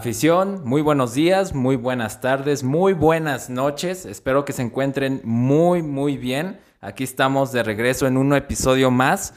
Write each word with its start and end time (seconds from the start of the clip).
Afición, 0.00 0.62
muy 0.64 0.80
buenos 0.80 1.12
días, 1.12 1.54
muy 1.54 1.76
buenas 1.76 2.22
tardes, 2.22 2.64
muy 2.64 2.94
buenas 2.94 3.50
noches. 3.50 4.06
Espero 4.06 4.46
que 4.46 4.54
se 4.54 4.62
encuentren 4.62 5.20
muy, 5.24 5.82
muy 5.82 6.16
bien. 6.16 6.58
Aquí 6.80 7.04
estamos 7.04 7.52
de 7.52 7.62
regreso 7.62 8.06
en 8.06 8.16
un 8.16 8.32
episodio 8.32 8.90
más. 8.90 9.34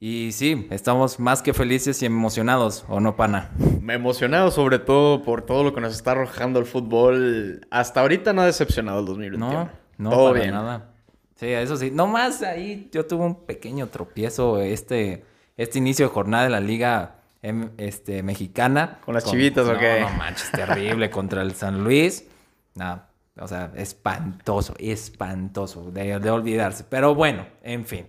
Y 0.00 0.32
sí, 0.32 0.68
estamos 0.70 1.20
más 1.20 1.42
que 1.42 1.52
felices 1.52 2.00
y 2.00 2.06
emocionados, 2.06 2.86
¿o 2.88 2.98
no, 2.98 3.14
pana? 3.14 3.50
Me 3.82 3.92
emocionado 3.92 4.50
sobre 4.50 4.78
todo 4.78 5.22
por 5.22 5.42
todo 5.42 5.62
lo 5.62 5.74
que 5.74 5.82
nos 5.82 5.94
está 5.94 6.12
arrojando 6.12 6.60
el 6.60 6.64
fútbol. 6.64 7.66
Hasta 7.70 8.00
ahorita 8.00 8.32
no 8.32 8.40
ha 8.40 8.46
decepcionado 8.46 9.00
el 9.00 9.04
2021. 9.04 9.52
No, 9.52 9.70
no, 9.98 10.08
todo 10.08 10.32
bien. 10.32 10.52
nada. 10.52 10.94
Sí, 11.34 11.48
eso 11.48 11.76
sí. 11.76 11.90
No 11.90 12.06
más 12.06 12.42
ahí 12.42 12.88
yo 12.90 13.04
tuve 13.04 13.22
un 13.22 13.44
pequeño 13.44 13.88
tropiezo 13.88 14.62
este, 14.62 15.26
este 15.58 15.76
inicio 15.76 16.06
de 16.06 16.14
jornada 16.14 16.44
de 16.44 16.50
la 16.50 16.60
liga 16.60 17.16
este, 17.76 18.22
mexicana. 18.22 18.98
¿Con 19.04 19.14
las 19.14 19.24
chivitas 19.24 19.68
o 19.68 19.78
qué? 19.78 20.00
No 20.00 20.10
manches, 20.10 20.50
terrible 20.50 21.10
contra 21.10 21.42
el 21.42 21.54
San 21.54 21.84
Luis. 21.84 22.26
Nada, 22.74 23.08
o 23.38 23.48
sea, 23.48 23.72
espantoso, 23.76 24.74
espantoso 24.78 25.90
de, 25.90 26.18
de 26.18 26.30
olvidarse. 26.30 26.84
Pero 26.88 27.14
bueno, 27.14 27.46
en 27.62 27.84
fin. 27.84 28.06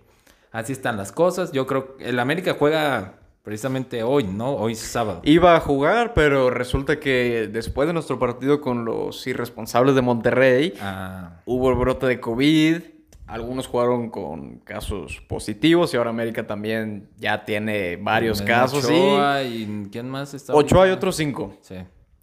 Así 0.52 0.74
están 0.74 0.98
las 0.98 1.12
cosas. 1.12 1.52
Yo 1.52 1.68
creo 1.68 1.98
que 1.98 2.10
el 2.10 2.20
América 2.20 2.56
juega 2.58 3.14
precisamente 3.48 4.04
hoy, 4.04 4.26
¿no? 4.26 4.56
Hoy 4.56 4.74
es 4.74 4.80
sábado. 4.80 5.22
Iba 5.24 5.56
a 5.56 5.60
jugar, 5.62 6.14
pero 6.14 6.50
resulta 6.50 7.00
que 7.00 7.50
después 7.50 7.88
de 7.88 7.94
nuestro 7.94 8.20
partido 8.20 8.60
con 8.60 8.84
los 8.84 9.26
irresponsables 9.26 9.96
de 9.96 10.02
Monterrey, 10.02 10.74
ah. 10.82 11.42
hubo 11.46 11.70
el 11.70 11.76
brote 11.76 12.08
de 12.08 12.20
COVID. 12.20 12.82
Algunos 13.28 13.68
jugaron 13.68 14.10
con 14.10 14.60
casos 14.60 15.22
positivos 15.28 15.94
y 15.94 15.98
ahora 15.98 16.12
América 16.12 16.48
también 16.48 17.10
ya 17.18 17.44
tiene 17.44 17.98
varios 17.98 18.42
casos. 18.42 18.86
Ochoa 18.86 19.44
y 19.44 19.90
¿quién 19.92 20.10
más 20.10 20.34
está? 20.34 20.54
Ocho 20.56 20.82
hay 20.82 20.92
otros 20.92 21.18
cinco. 21.18 21.54
Sí. 21.62 21.76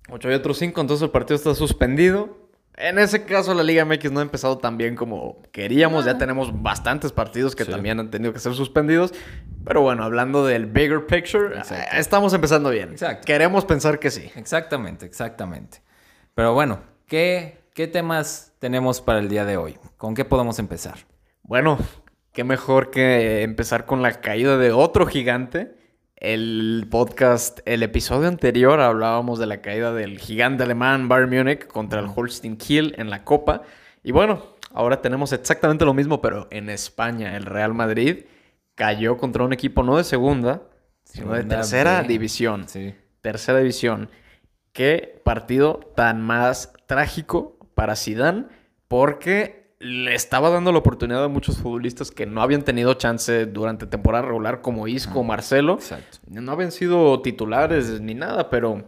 Ocho 0.08 0.28
hay 0.28 0.34
otros 0.34 0.58
cinco, 0.58 0.80
entonces 0.80 1.05
el 1.05 1.11
partido 1.11 1.36
está 1.36 1.55
suspendido. 1.55 2.44
En 2.77 2.98
ese 2.98 3.24
caso, 3.24 3.55
la 3.55 3.62
Liga 3.62 3.84
MX 3.84 4.11
no 4.11 4.19
ha 4.19 4.22
empezado 4.22 4.58
tan 4.58 4.77
bien 4.77 4.96
como 4.96 5.41
queríamos. 5.52 6.05
Ya 6.05 6.19
tenemos 6.19 6.62
bastantes 6.62 7.12
partidos 7.12 7.55
que 7.55 7.64
también 7.64 8.00
han 8.00 8.11
tenido 8.11 8.33
que 8.33 8.41
ser 8.41 8.55
suspendidos. 8.55 9.14
Pero 9.64 9.83
bueno, 9.83 10.02
hablando 10.02 10.44
del 10.44 10.66
bigger 10.66 11.06
picture, 11.06 11.56
eh, 11.56 11.84
estamos 11.92 12.34
empezando 12.34 12.70
bien. 12.70 12.91
Exacto. 12.91 13.24
Queremos 13.27 13.64
pensar 13.64 14.00
que 14.00 14.11
sí. 14.11 14.28
Exactamente, 14.34 15.06
exactamente. 15.06 15.83
Pero 16.34 16.52
bueno, 16.52 16.80
¿qué, 17.06 17.64
¿qué 17.75 17.89
temas 17.89 18.55
tenemos 18.61 19.00
para 19.00 19.19
el 19.19 19.28
día 19.28 19.44
de 19.44 19.56
hoy? 19.56 19.77
¿Con 19.97 20.14
qué 20.14 20.25
podemos 20.25 20.58
empezar? 20.58 21.06
Bueno, 21.42 21.78
qué 22.33 22.44
mejor 22.44 22.91
que 22.91 23.42
empezar 23.42 23.84
con 23.84 24.00
la 24.00 24.20
caída 24.20 24.56
de 24.56 24.72
otro 24.72 25.06
gigante 25.06 25.75
el 26.17 26.86
podcast, 26.91 27.61
el 27.67 27.83
episodio 27.83 28.28
anterior 28.28 28.80
hablábamos 28.80 29.39
de 29.39 29.47
la 29.47 29.61
caída 29.61 29.92
del 29.92 30.19
gigante 30.19 30.62
alemán 30.62 31.08
Bayern 31.08 31.36
Múnich 31.36 31.67
contra 31.67 32.00
el 32.00 32.06
Holstein 32.14 32.57
Kiel 32.57 32.95
en 32.96 33.11
la 33.11 33.24
Copa. 33.24 33.61
Y 34.02 34.12
bueno, 34.12 34.42
ahora 34.73 35.02
tenemos 35.02 35.33
exactamente 35.33 35.85
lo 35.85 35.92
mismo, 35.92 36.23
pero 36.23 36.48
en 36.51 36.70
España. 36.70 37.36
El 37.36 37.45
Real 37.45 37.74
Madrid 37.74 38.24
cayó 38.74 39.18
contra 39.18 39.45
un 39.45 39.52
equipo 39.52 39.83
no 39.83 39.98
de 39.98 40.05
segunda, 40.05 40.62
sino 41.05 41.35
de 41.35 41.45
tercera 41.45 42.02
división. 42.05 42.68
Sí. 42.68 42.95
Tercera 43.20 43.58
división. 43.58 44.08
Qué 44.73 45.20
partido 45.24 45.92
tan 45.95 46.23
más 46.23 46.73
trágico 46.86 47.54
para 47.74 47.96
Zidane, 47.96 48.46
porque 48.89 49.74
le 49.79 50.14
estaba 50.14 50.51
dando 50.51 50.73
la 50.73 50.79
oportunidad 50.79 51.24
a 51.24 51.29
muchos 51.29 51.58
futbolistas 51.58 52.11
que 52.11 52.27
no 52.27 52.40
habían 52.40 52.62
tenido 52.62 52.95
chance 52.95 53.46
durante 53.46 53.86
temporada 53.86 54.27
regular, 54.27 54.62
como 54.62 54.89
Isco, 54.89 55.23
Marcelo. 55.23 55.74
Exacto. 55.74 56.18
No 56.29 56.52
habían 56.52 56.73
sido 56.73 57.20
titulares 57.20 58.01
ni 58.01 58.14
nada, 58.14 58.48
pero 58.48 58.85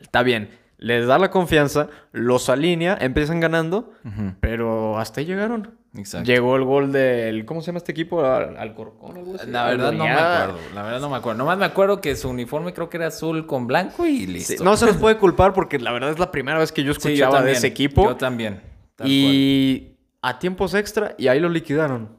está 0.00 0.22
bien. 0.22 0.50
Les 0.82 1.06
da 1.06 1.18
la 1.18 1.30
confianza, 1.30 1.88
los 2.10 2.48
alinea, 2.48 2.96
empiezan 2.98 3.38
ganando, 3.38 3.92
pero 4.40 4.98
hasta 4.98 5.20
ahí 5.20 5.26
llegaron. 5.26 5.78
Exacto. 5.94 6.26
Llegó 6.26 6.56
el 6.56 6.64
gol 6.64 6.90
del. 6.90 7.44
¿Cómo 7.44 7.60
se 7.60 7.66
llama 7.66 7.78
este 7.78 7.92
equipo? 7.92 8.24
Alcorcón. 8.24 9.36
La 9.48 9.66
verdad 9.66 9.92
no 9.92 10.04
me 10.04 10.10
acuerdo. 10.10 10.58
La 10.74 10.82
verdad 10.82 11.00
no 11.00 11.10
me 11.10 11.16
acuerdo. 11.16 11.38
Nomás 11.38 11.58
me 11.58 11.66
acuerdo 11.66 12.00
que 12.00 12.16
su 12.16 12.30
uniforme 12.30 12.72
creo 12.72 12.88
que 12.88 12.96
era 12.96 13.08
azul 13.08 13.46
con 13.46 13.66
blanco 13.66 14.06
y 14.06 14.26
listo. 14.26 14.64
no 14.64 14.74
se 14.78 14.86
les 14.86 14.96
puede 14.96 15.16
culpar 15.18 15.52
porque 15.52 15.78
la 15.78 15.92
verdad 15.92 16.10
es 16.10 16.18
la 16.18 16.30
primera 16.30 16.58
vez 16.58 16.72
que 16.72 16.82
yo 16.82 16.92
escuchaba 16.92 17.42
de 17.42 17.52
ese 17.52 17.66
equipo. 17.66 18.04
Yo 18.04 18.16
también. 18.16 18.62
Y 19.04 19.96
a 20.22 20.38
tiempos 20.38 20.72
extra 20.72 21.14
y 21.18 21.28
ahí 21.28 21.40
lo 21.40 21.50
liquidaron. 21.50 22.16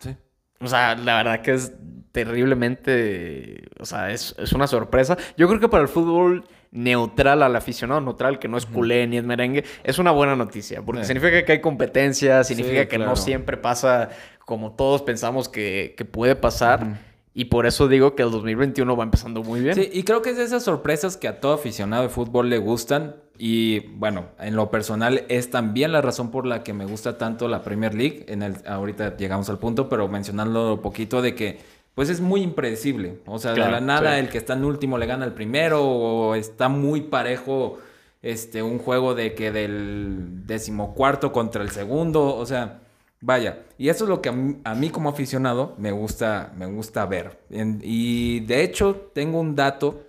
Sí. 0.00 0.14
O 0.60 0.66
sea, 0.66 0.96
la 0.96 1.16
verdad 1.16 1.40
que 1.40 1.54
es 1.54 1.72
terriblemente, 2.12 3.68
o 3.80 3.86
sea, 3.86 4.10
es, 4.10 4.34
una 4.54 4.66
sorpresa. 4.66 5.16
Yo 5.36 5.48
creo 5.48 5.60
que 5.60 5.68
para 5.68 5.82
el 5.82 5.88
fútbol 5.88 6.44
neutral, 6.72 7.42
al 7.42 7.54
aficionado 7.54 8.00
neutral, 8.00 8.38
que 8.38 8.48
no 8.48 8.56
es 8.56 8.66
culé 8.66 9.06
ni 9.06 9.18
es 9.18 9.24
merengue, 9.24 9.64
es 9.84 9.98
una 9.98 10.10
buena 10.10 10.34
noticia, 10.34 10.82
porque 10.82 11.04
significa 11.04 11.44
que 11.44 11.52
hay 11.52 11.60
competencia, 11.60 12.42
significa 12.42 12.88
que 12.88 12.98
no 12.98 13.14
siempre 13.14 13.56
pasa 13.56 14.08
como 14.44 14.72
todos 14.72 15.02
pensamos 15.02 15.48
que, 15.48 15.94
puede 16.10 16.34
pasar. 16.34 17.12
Y 17.34 17.46
por 17.46 17.64
eso 17.64 17.88
digo 17.88 18.14
que 18.14 18.22
el 18.22 18.30
2021 18.30 18.94
va 18.94 19.04
empezando 19.04 19.42
muy 19.42 19.60
bien. 19.60 19.74
Sí, 19.74 19.88
y 19.90 20.02
creo 20.02 20.20
que 20.20 20.30
es 20.30 20.36
de 20.36 20.44
esas 20.44 20.64
sorpresas 20.64 21.16
que 21.16 21.28
a 21.28 21.40
todo 21.40 21.54
aficionado 21.54 22.02
de 22.02 22.10
fútbol 22.10 22.50
le 22.50 22.58
gustan. 22.58 23.16
Y 23.38 23.80
bueno, 23.96 24.26
en 24.38 24.54
lo 24.54 24.70
personal 24.70 25.24
es 25.30 25.50
también 25.50 25.92
la 25.92 26.02
razón 26.02 26.30
por 26.30 26.44
la 26.44 26.62
que 26.62 26.74
me 26.74 26.84
gusta 26.84 27.16
tanto 27.16 27.48
la 27.48 27.62
Premier 27.62 27.94
League. 27.94 28.26
En 28.28 28.42
el, 28.42 28.56
ahorita 28.66 29.16
llegamos 29.16 29.48
al 29.48 29.58
punto, 29.58 29.88
pero 29.88 30.08
mencionando 30.08 30.74
un 30.74 30.82
poquito 30.82 31.22
de 31.22 31.34
que 31.34 31.58
pues 31.94 32.08
es 32.08 32.20
muy 32.20 32.42
impredecible. 32.42 33.20
O 33.26 33.38
sea, 33.38 33.52
de 33.52 33.60
la 33.60 33.80
nada 33.80 34.18
el 34.18 34.28
que 34.28 34.38
está 34.38 34.54
en 34.54 34.64
último 34.64 34.98
le 34.98 35.06
gana 35.06 35.24
al 35.24 35.34
primero 35.34 35.84
o 35.84 36.34
está 36.34 36.68
muy 36.68 37.02
parejo 37.02 37.78
este, 38.22 38.62
un 38.62 38.78
juego 38.78 39.14
de 39.14 39.34
que 39.34 39.52
del 39.52 40.46
decimocuarto 40.46 41.32
contra 41.32 41.62
el 41.62 41.70
segundo. 41.70 42.36
O 42.36 42.46
sea, 42.46 42.82
Vaya, 43.24 43.62
y 43.78 43.88
eso 43.88 44.04
es 44.04 44.08
lo 44.08 44.20
que 44.20 44.30
a 44.30 44.74
mí, 44.74 44.90
como 44.90 45.08
aficionado 45.08 45.76
me 45.78 45.92
gusta, 45.92 46.52
me 46.56 46.66
gusta 46.66 47.06
ver. 47.06 47.38
y 47.50 48.40
de 48.40 48.64
hecho 48.64 49.10
tengo 49.14 49.38
un 49.38 49.54
dato 49.54 50.04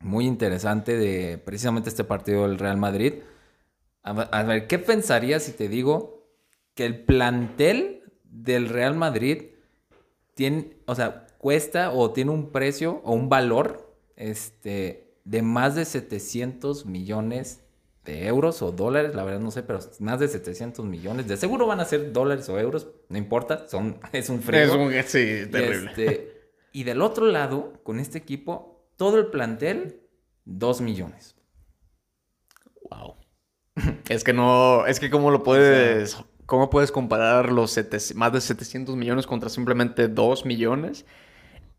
muy 0.00 0.26
interesante 0.26 0.98
de 0.98 1.38
precisamente 1.38 1.88
este 1.88 2.04
partido 2.04 2.46
del 2.46 2.58
Real 2.58 2.76
Madrid. 2.76 3.14
A, 4.02 4.42
ver, 4.42 4.66
¿qué 4.66 4.78
pensarías 4.78 5.44
si 5.44 5.52
te 5.52 5.68
digo 5.68 6.26
que 6.74 6.84
el 6.84 7.04
plantel 7.04 8.02
del 8.24 8.68
Real 8.68 8.96
Madrid 8.96 9.44
tiene, 10.34 10.76
o 10.86 10.94
sea, 10.94 11.26
cuesta 11.38 11.92
o 11.92 12.12
tiene 12.12 12.30
un 12.30 12.50
precio 12.50 13.00
o 13.04 13.12
un 13.12 13.28
valor 13.28 13.94
este, 14.16 15.14
de 15.24 15.42
más 15.42 15.74
de 15.74 15.84
700 15.84 16.86
millones 16.86 17.60
de 18.04 18.26
euros 18.26 18.62
o 18.62 18.72
dólares, 18.72 19.14
la 19.14 19.22
verdad 19.24 19.40
no 19.40 19.50
sé, 19.50 19.62
pero 19.62 19.78
más 20.00 20.18
de 20.18 20.28
700 20.28 20.84
millones. 20.84 21.28
De 21.28 21.36
seguro 21.36 21.66
van 21.66 21.80
a 21.80 21.84
ser 21.84 22.12
dólares 22.12 22.48
o 22.48 22.58
euros, 22.58 22.88
no 23.08 23.18
importa, 23.18 23.68
son, 23.68 23.98
es 24.12 24.28
un 24.28 24.42
frío. 24.42 24.62
Es 24.62 24.70
un, 24.70 24.92
sí, 25.04 25.50
terrible. 25.50 25.90
Este, 25.90 26.52
y 26.72 26.84
del 26.84 27.02
otro 27.02 27.26
lado, 27.26 27.74
con 27.82 28.00
este 28.00 28.18
equipo, 28.18 28.88
todo 28.96 29.18
el 29.18 29.26
plantel, 29.26 30.00
2 30.46 30.80
millones. 30.80 31.36
Wow. 32.90 33.16
es 34.08 34.24
que 34.24 34.32
no, 34.32 34.86
es 34.86 34.98
que 34.98 35.10
cómo 35.10 35.30
lo 35.30 35.42
puedes, 35.42 36.16
cómo 36.46 36.70
puedes 36.70 36.92
comparar 36.92 37.52
los 37.52 37.78
más 38.14 38.32
de 38.32 38.40
700 38.40 38.96
millones 38.96 39.26
contra 39.26 39.48
simplemente 39.48 40.08
2 40.08 40.44
millones. 40.44 41.04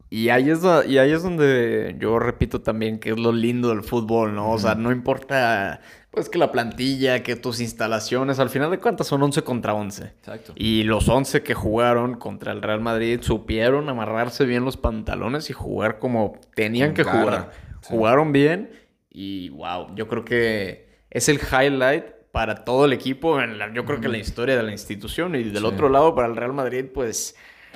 Y 0.09 0.29
ahí, 0.29 0.51
es, 0.51 0.59
y 0.87 0.99
ahí 0.99 1.11
es 1.11 1.23
donde 1.23 1.95
yo 1.99 2.19
repito 2.19 2.61
también 2.61 2.99
que 2.99 3.09
es 3.11 3.19
lo 3.19 3.31
lindo 3.31 3.69
del 3.69 3.81
fútbol, 3.81 4.35
¿no? 4.35 4.51
O 4.51 4.59
sea, 4.59 4.75
no 4.75 4.91
importa 4.91 5.81
pues 6.13 6.29
que 6.29 6.37
la 6.37 6.51
plantilla, 6.51 7.23
que 7.23 7.35
tus 7.35 7.59
instalaciones, 7.59 8.37
al 8.37 8.51
final 8.51 8.69
de 8.69 8.77
cuentas 8.77 9.07
son 9.07 9.23
11 9.23 9.41
contra 9.41 9.73
11. 9.73 10.03
Exacto. 10.03 10.53
Y 10.55 10.83
los 10.83 11.09
11 11.09 11.41
que 11.41 11.55
jugaron 11.55 12.19
contra 12.19 12.51
el 12.51 12.61
Real 12.61 12.81
Madrid 12.81 13.21
supieron 13.21 13.89
amarrarse 13.89 14.45
bien 14.45 14.63
los 14.63 14.77
pantalones 14.77 15.49
y 15.49 15.53
jugar 15.53 15.97
como 15.97 16.39
tenían 16.53 16.93
que 16.93 17.03
jugar. 17.03 17.51
Jugaron 17.81 18.31
bien 18.31 18.69
y 19.09 19.49
wow, 19.49 19.95
yo 19.95 20.07
creo 20.07 20.23
que 20.23 20.87
es 21.09 21.27
el 21.29 21.39
highlight 21.39 22.05
para 22.33 22.65
todo 22.65 22.85
el 22.85 22.93
equipo, 22.93 23.39
en 23.39 23.59
yo 23.75 23.85
creo 23.85 24.01
que 24.01 24.07
la 24.07 24.17
historia 24.17 24.57
de 24.57 24.63
la 24.63 24.71
institución. 24.71 25.35
Y 25.35 25.43
del 25.43 25.65
otro 25.65 25.87
lado, 25.87 26.15
para 26.15 26.27
el 26.27 26.35
Real 26.35 26.51
Madrid, 26.51 26.85
pues 26.91 27.35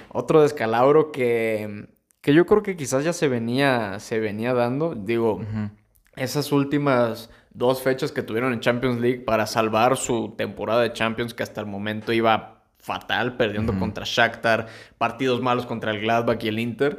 otro 0.10 0.42
descalabro 0.42 1.12
que, 1.12 1.90
que 2.22 2.34
yo 2.34 2.48
creo 2.48 2.64
que 2.64 2.76
quizás 2.76 3.04
ya 3.04 3.14
se 3.14 3.28
venía, 3.28 4.00
se 4.00 4.20
venía 4.20 4.56
dando. 4.56 4.96
Digo, 4.96 5.42
esas 6.16 6.52
últimas 6.52 7.30
dos 7.52 7.84
fechas 7.84 8.12
que 8.12 8.24
tuvieron 8.24 8.52
en 8.52 8.60
Champions 8.60 9.00
League 9.00 9.20
para 9.20 9.46
salvar 9.46 9.96
su 9.96 10.34
temporada 10.36 10.82
de 10.82 10.92
Champions 10.92 11.36
que 11.36 11.44
hasta 11.44 11.62
el 11.62 11.68
momento 11.68 12.12
iba 12.12 12.64
fatal, 12.80 13.38
perdiendo 13.38 13.78
contra 13.78 14.06
Shakhtar, 14.08 14.66
partidos 14.98 15.40
malos 15.40 15.68
contra 15.68 15.92
el 15.92 16.02
Gladbach 16.02 16.44
y 16.44 16.48
el 16.48 16.58
Inter. 16.58 16.98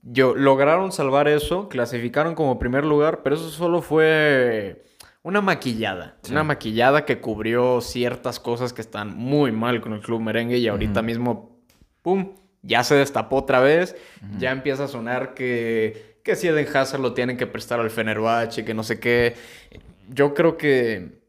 Yo, 0.00 0.34
lograron 0.34 0.90
salvar 0.90 1.28
eso, 1.28 1.68
clasificaron 1.68 2.34
como 2.34 2.58
primer 2.58 2.86
lugar, 2.86 3.20
pero 3.22 3.36
eso 3.36 3.50
solo 3.50 3.82
fue 3.82 4.87
una 5.22 5.40
maquillada. 5.40 6.16
Una 6.30 6.44
maquillada 6.44 7.04
que 7.04 7.20
cubrió 7.20 7.80
ciertas 7.80 8.40
cosas 8.40 8.72
que 8.72 8.80
están 8.80 9.16
muy 9.16 9.52
mal 9.52 9.80
con 9.80 9.92
el 9.92 10.00
club 10.00 10.20
merengue 10.20 10.58
y 10.58 10.68
ahorita 10.68 11.02
mismo, 11.02 11.60
¡pum! 12.02 12.34
Ya 12.62 12.82
se 12.82 12.94
destapó 12.94 13.36
otra 13.36 13.60
vez, 13.60 13.96
ya 14.38 14.50
empieza 14.50 14.84
a 14.84 14.88
sonar 14.88 15.34
que 15.34 16.08
que 16.28 16.36
si 16.36 16.46
Eden 16.46 16.66
Hazard 16.76 17.00
lo 17.00 17.14
tienen 17.14 17.38
que 17.38 17.46
prestar 17.46 17.80
al 17.80 17.88
Fenerbahce, 17.88 18.62
que 18.62 18.74
no 18.74 18.82
sé 18.82 19.00
qué. 19.00 19.34
Yo 20.08 20.34
creo 20.34 20.58
que 20.58 21.22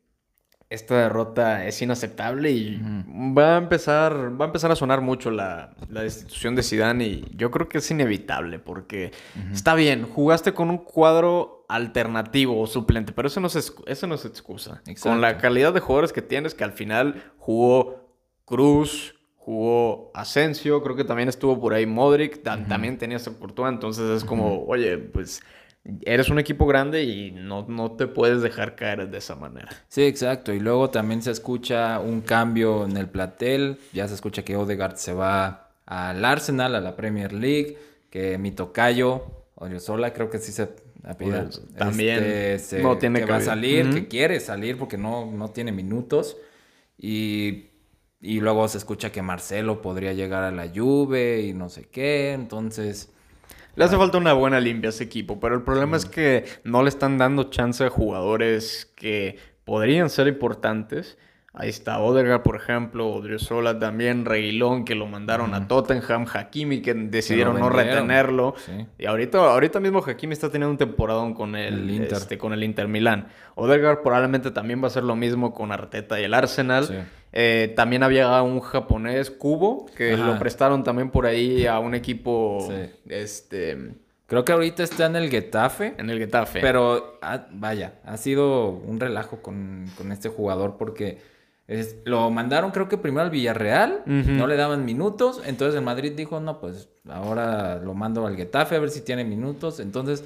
esta 0.69 1.03
derrota 1.03 1.65
es 1.65 1.81
inaceptable 1.81 2.51
y 2.51 2.81
va 3.35 3.55
a 3.55 3.57
empezar 3.57 4.39
va 4.39 4.43
a 4.43 4.47
empezar 4.47 4.71
a 4.71 4.75
sonar 4.75 4.99
mucho 4.99 5.31
la, 5.31 5.73
la, 5.89 6.03
destitución 6.03 6.53
de 6.53 6.63
Zidane 6.63 7.05
y 7.05 7.31
yo 7.35 7.49
creo 7.49 7.69
que 7.69 7.79
es 7.79 7.89
inevitable 7.89 8.59
porque 8.59 9.11
está 9.51 9.73
bien, 9.73 10.03
jugaste 10.03 10.53
con 10.53 10.69
un 10.69 10.77
cuadro 10.77 11.58
alternativo 11.69 12.59
o 12.59 12.67
suplente, 12.67 13.13
pero 13.13 13.27
eso 13.27 13.39
no 13.39 13.47
es, 13.47 13.73
eso 13.85 14.07
no 14.07 14.15
es 14.15 14.25
excusa. 14.25 14.81
Con 15.01 15.21
la 15.21 15.37
calidad 15.37 15.71
de 15.71 15.79
jugadores 15.79 16.11
que 16.11 16.21
tienes, 16.21 16.53
que 16.53 16.63
al 16.63 16.73
final 16.73 17.23
jugó 17.37 18.09
Cruz, 18.43 19.15
jugó 19.37 20.11
Asensio, 20.15 20.81
creo 20.81 20.95
que 20.95 21.03
también 21.03 21.29
estuvo 21.29 21.61
por 21.61 21.73
ahí 21.73 21.85
Modric, 21.85 22.41
también 22.43 22.97
tenía 22.97 23.17
esa 23.17 23.29
oportunidad, 23.29 23.73
entonces 23.73 24.09
es 24.09 24.25
como, 24.25 24.65
oye, 24.65 24.97
pues 24.97 25.41
eres 26.01 26.29
un 26.29 26.39
equipo 26.39 26.65
grande 26.65 27.03
y 27.03 27.31
no, 27.31 27.65
no 27.67 27.91
te 27.91 28.07
puedes 28.07 28.41
dejar 28.41 28.75
caer 28.75 29.07
de 29.07 29.17
esa 29.19 29.35
manera. 29.35 29.69
Sí, 29.87 30.03
exacto. 30.03 30.53
Y 30.53 30.59
luego 30.59 30.89
también 30.89 31.21
se 31.21 31.31
escucha 31.31 31.99
un 31.99 32.21
cambio 32.21 32.85
en 32.85 32.97
el 32.97 33.07
platel. 33.07 33.79
Ya 33.93 34.07
se 34.07 34.15
escucha 34.15 34.43
que 34.43 34.55
Odegaard 34.55 34.97
se 34.97 35.13
va 35.13 35.69
al 35.85 36.25
Arsenal, 36.25 36.75
a 36.75 36.81
la 36.81 36.95
Premier 36.95 37.31
League, 37.33 37.77
que 38.09 38.37
mi 38.37 38.51
tocayo, 38.51 39.23
Sola, 39.79 40.13
creo 40.13 40.29
que 40.29 40.37
sí 40.39 40.51
se 40.51 40.69
también 41.77 42.23
este, 42.23 42.81
no 42.81 42.97
tiene 42.97 43.19
que 43.19 43.25
va 43.25 43.37
a 43.37 43.41
salir, 43.41 43.89
que 43.89 44.07
quiere 44.07 44.39
salir 44.39 44.77
porque 44.77 44.97
no, 44.97 45.31
no 45.31 45.49
tiene 45.51 45.71
minutos. 45.71 46.37
Y, 46.97 47.69
y 48.21 48.41
luego 48.41 48.67
se 48.67 48.77
escucha 48.77 49.11
que 49.11 49.21
Marcelo 49.21 49.81
podría 49.81 50.13
llegar 50.13 50.43
a 50.43 50.51
la 50.51 50.69
Juve 50.73 51.41
y 51.41 51.53
no 51.53 51.69
sé 51.69 51.85
qué. 51.89 52.33
Entonces 52.33 53.11
le 53.75 53.85
hace 53.85 53.95
falta 53.97 54.17
una 54.17 54.33
buena 54.33 54.59
limpia 54.59 54.89
a 54.89 54.91
ese 54.91 55.05
equipo, 55.05 55.39
pero 55.39 55.55
el 55.55 55.61
problema 55.61 55.95
es 55.95 56.05
que 56.05 56.45
no 56.63 56.83
le 56.83 56.89
están 56.89 57.17
dando 57.17 57.45
chance 57.45 57.83
a 57.83 57.89
jugadores 57.89 58.91
que 58.95 59.37
podrían 59.63 60.09
ser 60.09 60.27
importantes. 60.27 61.17
Ahí 61.59 61.67
está 61.67 61.99
Odegaard, 61.99 62.41
por 62.41 62.55
ejemplo, 62.55 63.09
Odriozola 63.09 63.77
también, 63.77 64.23
Reguilón, 64.23 64.85
que 64.85 64.95
lo 64.95 65.07
mandaron 65.07 65.53
a 65.53 65.67
Tottenham, 65.67 66.25
Hakimi, 66.33 66.81
que 66.81 66.93
decidieron 66.93 67.59
no 67.59 67.69
retenerlo. 67.69 68.55
Y 68.97 69.05
ahorita, 69.05 69.39
ahorita 69.39 69.81
mismo 69.81 70.01
Hakimi 70.01 70.31
está 70.31 70.49
teniendo 70.49 70.71
un 70.71 70.77
temporadón 70.77 71.33
con 71.33 71.57
el, 71.57 71.89
Inter. 71.89 72.13
Este, 72.13 72.37
con 72.37 72.53
el 72.53 72.63
Inter 72.63 72.87
Milán. 72.87 73.27
Odegaard 73.55 74.01
probablemente 74.01 74.51
también 74.51 74.79
va 74.79 74.85
a 74.85 74.87
hacer 74.87 75.03
lo 75.03 75.17
mismo 75.17 75.53
con 75.53 75.73
Arteta 75.73 76.17
y 76.19 76.23
el 76.23 76.33
Arsenal. 76.33 77.07
Eh, 77.33 77.73
también 77.75 78.03
había 78.03 78.41
un 78.41 78.61
japonés, 78.61 79.29
Kubo, 79.29 79.85
que 79.97 80.15
lo 80.15 80.39
prestaron 80.39 80.83
también 80.85 81.11
por 81.11 81.25
ahí 81.25 81.67
a 81.67 81.79
un 81.79 81.93
equipo. 81.93 82.71
Este. 83.07 83.91
Creo 84.29 84.45
que 84.45 84.51
ahorita 84.51 84.83
está 84.83 85.07
en 85.07 85.15
el 85.15 85.29
Getafe. 85.29 85.95
En 85.97 86.11
el 86.11 86.19
Getafe. 86.19 86.61
Pero, 86.61 87.17
ah, 87.23 87.47
vaya, 87.51 87.95
ha 88.05 88.15
sido 88.15 88.69
un 88.69 88.99
relajo 88.99 89.41
con, 89.41 89.87
este 90.11 90.29
jugador 90.29 90.77
porque 90.77 91.17
lo 92.05 92.29
mandaron 92.31 92.71
creo 92.71 92.89
que 92.89 92.97
primero 92.97 93.21
al 93.21 93.29
Villarreal, 93.29 94.03
no 94.05 94.47
le 94.47 94.55
daban 94.55 94.85
minutos, 94.85 95.41
entonces 95.45 95.75
el 95.75 95.83
Madrid 95.83 96.13
dijo, 96.15 96.39
no, 96.39 96.59
pues 96.59 96.89
ahora 97.07 97.77
lo 97.77 97.93
mando 97.93 98.25
al 98.25 98.35
Getafe 98.35 98.75
a 98.75 98.79
ver 98.79 98.89
si 98.89 99.01
tiene 99.01 99.23
minutos. 99.23 99.79
Entonces, 99.79 100.23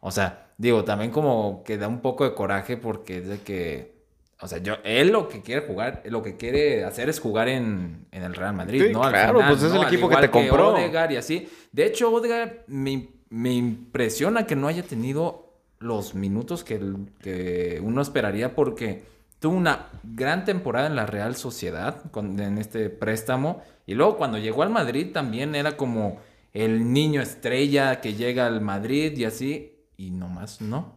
o 0.00 0.10
sea, 0.10 0.48
digo, 0.58 0.84
también 0.84 1.10
como 1.10 1.64
que 1.64 1.76
da 1.78 1.88
un 1.88 2.00
poco 2.00 2.24
de 2.24 2.34
coraje 2.34 2.76
porque 2.76 3.18
es 3.18 3.28
de 3.28 3.38
que 3.40 3.96
o 4.38 4.48
sea, 4.48 4.58
yo, 4.58 4.74
él 4.84 5.12
lo 5.12 5.28
que 5.28 5.40
quiere 5.40 5.66
jugar, 5.66 6.02
lo 6.04 6.22
que 6.22 6.36
quiere 6.36 6.84
hacer 6.84 7.08
es 7.08 7.20
jugar 7.20 7.48
en, 7.48 8.06
el 8.12 8.34
Real 8.34 8.52
Madrid, 8.52 8.90
¿no? 8.92 9.00
claro, 9.00 9.40
pues 9.48 9.62
es 9.62 9.72
el 9.72 9.82
equipo 9.82 10.10
que 10.10 10.16
te 10.16 10.30
compró. 10.30 10.74
Odegaard 10.74 11.12
y 11.12 11.16
así. 11.16 11.48
De 11.72 11.86
hecho, 11.86 12.12
Odegaard 12.12 12.66
me, 12.66 13.08
me, 13.30 13.54
impresiona 13.54 14.46
que 14.46 14.54
no 14.54 14.68
haya 14.68 14.82
tenido 14.82 15.54
los 15.78 16.14
minutos 16.14 16.64
que, 16.64 16.78
que, 17.22 17.80
uno 17.82 18.02
esperaría 18.02 18.54
porque 18.54 19.04
tuvo 19.40 19.56
una 19.56 19.88
gran 20.02 20.44
temporada 20.44 20.86
en 20.86 20.96
la 20.96 21.06
Real 21.06 21.36
Sociedad 21.36 22.10
con, 22.10 22.38
en 22.40 22.58
este 22.58 22.90
préstamo. 22.90 23.62
Y 23.86 23.94
luego 23.94 24.16
cuando 24.16 24.38
llegó 24.38 24.62
al 24.62 24.70
Madrid 24.70 25.12
también 25.12 25.54
era 25.54 25.76
como 25.76 26.20
el 26.52 26.92
niño 26.92 27.20
estrella 27.20 28.00
que 28.00 28.14
llega 28.14 28.46
al 28.46 28.60
Madrid 28.60 29.16
y 29.16 29.24
así. 29.24 29.72
Y 29.96 30.10
nomás 30.10 30.60
no. 30.60 30.96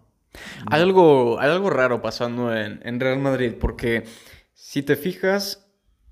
Hay 0.67 0.81
algo, 0.81 1.39
hay 1.39 1.49
algo 1.49 1.69
raro 1.69 2.01
pasando 2.01 2.55
en, 2.55 2.99
Real 2.99 3.19
Madrid, 3.19 3.53
porque 3.59 4.03
si 4.53 4.83
te 4.83 4.95
fijas, 4.95 5.67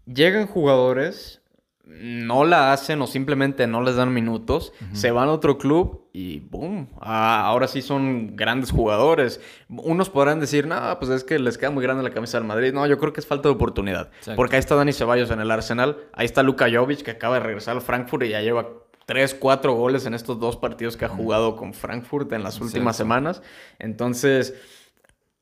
llegan 0.05 0.47
jugadores, 0.47 1.41
no 1.87 2.45
la 2.45 2.73
hacen 2.73 3.01
o 3.01 3.07
simplemente 3.07 3.65
no 3.67 3.81
les 3.81 3.95
dan 3.95 4.13
minutos, 4.13 4.73
se 4.93 5.11
van 5.11 5.29
a 5.29 5.31
otro 5.31 5.57
club 5.57 6.07
y 6.13 6.39
¡boom! 6.39 6.89
Ah, 6.99 7.41
ahora 7.45 7.67
sí 7.67 7.81
son 7.81 8.35
grandes 8.35 8.71
jugadores. 8.71 9.41
Unos 9.69 10.09
podrán 10.09 10.39
decir, 10.39 10.67
no, 10.67 10.75
pues 10.99 11.11
es 11.11 11.23
que 11.23 11.39
les 11.39 11.57
queda 11.57 11.71
muy 11.71 11.83
grande 11.83 12.03
la 12.03 12.11
camisa 12.11 12.37
del 12.37 12.47
Madrid. 12.47 12.73
No, 12.73 12.85
yo 12.87 12.97
creo 12.97 13.13
que 13.13 13.19
es 13.19 13.27
falta 13.27 13.49
de 13.49 13.55
oportunidad. 13.55 14.11
Porque 14.35 14.55
ahí 14.55 14.59
está 14.59 14.75
Dani 14.75 14.93
Ceballos 14.93 15.31
en 15.31 15.39
el 15.39 15.49
Arsenal, 15.49 15.97
ahí 16.13 16.25
está 16.25 16.43
Luka 16.43 16.67
Jovic 16.71 17.03
que 17.03 17.11
acaba 17.11 17.35
de 17.35 17.41
regresar 17.41 17.75
al 17.75 17.81
Frankfurt 17.81 18.23
y 18.23 18.29
ya 18.29 18.41
lleva 18.41 18.67
tres, 19.07 19.33
cuatro 19.33 19.73
goles 19.73 20.05
en 20.05 20.13
estos 20.13 20.39
dos 20.39 20.57
partidos 20.57 20.97
que 20.97 21.05
ha 21.05 21.09
jugado 21.09 21.55
con 21.55 21.73
Frankfurt 21.73 22.31
en 22.33 22.43
las 22.43 22.59
últimas 22.59 22.97
semanas. 22.97 23.41
Entonces, 23.79 24.53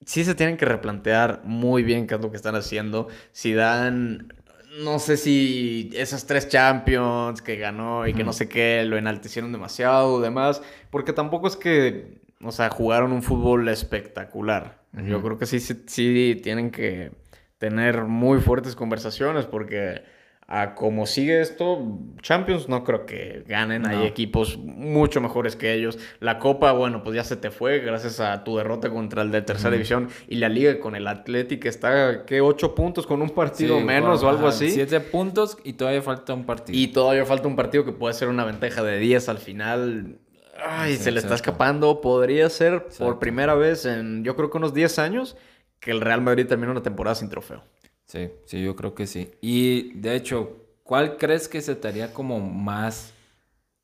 sí 0.05 0.23
se 0.23 0.35
tienen 0.35 0.55
que 0.55 0.65
replantear 0.65 1.41
muy 1.43 1.83
bien 1.83 2.05
qué 2.05 2.15
es 2.15 2.21
lo 2.21 2.29
que 2.29 2.37
están 2.37 2.55
haciendo. 2.55 3.07
Si 3.31 3.53
dan, 3.53 4.33
no 4.83 4.99
sé 4.99 5.17
si 5.17 5.89
esas 5.93 6.25
tres 6.25 6.49
Champions 6.49 7.41
que 7.41 7.55
ganó 7.55 8.07
y 8.07 8.13
que 8.13 8.23
no 8.23 8.33
sé 8.33 8.49
qué, 8.49 8.83
lo 8.85 8.97
enaltecieron 8.97 9.51
demasiado 9.51 10.13
o 10.13 10.21
demás, 10.21 10.61
porque 10.89 11.13
tampoco 11.13 11.47
es 11.47 11.55
que, 11.55 12.19
o 12.41 12.51
sea, 12.51 12.69
jugaron 12.69 13.11
un 13.11 13.23
fútbol 13.23 13.67
espectacular. 13.69 14.83
Yo 14.93 15.21
creo 15.21 15.37
que 15.37 15.45
sí, 15.45 15.59
sí, 15.59 15.83
sí 15.87 16.39
tienen 16.41 16.71
que 16.71 17.11
tener 17.57 18.05
muy 18.05 18.39
fuertes 18.39 18.75
conversaciones 18.75 19.45
porque 19.45 20.03
a 20.47 20.75
como 20.75 21.07
sigue 21.07 21.41
esto, 21.41 21.79
Champions 22.21 22.69
no 22.69 22.83
creo 22.83 23.07
que 23.07 23.43
ganen. 23.47 23.87
Hay 23.87 24.05
equipos 24.05 24.57
mucho 24.57 25.19
mejores 25.19 25.55
que 25.55 25.73
ellos. 25.73 25.97
La 26.19 26.37
Copa, 26.37 26.71
bueno, 26.71 27.01
pues 27.01 27.15
ya 27.15 27.23
se 27.23 27.35
te 27.35 27.49
fue 27.49 27.79
gracias 27.79 28.19
a 28.19 28.43
tu 28.43 28.57
derrota 28.57 28.91
contra 28.91 29.23
el 29.23 29.31
de 29.31 29.41
tercera 29.41 29.71
división. 29.71 30.09
Y 30.27 30.35
la 30.35 30.47
Liga 30.47 30.79
con 30.79 30.95
el 30.95 31.07
Athletic 31.07 31.65
está, 31.65 32.25
¿qué? 32.25 32.41
¿Ocho 32.41 32.75
puntos 32.75 33.07
con 33.07 33.23
un 33.23 33.31
partido 33.31 33.79
menos 33.79 34.21
o 34.21 34.29
algo 34.29 34.47
así? 34.47 34.69
Siete 34.69 34.99
puntos 34.99 35.57
y 35.63 35.73
todavía 35.73 36.03
falta 36.03 36.35
un 36.35 36.45
partido. 36.45 36.77
Y 36.77 36.89
todavía 36.89 37.25
falta 37.25 37.47
un 37.47 37.55
partido 37.55 37.83
que 37.83 37.91
puede 37.91 38.13
ser 38.13 38.27
una 38.27 38.45
ventaja 38.45 38.83
de 38.83 38.99
10 38.99 39.29
al 39.29 39.39
final. 39.39 40.19
Ay, 40.63 40.97
se 40.97 41.11
le 41.11 41.21
está 41.21 41.33
escapando. 41.33 42.01
Podría 42.01 42.51
ser 42.51 42.85
por 42.99 43.17
primera 43.17 43.55
vez 43.55 43.85
en, 43.85 44.23
yo 44.23 44.35
creo 44.35 44.51
que 44.51 44.57
unos 44.57 44.75
10 44.75 44.99
años, 44.99 45.37
que 45.79 45.89
el 45.89 46.01
Real 46.01 46.21
Madrid 46.21 46.45
termine 46.45 46.71
una 46.71 46.83
temporada 46.83 47.15
sin 47.15 47.29
trofeo. 47.29 47.63
Sí, 48.05 48.29
sí, 48.45 48.61
yo 48.61 48.75
creo 48.75 48.93
que 48.93 49.07
sí. 49.07 49.31
Y 49.41 49.93
de 49.99 50.15
hecho, 50.15 50.57
¿cuál 50.83 51.17
crees 51.17 51.47
que 51.47 51.61
se 51.61 51.75
te 51.75 51.87
haría 51.87 52.13
como 52.13 52.39
más, 52.39 53.13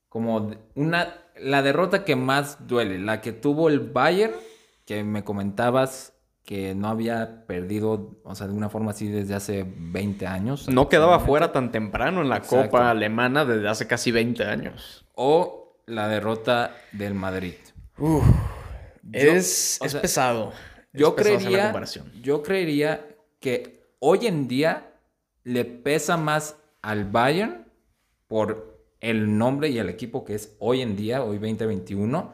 como 0.09 0.51
una, 0.75 1.15
la 1.37 1.61
derrota 1.61 2.05
que 2.05 2.15
más 2.15 2.67
duele? 2.67 2.99
La 2.99 3.21
que 3.21 3.31
tuvo 3.31 3.69
el 3.69 3.79
Bayern, 3.79 4.33
que 4.85 5.03
me 5.03 5.23
comentabas 5.23 6.13
que 6.45 6.75
no 6.75 6.89
había 6.89 7.45
perdido, 7.45 8.19
o 8.23 8.35
sea, 8.35 8.47
de 8.47 8.53
una 8.53 8.69
forma 8.69 8.91
así 8.91 9.07
desde 9.07 9.35
hace 9.35 9.65
20 9.67 10.27
años. 10.27 10.67
No 10.67 10.89
quedaba 10.89 11.19
fuera 11.19 11.51
tan 11.51 11.71
temprano 11.71 12.21
en 12.21 12.29
la 12.29 12.41
Copa 12.41 12.89
Alemana 12.89 13.45
desde 13.45 13.67
hace 13.67 13.87
casi 13.87 14.11
20 14.11 14.43
años. 14.45 15.05
O 15.13 15.81
la 15.85 16.07
derrota 16.07 16.75
del 16.91 17.13
Madrid. 17.13 17.53
es, 19.11 19.79
es 19.81 19.95
pesado. 19.95 20.51
Yo 20.93 21.15
creería, 21.15 21.73
yo 22.21 22.43
creería 22.43 23.07
que 23.39 23.80
hoy 24.03 24.25
en 24.25 24.47
día 24.47 24.91
le 25.43 25.63
pesa 25.63 26.17
más 26.17 26.57
al 26.81 27.05
Bayern 27.05 27.65
por 28.27 28.83
el 28.99 29.37
nombre 29.37 29.69
y 29.69 29.77
el 29.77 29.89
equipo 29.89 30.25
que 30.25 30.35
es 30.35 30.55
hoy 30.59 30.81
en 30.81 30.95
día, 30.95 31.23
hoy 31.23 31.37
2021, 31.37 32.33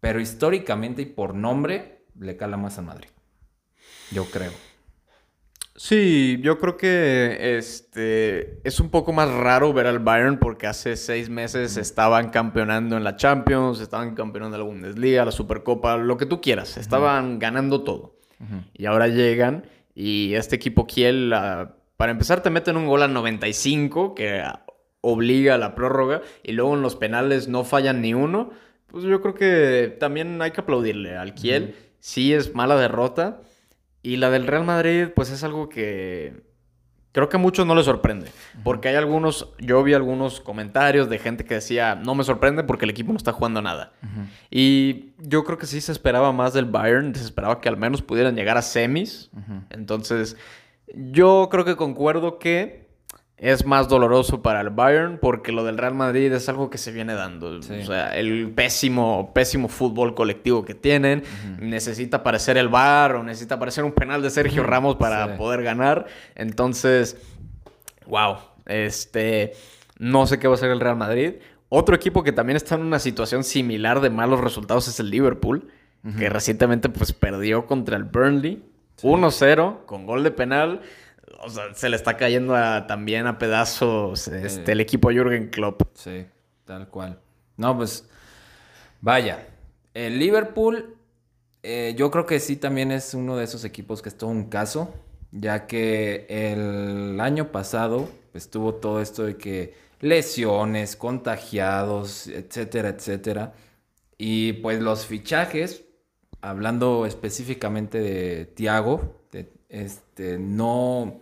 pero 0.00 0.20
históricamente 0.20 1.02
y 1.02 1.06
por 1.06 1.34
nombre 1.34 2.04
le 2.18 2.36
cala 2.36 2.56
más 2.56 2.78
al 2.78 2.84
Madrid. 2.84 3.08
Yo 4.10 4.24
creo. 4.26 4.52
Sí, 5.74 6.38
yo 6.42 6.58
creo 6.58 6.76
que 6.76 7.56
este 7.56 8.60
es 8.66 8.80
un 8.80 8.90
poco 8.90 9.12
más 9.12 9.30
raro 9.30 9.72
ver 9.72 9.86
al 9.86 10.00
Bayern 10.00 10.38
porque 10.38 10.66
hace 10.66 10.96
seis 10.96 11.30
meses 11.30 11.76
estaban 11.76 12.30
campeonando 12.30 12.96
en 12.96 13.04
la 13.04 13.16
Champions, 13.16 13.80
estaban 13.80 14.14
campeonando 14.14 14.56
en 14.56 14.62
la 14.62 14.68
Bundesliga, 14.68 15.24
la 15.24 15.30
Supercopa, 15.30 15.96
lo 15.96 16.16
que 16.16 16.26
tú 16.26 16.40
quieras, 16.40 16.76
estaban 16.76 17.38
ganando 17.38 17.84
todo. 17.84 18.18
Y 18.74 18.86
ahora 18.86 19.08
llegan 19.08 19.64
y 20.00 20.36
este 20.36 20.54
equipo 20.54 20.86
Kiel, 20.86 21.32
ah, 21.32 21.74
para 21.96 22.12
empezar, 22.12 22.40
te 22.40 22.50
meten 22.50 22.76
un 22.76 22.86
gol 22.86 23.02
a 23.02 23.08
95 23.08 24.14
que 24.14 24.44
obliga 25.00 25.56
a 25.56 25.58
la 25.58 25.74
prórroga 25.74 26.22
y 26.44 26.52
luego 26.52 26.74
en 26.74 26.82
los 26.82 26.94
penales 26.94 27.48
no 27.48 27.64
fallan 27.64 28.00
ni 28.00 28.14
uno. 28.14 28.50
Pues 28.86 29.02
yo 29.02 29.20
creo 29.20 29.34
que 29.34 29.96
también 29.98 30.40
hay 30.40 30.52
que 30.52 30.60
aplaudirle 30.60 31.16
al 31.16 31.34
Kiel. 31.34 31.74
Sí 31.98 32.32
es 32.32 32.54
mala 32.54 32.76
derrota. 32.76 33.40
Y 34.00 34.18
la 34.18 34.30
del 34.30 34.46
Real 34.46 34.62
Madrid, 34.62 35.08
pues 35.16 35.32
es 35.32 35.42
algo 35.42 35.68
que, 35.68 36.44
creo 37.18 37.28
que 37.28 37.36
a 37.36 37.40
muchos 37.40 37.66
no 37.66 37.74
les 37.74 37.84
sorprende. 37.84 38.30
Porque 38.62 38.88
hay 38.88 38.94
algunos, 38.94 39.48
yo 39.58 39.82
vi 39.82 39.92
algunos 39.92 40.40
comentarios 40.40 41.08
de 41.08 41.18
gente 41.18 41.44
que 41.44 41.54
decía, 41.54 41.96
no 41.96 42.14
me 42.14 42.22
sorprende 42.22 42.62
porque 42.62 42.84
el 42.84 42.90
equipo 42.90 43.10
no 43.10 43.16
está 43.16 43.32
jugando 43.32 43.60
nada. 43.60 43.92
Y 44.52 45.10
yo 45.18 45.42
creo 45.42 45.58
que 45.58 45.66
sí 45.66 45.80
se 45.80 45.90
esperaba 45.90 46.32
más 46.32 46.52
del 46.52 46.66
Bayern, 46.66 47.12
se 47.16 47.24
esperaba 47.24 47.60
que 47.60 47.68
al 47.68 47.76
menos 47.76 48.02
pudieran 48.02 48.36
llegar 48.36 48.56
a 48.56 48.62
semis. 48.62 49.30
Entonces, 49.70 50.36
yo 50.94 51.48
creo 51.50 51.64
que 51.64 51.74
concuerdo 51.74 52.38
que 52.38 52.87
es 53.38 53.64
más 53.64 53.88
doloroso 53.88 54.42
para 54.42 54.60
el 54.60 54.70
Bayern 54.70 55.18
porque 55.18 55.52
lo 55.52 55.64
del 55.64 55.78
Real 55.78 55.94
Madrid 55.94 56.32
es 56.32 56.48
algo 56.48 56.70
que 56.70 56.78
se 56.78 56.90
viene 56.90 57.14
dando. 57.14 57.58
O 57.58 57.62
sea, 57.62 58.08
el 58.16 58.50
pésimo, 58.50 59.32
pésimo 59.32 59.68
fútbol 59.68 60.14
colectivo 60.14 60.64
que 60.64 60.74
tienen. 60.74 61.22
Necesita 61.60 62.22
parecer 62.22 62.58
el 62.58 62.68
bar 62.68 63.14
o 63.14 63.22
necesita 63.22 63.58
parecer 63.58 63.84
un 63.84 63.92
penal 63.92 64.22
de 64.22 64.30
Sergio 64.30 64.64
Ramos 64.64 64.96
para 64.96 65.36
poder 65.36 65.62
ganar. 65.62 66.06
Entonces, 66.34 67.16
wow. 68.06 68.38
Este, 68.66 69.52
no 69.98 70.26
sé 70.26 70.38
qué 70.38 70.48
va 70.48 70.54
a 70.54 70.56
hacer 70.56 70.70
el 70.70 70.80
Real 70.80 70.96
Madrid. 70.96 71.34
Otro 71.68 71.94
equipo 71.94 72.24
que 72.24 72.32
también 72.32 72.56
está 72.56 72.74
en 72.74 72.82
una 72.82 72.98
situación 72.98 73.44
similar 73.44 74.00
de 74.00 74.10
malos 74.10 74.40
resultados 74.40 74.88
es 74.88 74.98
el 75.00 75.10
Liverpool, 75.10 75.68
que 76.16 76.30
recientemente 76.30 76.88
pues 76.88 77.12
perdió 77.12 77.66
contra 77.66 77.96
el 77.96 78.04
Burnley 78.04 78.62
1-0 79.02 79.84
con 79.84 80.06
gol 80.06 80.22
de 80.24 80.30
penal 80.30 80.80
o 81.38 81.48
sea, 81.48 81.74
se 81.74 81.88
le 81.88 81.96
está 81.96 82.16
cayendo 82.16 82.54
también 82.86 83.26
a 83.26 83.38
pedazos 83.38 84.28
este, 84.28 84.72
el 84.72 84.80
equipo 84.80 85.10
Jürgen 85.10 85.50
Klopp. 85.50 85.82
Sí, 85.94 86.26
tal 86.64 86.88
cual. 86.88 87.18
No, 87.56 87.76
pues 87.76 88.08
vaya, 89.00 89.46
el 89.94 90.18
Liverpool 90.18 90.98
eh, 91.62 91.94
yo 91.96 92.10
creo 92.10 92.24
que 92.26 92.40
sí 92.40 92.56
también 92.56 92.92
es 92.92 93.14
uno 93.14 93.36
de 93.36 93.44
esos 93.44 93.64
equipos 93.64 94.00
que 94.00 94.08
es 94.08 94.16
todo 94.16 94.30
un 94.30 94.44
caso, 94.48 94.94
ya 95.32 95.66
que 95.66 96.26
el 96.28 97.20
año 97.20 97.50
pasado 97.50 98.08
pues 98.32 98.50
tuvo 98.50 98.74
todo 98.74 99.00
esto 99.00 99.24
de 99.24 99.36
que 99.36 99.74
lesiones, 100.00 100.96
contagiados, 100.96 102.28
etcétera, 102.28 102.90
etcétera. 102.90 103.54
Y 104.16 104.54
pues 104.54 104.80
los 104.80 105.06
fichajes, 105.06 105.84
hablando 106.40 107.06
específicamente 107.06 107.98
de 108.00 108.46
Thiago, 108.46 109.16
este, 109.68 110.38
no, 110.38 111.20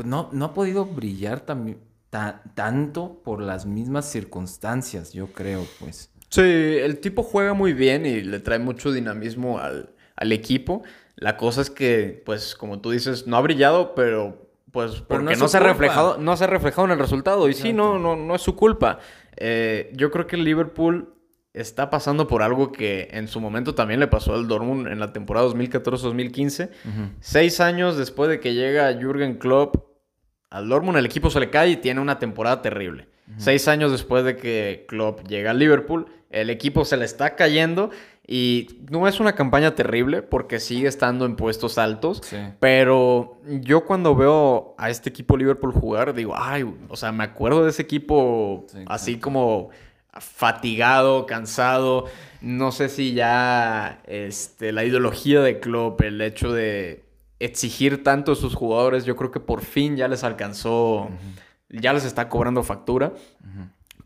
pues 0.00 0.08
no, 0.08 0.30
no 0.32 0.46
ha 0.46 0.54
podido 0.54 0.86
brillar 0.86 1.44
tanto 2.54 3.20
por 3.22 3.42
las 3.42 3.66
mismas 3.66 4.10
circunstancias, 4.10 5.12
yo 5.12 5.26
creo, 5.26 5.66
pues. 5.78 6.10
Sí, 6.30 6.40
el 6.40 7.00
tipo 7.00 7.22
juega 7.22 7.52
muy 7.52 7.74
bien 7.74 8.06
y 8.06 8.22
le 8.22 8.40
trae 8.40 8.58
mucho 8.58 8.92
dinamismo 8.92 9.58
al, 9.58 9.92
equipo. 10.32 10.84
La 11.16 11.36
cosa 11.36 11.60
es 11.60 11.68
que, 11.68 12.22
pues, 12.24 12.54
como 12.54 12.80
tú 12.80 12.92
dices, 12.92 13.26
no 13.26 13.36
ha 13.36 13.42
brillado, 13.42 13.94
pero 13.94 14.48
pues 14.72 15.02
porque 15.02 15.36
no, 15.36 15.48
se 15.48 15.58
ha 15.58 15.60
reflejado, 15.60 16.16
no 16.16 16.34
se 16.34 16.44
ha 16.44 16.46
reflejado 16.46 16.86
en 16.86 16.92
el 16.92 16.98
resultado. 16.98 17.46
Y 17.50 17.52
sí, 17.52 17.74
no, 17.74 17.98
no, 17.98 18.16
no 18.16 18.34
es 18.34 18.40
su 18.40 18.56
culpa. 18.56 19.00
Eh, 19.36 19.92
yo 19.94 20.10
creo 20.10 20.26
que 20.26 20.36
el 20.36 20.44
Liverpool 20.44 21.12
está 21.52 21.90
pasando 21.90 22.26
por 22.26 22.42
algo 22.42 22.72
que 22.72 23.08
en 23.12 23.28
su 23.28 23.38
momento 23.38 23.74
también 23.74 24.00
le 24.00 24.06
pasó 24.06 24.32
al 24.32 24.48
Dortmund 24.48 24.86
en 24.86 24.98
la 24.98 25.12
temporada 25.12 25.46
2014-2015. 25.48 26.70
Seis 27.20 27.60
años 27.60 27.98
después 27.98 28.30
de 28.30 28.40
que 28.40 28.54
llega 28.54 28.90
Jürgen 28.94 29.36
Klopp 29.36 29.89
al 30.50 30.68
Dortmund, 30.68 30.98
el 30.98 31.06
equipo 31.06 31.30
se 31.30 31.40
le 31.40 31.48
cae 31.48 31.70
y 31.70 31.76
tiene 31.76 32.00
una 32.00 32.18
temporada 32.18 32.60
terrible. 32.60 33.08
Seis 33.36 33.68
años 33.68 33.92
después 33.92 34.24
de 34.24 34.36
que 34.36 34.84
Klopp 34.88 35.26
llega 35.28 35.52
al 35.52 35.60
Liverpool, 35.60 36.06
el 36.30 36.50
equipo 36.50 36.84
se 36.84 36.96
le 36.96 37.04
está 37.04 37.36
cayendo 37.36 37.90
y 38.26 38.80
no 38.90 39.06
es 39.06 39.20
una 39.20 39.34
campaña 39.34 39.74
terrible 39.74 40.22
porque 40.22 40.58
sigue 40.58 40.88
estando 40.88 41.26
en 41.26 41.36
puestos 41.36 41.78
altos. 41.78 42.22
Pero 42.58 43.40
yo 43.44 43.84
cuando 43.84 44.16
veo 44.16 44.74
a 44.78 44.90
este 44.90 45.10
equipo 45.10 45.36
Liverpool 45.36 45.72
jugar, 45.72 46.14
digo, 46.14 46.34
ay, 46.36 46.64
o 46.88 46.96
sea, 46.96 47.12
me 47.12 47.24
acuerdo 47.24 47.64
de 47.64 47.70
ese 47.70 47.82
equipo 47.82 48.66
así 48.86 49.18
como 49.18 49.70
fatigado, 50.12 51.26
cansado. 51.26 52.06
No 52.40 52.72
sé 52.72 52.88
si 52.88 53.14
ya 53.14 54.00
este, 54.06 54.72
la 54.72 54.84
ideología 54.84 55.40
de 55.40 55.60
Klopp, 55.60 56.00
el 56.00 56.20
hecho 56.20 56.52
de 56.52 57.04
exigir 57.40 58.04
tanto 58.04 58.32
a 58.32 58.36
sus 58.36 58.54
jugadores, 58.54 59.04
yo 59.04 59.16
creo 59.16 59.30
que 59.30 59.40
por 59.40 59.62
fin 59.62 59.96
ya 59.96 60.06
les 60.06 60.22
alcanzó, 60.22 61.08
ya 61.68 61.92
les 61.92 62.04
está 62.04 62.28
cobrando 62.28 62.62
factura. 62.62 63.12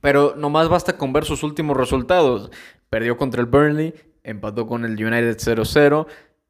Pero 0.00 0.34
nomás 0.36 0.68
basta 0.68 0.96
con 0.96 1.12
ver 1.12 1.24
sus 1.24 1.42
últimos 1.42 1.76
resultados. 1.76 2.50
Perdió 2.88 3.16
contra 3.16 3.40
el 3.40 3.46
Burnley, 3.46 3.94
empató 4.22 4.66
con 4.66 4.84
el 4.84 4.92
United 4.92 5.36
0-0, 5.36 6.06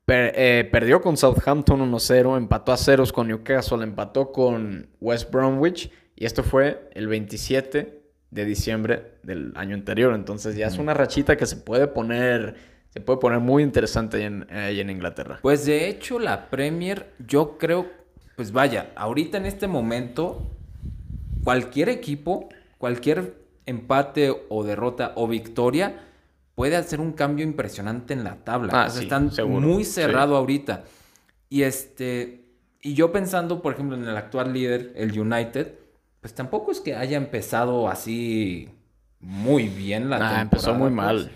eh, 0.06 0.68
perdió 0.70 1.00
con 1.00 1.16
Southampton 1.16 1.80
1-0, 1.90 2.36
empató 2.36 2.72
a 2.72 2.76
ceros 2.76 3.12
con 3.12 3.28
Newcastle, 3.28 3.82
empató 3.82 4.32
con 4.32 4.88
West 5.00 5.30
Bromwich 5.30 5.90
y 6.14 6.26
esto 6.26 6.42
fue 6.42 6.88
el 6.92 7.08
27 7.08 8.02
de 8.30 8.44
diciembre 8.44 9.12
del 9.22 9.52
año 9.56 9.74
anterior. 9.74 10.14
Entonces 10.14 10.56
ya 10.56 10.66
es 10.66 10.78
una 10.78 10.92
rachita 10.92 11.36
que 11.36 11.46
se 11.46 11.56
puede 11.56 11.86
poner, 11.86 12.56
se 12.94 13.00
puede 13.00 13.18
poner 13.18 13.40
muy 13.40 13.64
interesante 13.64 14.18
ahí 14.50 14.78
en, 14.78 14.88
Inglaterra. 14.88 15.40
Pues 15.42 15.66
de 15.66 15.88
hecho 15.88 16.20
la 16.20 16.48
Premier, 16.48 17.12
yo 17.26 17.58
creo, 17.58 17.90
pues 18.36 18.52
vaya, 18.52 18.92
ahorita 18.94 19.36
en 19.36 19.46
este 19.46 19.66
momento, 19.66 20.48
cualquier 21.42 21.88
equipo, 21.88 22.48
cualquier 22.78 23.34
empate 23.66 24.32
o 24.48 24.62
derrota 24.62 25.10
o 25.16 25.26
victoria 25.26 26.02
puede 26.54 26.76
hacer 26.76 27.00
un 27.00 27.14
cambio 27.14 27.44
impresionante 27.44 28.14
en 28.14 28.22
la 28.22 28.36
tabla. 28.36 28.84
Ah, 28.84 28.86
están 28.86 29.32
muy 29.48 29.84
cerrado 29.84 30.36
ahorita. 30.36 30.84
Y 31.48 31.62
este, 31.62 32.44
y 32.80 32.94
yo 32.94 33.10
pensando, 33.10 33.60
por 33.60 33.74
ejemplo, 33.74 33.96
en 33.96 34.04
el 34.04 34.16
actual 34.16 34.52
líder, 34.52 34.92
el 34.94 35.18
United, 35.18 35.74
pues 36.20 36.32
tampoco 36.32 36.70
es 36.70 36.78
que 36.78 36.94
haya 36.94 37.16
empezado 37.16 37.88
así 37.88 38.68
muy 39.18 39.66
bien 39.66 40.10
la 40.10 40.18
temporada. 40.18 40.42
empezó 40.42 40.74
muy 40.74 40.90
mal. 40.90 41.32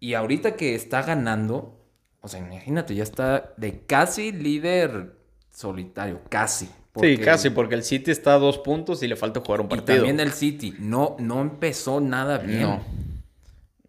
Y 0.00 0.14
ahorita 0.14 0.56
que 0.56 0.74
está 0.74 1.02
ganando, 1.02 1.80
o 2.20 2.28
sea, 2.28 2.40
imagínate, 2.40 2.94
ya 2.94 3.02
está 3.02 3.54
de 3.56 3.80
casi 3.86 4.32
líder 4.32 5.16
solitario, 5.50 6.20
casi. 6.28 6.68
sí, 7.00 7.18
casi, 7.18 7.50
porque 7.50 7.74
el 7.74 7.82
City 7.82 8.10
está 8.10 8.34
a 8.34 8.38
dos 8.38 8.58
puntos 8.58 9.02
y 9.02 9.08
le 9.08 9.16
falta 9.16 9.40
jugar 9.40 9.60
un 9.60 9.68
partido. 9.68 9.94
Y 9.94 9.98
también 9.98 10.20
el 10.20 10.32
City 10.32 10.74
no, 10.78 11.16
no 11.18 11.40
empezó 11.40 12.00
nada 12.00 12.38
bien. 12.38 12.62
No. 12.62 12.80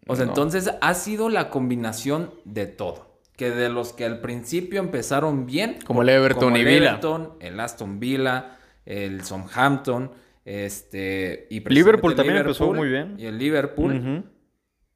O 0.06 0.16
sea, 0.16 0.24
entonces 0.24 0.70
ha 0.80 0.94
sido 0.94 1.28
la 1.28 1.50
combinación 1.50 2.32
de 2.44 2.66
todo. 2.66 3.06
Que 3.36 3.50
de 3.50 3.68
los 3.68 3.92
que 3.92 4.04
al 4.04 4.20
principio 4.20 4.80
empezaron 4.80 5.46
bien. 5.46 5.78
Como 5.84 6.02
el 6.02 6.08
Everton 6.08 6.56
y 6.56 6.60
el 6.60 6.64
Villa. 6.64 6.90
Everton, 6.90 7.34
el 7.38 7.60
Aston 7.60 8.00
Villa, 8.00 8.58
el 8.84 9.22
Southampton, 9.22 10.10
este, 10.48 11.46
y 11.50 11.60
Liverpool 11.60 12.14
también 12.14 12.38
empezó 12.38 12.72
muy 12.72 12.88
bien. 12.88 13.16
Y 13.18 13.26
el 13.26 13.36
Liverpool 13.36 14.24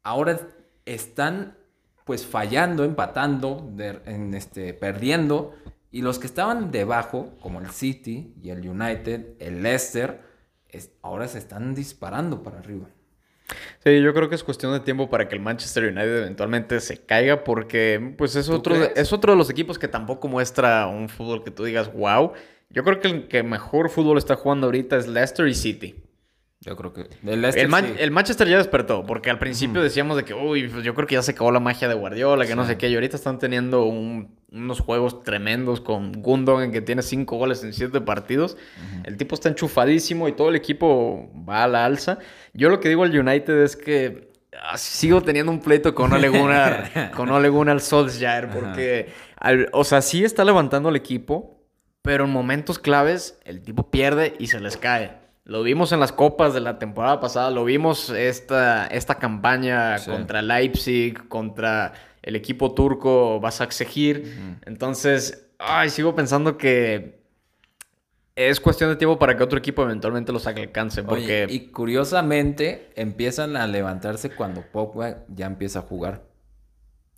ahora 0.02 0.40
están 0.86 1.56
pues 2.04 2.26
fallando, 2.26 2.84
empatando, 2.84 3.70
en 4.06 4.34
este, 4.34 4.74
perdiendo. 4.74 5.54
Y 5.90 6.02
los 6.02 6.18
que 6.18 6.26
estaban 6.26 6.70
debajo, 6.70 7.36
como 7.40 7.60
el 7.60 7.70
City 7.70 8.34
y 8.42 8.50
el 8.50 8.68
United, 8.68 9.34
el 9.38 9.62
Leicester, 9.62 10.20
ahora 11.02 11.28
se 11.28 11.38
están 11.38 11.74
disparando 11.74 12.42
para 12.42 12.58
arriba. 12.58 12.88
Sí, 13.84 14.00
yo 14.00 14.14
creo 14.14 14.28
que 14.28 14.34
es 14.34 14.44
cuestión 14.44 14.72
de 14.72 14.80
tiempo 14.80 15.10
para 15.10 15.28
que 15.28 15.34
el 15.34 15.42
Manchester 15.42 15.84
United 15.84 16.18
eventualmente 16.18 16.80
se 16.80 17.04
caiga 17.04 17.44
porque 17.44 18.14
pues 18.16 18.36
es 18.36 18.48
otro, 18.48 18.74
es 18.74 19.12
otro 19.12 19.32
de 19.32 19.38
los 19.38 19.50
equipos 19.50 19.78
que 19.78 19.88
tampoco 19.88 20.28
muestra 20.28 20.86
un 20.86 21.08
fútbol 21.08 21.44
que 21.44 21.50
tú 21.50 21.64
digas, 21.64 21.92
wow. 21.92 22.32
Yo 22.70 22.84
creo 22.84 23.00
que 23.00 23.08
el 23.08 23.28
que 23.28 23.42
mejor 23.42 23.90
fútbol 23.90 24.16
está 24.16 24.34
jugando 24.34 24.66
ahorita 24.66 24.96
es 24.96 25.06
Leicester 25.06 25.46
y 25.46 25.54
City. 25.54 26.02
Yo 26.64 26.76
creo 26.76 26.92
que. 26.92 27.08
El, 27.26 27.44
el, 27.44 28.10
Manchester 28.12 28.46
ya 28.46 28.56
despertó, 28.56 29.04
porque 29.04 29.30
al 29.30 29.38
principio 29.40 29.82
decíamos 29.82 30.16
de 30.16 30.24
que, 30.24 30.32
uy, 30.32 30.68
pues 30.68 30.84
yo 30.84 30.94
creo 30.94 31.08
que 31.08 31.16
ya 31.16 31.22
se 31.22 31.32
acabó 31.32 31.50
la 31.50 31.58
magia 31.58 31.88
de 31.88 31.94
Guardiola, 31.94 32.46
que 32.46 32.54
no 32.54 32.64
sé 32.64 32.78
qué. 32.78 32.88
Y 32.88 32.94
ahorita 32.94 33.16
están 33.16 33.40
teniendo 33.40 33.84
unos 33.84 34.78
juegos 34.78 35.24
tremendos 35.24 35.80
con 35.80 36.12
Gundogan, 36.12 36.70
que 36.70 36.80
tiene 36.80 37.02
cinco 37.02 37.36
goles 37.36 37.64
en 37.64 37.72
siete 37.72 38.00
partidos. 38.00 38.56
El 39.02 39.16
tipo 39.16 39.34
está 39.34 39.48
enchufadísimo 39.48 40.28
y 40.28 40.32
todo 40.32 40.50
el 40.50 40.54
equipo 40.54 41.28
va 41.48 41.64
a 41.64 41.68
la 41.68 41.84
alza. 41.84 42.18
Yo 42.54 42.68
lo 42.68 42.78
que 42.78 42.88
digo 42.88 43.02
al 43.02 43.18
United 43.18 43.60
es 43.64 43.74
que 43.74 44.30
ah, 44.62 44.78
sigo 44.78 45.20
teniendo 45.20 45.50
un 45.50 45.58
pleito 45.58 45.96
con 45.96 46.12
Ole 46.12 46.28
Gunnar, 46.28 47.10
con 47.16 47.28
Ole 47.30 47.48
Gunnar 47.48 47.80
Solskjaer, 47.80 48.50
porque, 48.50 49.12
o 49.72 49.82
sea, 49.82 50.00
sí 50.00 50.22
está 50.22 50.44
levantando 50.44 50.90
el 50.90 50.96
equipo, 50.96 51.60
pero 52.02 52.26
en 52.26 52.30
momentos 52.30 52.78
claves 52.78 53.40
el 53.44 53.62
tipo 53.62 53.90
pierde 53.90 54.36
y 54.38 54.46
se 54.46 54.60
les 54.60 54.76
cae. 54.76 55.21
Lo 55.44 55.62
vimos 55.62 55.90
en 55.92 55.98
las 55.98 56.12
copas 56.12 56.54
de 56.54 56.60
la 56.60 56.78
temporada 56.78 57.18
pasada, 57.20 57.50
lo 57.50 57.64
vimos 57.64 58.10
esta, 58.10 58.86
esta 58.86 59.16
campaña 59.16 59.96
contra 60.04 60.40
Leipzig, 60.40 61.28
contra 61.28 61.94
el 62.22 62.36
equipo 62.36 62.72
turco 62.74 63.40
Basaksehir. 63.40 64.58
Entonces, 64.64 65.50
ay, 65.58 65.90
sigo 65.90 66.14
pensando 66.14 66.56
que 66.56 67.22
es 68.36 68.60
cuestión 68.60 68.90
de 68.90 68.96
tiempo 68.96 69.18
para 69.18 69.36
que 69.36 69.42
otro 69.42 69.58
equipo 69.58 69.82
eventualmente 69.82 70.32
los 70.32 70.46
alcance. 70.46 71.02
Porque... 71.02 71.46
y 71.48 71.70
curiosamente 71.70 72.90
empiezan 72.94 73.56
a 73.56 73.66
levantarse 73.66 74.30
cuando 74.30 74.62
Pogba 74.62 75.24
ya 75.28 75.46
empieza 75.46 75.80
a 75.80 75.82
jugar. 75.82 76.22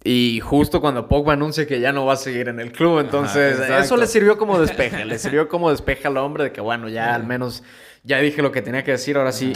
Y 0.02 0.40
justo 0.40 0.82
cuando 0.82 1.08
Pogba 1.08 1.32
anuncia 1.32 1.66
que 1.66 1.80
ya 1.80 1.92
no 1.92 2.04
va 2.04 2.12
a 2.12 2.16
seguir 2.16 2.48
en 2.48 2.60
el 2.60 2.72
club, 2.72 2.98
entonces 2.98 3.58
eso 3.58 3.96
le 3.96 4.06
sirvió 4.06 4.36
como 4.36 4.58
despeje, 4.60 5.04
le 5.04 5.18
sirvió 5.18 5.48
como 5.48 5.70
despeje 5.70 6.08
al 6.08 6.18
hombre 6.18 6.44
de 6.44 6.52
que 6.52 6.60
bueno, 6.60 6.88
ya 6.90 7.14
al 7.14 7.24
menos 7.24 7.62
ya 8.04 8.20
dije 8.20 8.42
lo 8.42 8.52
que 8.52 8.62
tenía 8.62 8.84
que 8.84 8.92
decir, 8.92 9.16
ahora 9.16 9.32
sí, 9.32 9.52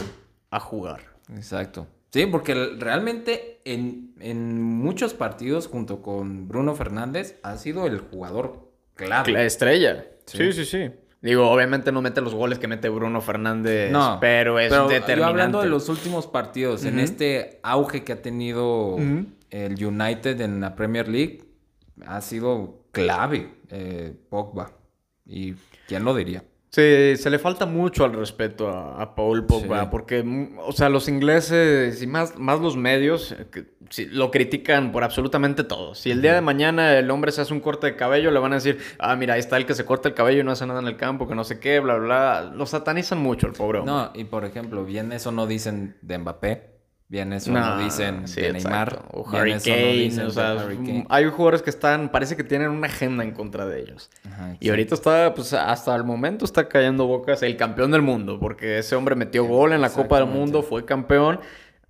a 0.51 0.59
jugar. 0.59 1.01
Exacto. 1.33 1.87
Sí, 2.11 2.25
porque 2.25 2.55
realmente 2.77 3.61
en, 3.65 4.15
en 4.19 4.61
muchos 4.61 5.13
partidos 5.13 5.67
junto 5.67 6.01
con 6.01 6.47
Bruno 6.47 6.75
Fernández 6.75 7.39
ha 7.43 7.55
sido 7.57 7.85
el 7.85 7.99
jugador 7.99 8.71
clave. 8.95 9.31
La 9.31 9.43
estrella. 9.43 10.05
Sí, 10.25 10.51
sí, 10.51 10.65
sí. 10.65 10.89
Digo, 11.21 11.49
obviamente 11.49 11.91
no 11.91 12.01
mete 12.01 12.21
los 12.21 12.33
goles 12.33 12.59
que 12.59 12.67
mete 12.67 12.87
Bruno 12.87 13.19
Fernández, 13.19 13.91
no, 13.91 14.19
pero 14.21 14.57
es 14.57 14.71
determinante. 14.71 15.17
Yo 15.17 15.25
hablando 15.25 15.61
de 15.61 15.67
los 15.67 15.89
últimos 15.89 16.27
partidos, 16.27 16.85
en 16.85 16.97
este 16.97 17.59
auge 17.61 18.03
que 18.03 18.13
ha 18.13 18.21
tenido 18.21 18.97
el 19.49 19.85
United 19.85 20.39
en 20.39 20.61
la 20.61 20.75
Premier 20.75 21.09
League, 21.09 21.43
ha 22.05 22.21
sido 22.21 22.85
clave 22.91 23.51
eh, 23.69 24.15
Pogba. 24.29 24.71
¿Y 25.25 25.55
quién 25.87 26.05
lo 26.05 26.15
diría? 26.15 26.43
Sí, 26.71 27.17
se 27.17 27.29
le 27.31 27.39
falta 27.39 27.65
mucho 27.65 28.05
al 28.05 28.13
respeto 28.13 28.69
a, 28.69 29.15
Paul 29.15 29.47
Pogba, 29.47 29.89
porque, 29.89 30.23
o 30.63 30.71
sea, 30.71 30.87
los 30.87 31.09
ingleses 31.09 32.03
y 32.03 32.05
más, 32.05 32.37
más 32.37 32.59
los 32.59 32.77
medios 32.77 33.31
eh, 33.31 33.65
lo 34.11 34.29
critican 34.29 34.91
por 34.91 35.03
absolutamente 35.03 35.63
todo. 35.63 35.95
Si 35.95 36.11
el 36.11 36.21
día 36.21 36.35
de 36.35 36.41
mañana 36.41 36.95
el 36.95 37.09
hombre 37.09 37.31
se 37.31 37.41
hace 37.41 37.55
un 37.55 37.59
corte 37.59 37.87
de 37.87 37.95
cabello, 37.95 38.29
le 38.29 38.39
van 38.39 38.51
a 38.51 38.55
decir, 38.57 38.77
ah, 38.99 39.15
mira, 39.15 39.33
ahí 39.33 39.39
está 39.39 39.57
el 39.57 39.65
que 39.65 39.73
se 39.73 39.83
corta 39.83 40.09
el 40.09 40.13
cabello 40.13 40.41
y 40.41 40.43
no 40.43 40.51
hace 40.51 40.67
nada 40.67 40.79
en 40.79 40.87
el 40.87 40.95
campo, 40.95 41.27
que 41.27 41.33
no 41.33 41.43
sé 41.43 41.59
qué, 41.59 41.79
bla, 41.79 41.95
bla. 41.95 42.51
Lo 42.55 42.67
satanizan 42.67 43.17
mucho 43.17 43.47
el 43.47 43.53
pobre 43.53 43.79
hombre. 43.79 43.91
No, 43.91 44.11
y 44.13 44.25
por 44.25 44.45
ejemplo, 44.45 44.85
bien 44.85 45.11
eso 45.11 45.31
no 45.31 45.47
dicen 45.47 45.97
de 46.03 46.19
Mbappé. 46.19 46.68
Bien, 47.09 47.33
eso 47.33 47.51
no, 47.51 47.79
dicen 47.79 48.25
de 48.25 48.53
Neymar. 48.53 49.01
O 49.11 49.27
Harry 49.31 49.53
Kane. 49.59 50.23
o 50.23 50.29
sea, 50.29 50.67
hay 51.09 51.25
jugadores 51.25 51.63
que 51.63 51.71
están, 51.71 52.09
parece 52.09 52.37
que 52.37 52.43
tienen 52.43 52.69
una 52.69 52.85
agenda 52.85 53.23
en 53.23 53.31
contra 53.31 53.65
de 53.65 53.81
ellos. 53.81 54.11
y 54.59 54.69
ahorita 54.69 54.93
está, 54.93 55.33
pues 55.33 55.51
hasta 55.53 55.95
el 55.95 56.03
momento 56.03 56.45
está 56.45 56.69
cayendo 56.69 57.07
bocas 57.07 57.41
el 57.41 57.57
campeón 57.57 57.89
del 57.89 58.03
mundo, 58.03 58.39
porque 58.39 58.77
ese 58.77 58.95
hombre 58.95 59.15
metió 59.15 59.43
gol 59.45 59.73
en 59.73 59.81
la 59.81 59.89
Copa 59.89 60.19
del 60.19 60.27
Mundo, 60.27 60.61
fue 60.61 60.85
campeón, 60.85 61.39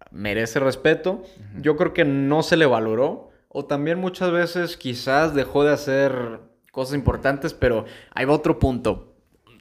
merece 0.09 0.61
respeto. 0.61 1.21
Yo 1.59 1.75
creo 1.75 1.93
que 1.93 2.05
no 2.05 2.41
se 2.41 2.55
le 2.55 2.65
valoró, 2.65 3.29
o 3.49 3.65
también 3.65 3.99
muchas 3.99 4.31
veces 4.31 4.77
quizás 4.77 5.35
dejó 5.35 5.65
de 5.65 5.73
hacer 5.73 6.39
cosas 6.71 6.95
importantes, 6.95 7.53
pero 7.53 7.83
hay 8.15 8.25
otro 8.25 8.57
punto. 8.57 9.15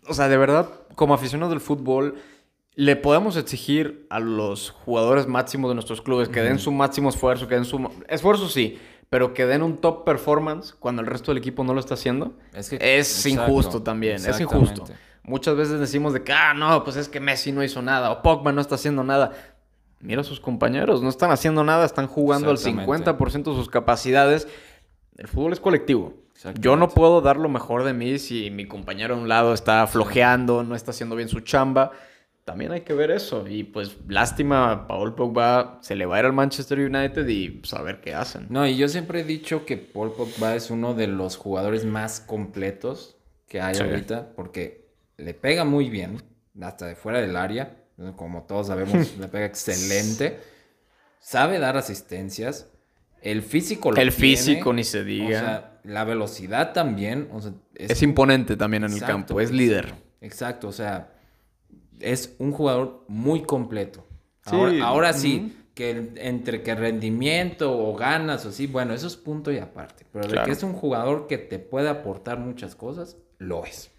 O 0.07 0.15
sea, 0.15 0.29
de 0.29 0.37
verdad, 0.37 0.69
como 0.95 1.15
aficionado 1.15 1.51
del 1.51 1.61
fútbol 1.61 2.15
le 2.79 2.95
podemos 2.95 3.37
exigir 3.37 4.07
a 4.09 4.21
los 4.21 4.71
jugadores 4.71 5.27
máximos 5.27 5.69
de 5.69 5.75
nuestros 5.75 6.01
clubes 6.01 6.29
que 6.29 6.43
den 6.43 6.61
su 6.61 6.71
máximo 6.71 7.09
esfuerzo, 7.09 7.49
que 7.49 7.57
den 7.57 7.65
su... 7.65 7.91
Esfuerzo 8.09 8.49
sí, 8.49 8.79
pero 9.11 9.35
que 9.35 9.47
den 9.47 9.63
un 9.63 9.79
top 9.79 10.05
performance 10.05 10.75
cuando 10.79 11.03
el 11.03 11.09
resto 11.09 11.33
del 11.33 11.39
equipo 11.39 11.65
no 11.65 11.75
lo 11.75 11.81
está 11.81 11.95
haciendo. 11.95 12.35
Es, 12.55 12.73
es 12.73 13.27
injusto 13.27 13.83
también, 13.83 14.25
es 14.25 14.39
injusto. 14.39 14.85
Muchas 15.25 15.57
veces 15.57 15.81
decimos 15.81 16.13
de 16.13 16.23
que, 16.23 16.33
ah, 16.33 16.55
no, 16.55 16.85
pues 16.85 16.95
es 16.95 17.09
que 17.09 17.19
Messi 17.19 17.51
no 17.51 17.65
hizo 17.65 17.83
nada 17.83 18.13
o 18.13 18.23
Pogba 18.23 18.53
no 18.53 18.61
está 18.61 18.77
haciendo 18.77 19.03
nada. 19.03 19.33
Mira 19.99 20.21
a 20.21 20.25
sus 20.25 20.39
compañeros, 20.39 21.03
no 21.03 21.09
están 21.09 21.33
haciendo 21.33 21.65
nada, 21.65 21.85
están 21.85 22.07
jugando 22.07 22.49
al 22.49 22.59
50% 22.59 23.33
de 23.33 23.43
sus 23.43 23.69
capacidades. 23.69 24.47
El 25.17 25.27
fútbol 25.27 25.53
es 25.53 25.59
colectivo. 25.59 26.15
Yo 26.61 26.77
no 26.77 26.89
puedo 26.91 27.23
dar 27.23 27.39
lo 27.39 27.49
mejor 27.49 27.83
de 27.83 27.93
mí 27.93 28.21
si 28.21 28.53
mi 28.53 28.69
compañero 28.69 29.17
a 29.17 29.19
un 29.19 29.27
lado 29.29 29.53
está 29.53 29.85
flojeando, 29.89 30.63
no 30.63 30.77
está 30.77 30.93
haciendo 30.93 31.17
bien 31.17 31.29
su 31.29 31.41
chamba 31.41 31.91
también 32.49 32.73
hay 32.73 32.81
que 32.81 32.95
ver 32.95 33.11
eso. 33.11 33.47
Y 33.47 33.63
pues 33.63 33.99
lástima, 34.09 34.87
Paul 34.89 35.15
Pogba 35.15 35.81
se 35.83 35.95
le 35.95 36.07
va 36.07 36.17
a 36.17 36.21
ir 36.21 36.25
al 36.25 36.33
Manchester 36.33 36.79
United 36.79 37.29
y 37.29 37.61
saber 37.65 37.97
pues, 37.97 38.05
qué 38.05 38.15
hacen. 38.15 38.47
No, 38.49 38.67
y 38.67 38.75
yo 38.75 38.89
siempre 38.89 39.21
he 39.21 39.25
dicho 39.25 39.67
que 39.67 39.77
Paul 39.77 40.13
Pogba 40.13 40.55
es 40.55 40.71
uno 40.71 40.95
de 40.95 41.09
los 41.09 41.37
jugadores 41.37 41.85
más 41.85 42.21
completos 42.21 43.19
que 43.49 43.61
hay 43.61 43.77
ahorita 43.77 44.31
porque 44.35 44.89
le 45.19 45.35
pega 45.35 45.67
muy 45.67 45.91
bien, 45.91 46.23
hasta 46.59 46.87
de 46.87 46.95
fuera 46.95 47.21
del 47.21 47.37
área. 47.37 47.77
Como 48.17 48.45
todos 48.45 48.69
sabemos, 48.69 49.15
le 49.21 49.29
pega 49.29 49.45
excelente. 49.45 50.41
Sabe 51.21 51.59
dar 51.59 51.77
asistencias. 51.77 52.71
El 53.21 53.43
físico 53.43 53.93
lo 53.93 54.01
El 54.01 54.11
físico 54.11 54.73
ni 54.73 54.85
se 54.85 55.05
diga. 55.05 55.27
O 55.27 55.31
sea, 55.33 55.81
la 55.85 56.05
velocidad 56.05 56.73
también. 56.73 57.29
es, 57.75 58.03
imponente 58.03 58.57
también 58.57 58.85
en 58.85 58.95
el 58.95 59.01
campo, 59.01 59.39
es 59.39 59.51
líder. 59.51 59.93
Exacto, 60.23 60.69
o 60.69 60.73
sea, 60.73 61.13
es 62.01 62.37
un 62.39 62.53
jugador 62.53 63.05
muy 63.09 63.43
completo. 63.43 64.05
Ahora, 64.45 65.13
sí, 65.13 65.57
que 65.75 66.13
entre 66.17 66.63
que 66.63 66.75
rendimiento 66.75 67.77
o 67.79 67.95
ganas 67.95 68.45
o 68.47 68.53
sí, 68.53 68.67
bueno, 68.67 68.95
eso 68.95 69.07
es 69.07 69.17
punto 69.17 69.53
y 69.53 69.59
aparte. 69.59 70.07
Pero 70.13 70.27
de 70.27 70.43
que 70.43 70.51
es 70.51 70.63
un 70.63 70.73
jugador 70.73 71.27
que 71.27 71.39
te 71.39 71.59
puede 71.59 71.89
aportar 71.89 72.39
muchas 72.39 72.75
cosas, 72.75 73.17
lo 73.39 73.65
es. 73.65 73.91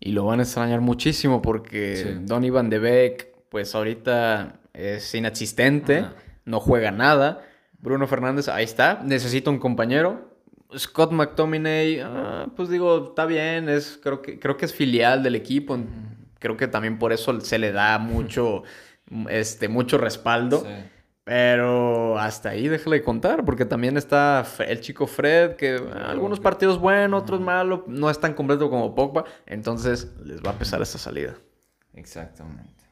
Y 0.00 0.12
lo 0.12 0.24
van 0.24 0.40
a 0.40 0.42
extrañar 0.42 0.80
muchísimo 0.80 1.42
porque 1.42 2.18
Don 2.22 2.44
Iván 2.44 2.70
de 2.70 2.78
Beek, 2.78 3.34
pues 3.48 3.74
ahorita 3.74 4.60
es 4.72 5.14
inexistente, 5.14 6.04
no 6.44 6.60
juega 6.60 6.90
nada. 6.90 7.42
Bruno 7.78 8.06
Fernández, 8.06 8.48
ahí 8.48 8.64
está, 8.64 9.00
necesita 9.04 9.50
un 9.50 9.58
compañero. 9.58 10.34
Scott 10.76 11.12
McTominay, 11.12 12.00
ah, 12.00 12.48
pues 12.56 12.68
digo, 12.68 13.08
está 13.08 13.24
bien, 13.26 13.68
es, 13.68 13.98
creo, 14.02 14.20
que, 14.20 14.38
creo 14.40 14.56
que 14.56 14.64
es 14.64 14.74
filial 14.74 15.22
del 15.22 15.36
equipo 15.36 15.78
creo 16.46 16.56
que 16.56 16.68
también 16.68 16.98
por 16.98 17.12
eso 17.12 17.40
se 17.40 17.58
le 17.58 17.72
da 17.72 17.98
mucho, 17.98 18.62
este, 19.28 19.68
mucho 19.68 19.98
respaldo. 19.98 20.64
Pero 21.24 22.16
hasta 22.20 22.50
ahí 22.50 22.68
déjale 22.68 23.02
contar, 23.02 23.44
porque 23.44 23.64
también 23.64 23.96
está 23.96 24.46
el 24.60 24.80
chico 24.80 25.08
Fred, 25.08 25.56
que 25.56 25.80
algunos 26.06 26.38
partidos 26.38 26.78
buenos, 26.78 27.24
otros 27.24 27.40
malos, 27.40 27.80
no 27.88 28.10
es 28.10 28.20
tan 28.20 28.34
completo 28.34 28.70
como 28.70 28.94
Pogba, 28.94 29.24
entonces 29.44 30.12
les 30.24 30.40
va 30.40 30.50
a 30.50 30.58
pesar 30.58 30.80
esta 30.82 30.98
salida. 30.98 31.34
Exactamente. 31.94 32.84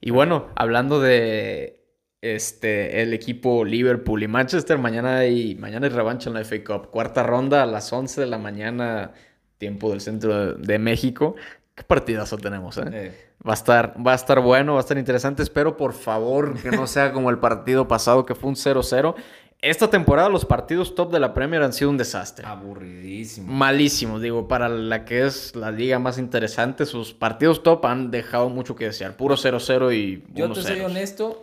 Y 0.00 0.12
bueno, 0.12 0.46
hablando 0.54 1.00
de 1.00 1.84
este 2.20 3.02
el 3.02 3.12
equipo 3.14 3.64
Liverpool 3.64 4.22
y 4.22 4.28
Manchester, 4.28 4.78
mañana 4.78 5.16
hay, 5.16 5.56
mañana 5.56 5.88
hay 5.88 5.92
revancha 5.92 6.30
en 6.30 6.34
la 6.34 6.44
FA 6.44 6.62
Cup, 6.62 6.90
cuarta 6.90 7.24
ronda 7.24 7.64
a 7.64 7.66
las 7.66 7.92
11 7.92 8.20
de 8.20 8.26
la 8.28 8.38
mañana, 8.38 9.10
tiempo 9.58 9.90
del 9.90 10.00
centro 10.00 10.54
de 10.54 10.78
México. 10.78 11.34
Qué 11.82 11.86
partidazo 11.86 12.38
tenemos, 12.38 12.78
¿eh? 12.78 13.12
Va, 13.44 13.50
a 13.50 13.54
estar, 13.54 13.94
va 14.06 14.12
a 14.12 14.14
estar 14.14 14.38
bueno, 14.38 14.74
va 14.74 14.78
a 14.78 14.82
estar 14.82 14.96
interesante. 14.96 15.42
Espero, 15.42 15.76
por 15.76 15.94
favor, 15.94 16.56
que 16.62 16.70
no 16.70 16.86
sea 16.86 17.12
como 17.12 17.28
el 17.28 17.38
partido 17.38 17.88
pasado, 17.88 18.24
que 18.24 18.36
fue 18.36 18.50
un 18.50 18.54
0-0. 18.54 19.16
Esta 19.60 19.90
temporada 19.90 20.28
los 20.28 20.44
partidos 20.44 20.94
top 20.94 21.12
de 21.12 21.18
la 21.18 21.34
Premier 21.34 21.60
han 21.60 21.72
sido 21.72 21.90
un 21.90 21.98
desastre. 21.98 22.46
Aburridísimo. 22.46 23.52
Malísimo. 23.52 24.20
Digo, 24.20 24.46
para 24.46 24.68
la 24.68 25.04
que 25.04 25.26
es 25.26 25.56
la 25.56 25.72
liga 25.72 25.98
más 25.98 26.18
interesante, 26.18 26.86
sus 26.86 27.14
partidos 27.14 27.64
top 27.64 27.84
han 27.86 28.12
dejado 28.12 28.48
mucho 28.48 28.76
que 28.76 28.84
desear. 28.84 29.16
Puro 29.16 29.34
0-0 29.36 29.92
y... 29.92 30.22
Yo 30.34 30.52
te 30.52 30.62
soy 30.62 30.80
honesto, 30.82 31.40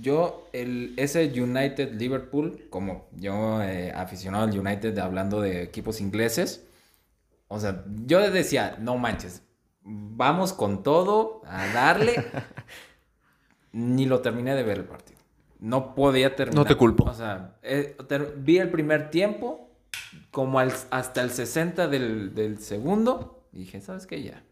yo, 0.00 0.48
el, 0.54 0.94
ese 0.96 1.30
United 1.38 1.92
Liverpool, 1.92 2.64
como 2.70 3.08
yo 3.14 3.62
eh, 3.62 3.92
aficionado 3.94 4.44
al 4.44 4.58
United 4.58 4.98
hablando 4.98 5.42
de 5.42 5.62
equipos 5.62 6.00
ingleses, 6.00 6.64
o 7.48 7.60
sea, 7.60 7.84
yo 8.06 8.30
decía, 8.30 8.76
no 8.80 8.96
manches, 8.96 9.42
vamos 9.84 10.52
con 10.52 10.82
todo 10.82 11.42
a 11.46 11.66
darle. 11.68 12.24
Ni 13.72 14.06
lo 14.06 14.20
terminé 14.20 14.54
de 14.54 14.62
ver 14.62 14.78
el 14.78 14.84
partido. 14.84 15.18
No 15.58 15.94
podía 15.94 16.36
terminar. 16.36 16.64
No 16.64 16.68
te 16.68 16.76
culpo. 16.76 17.04
O 17.04 17.14
sea, 17.14 17.56
eh, 17.62 17.96
vi 18.36 18.58
el 18.58 18.70
primer 18.70 19.10
tiempo, 19.10 19.70
como 20.30 20.60
hasta 20.60 21.22
el 21.22 21.30
60 21.30 21.88
del, 21.88 22.58
segundo, 22.58 23.46
y 23.52 23.60
dije, 23.60 23.80
¿sabes 23.80 24.06
qué? 24.06 24.22
Ya. 24.22 24.42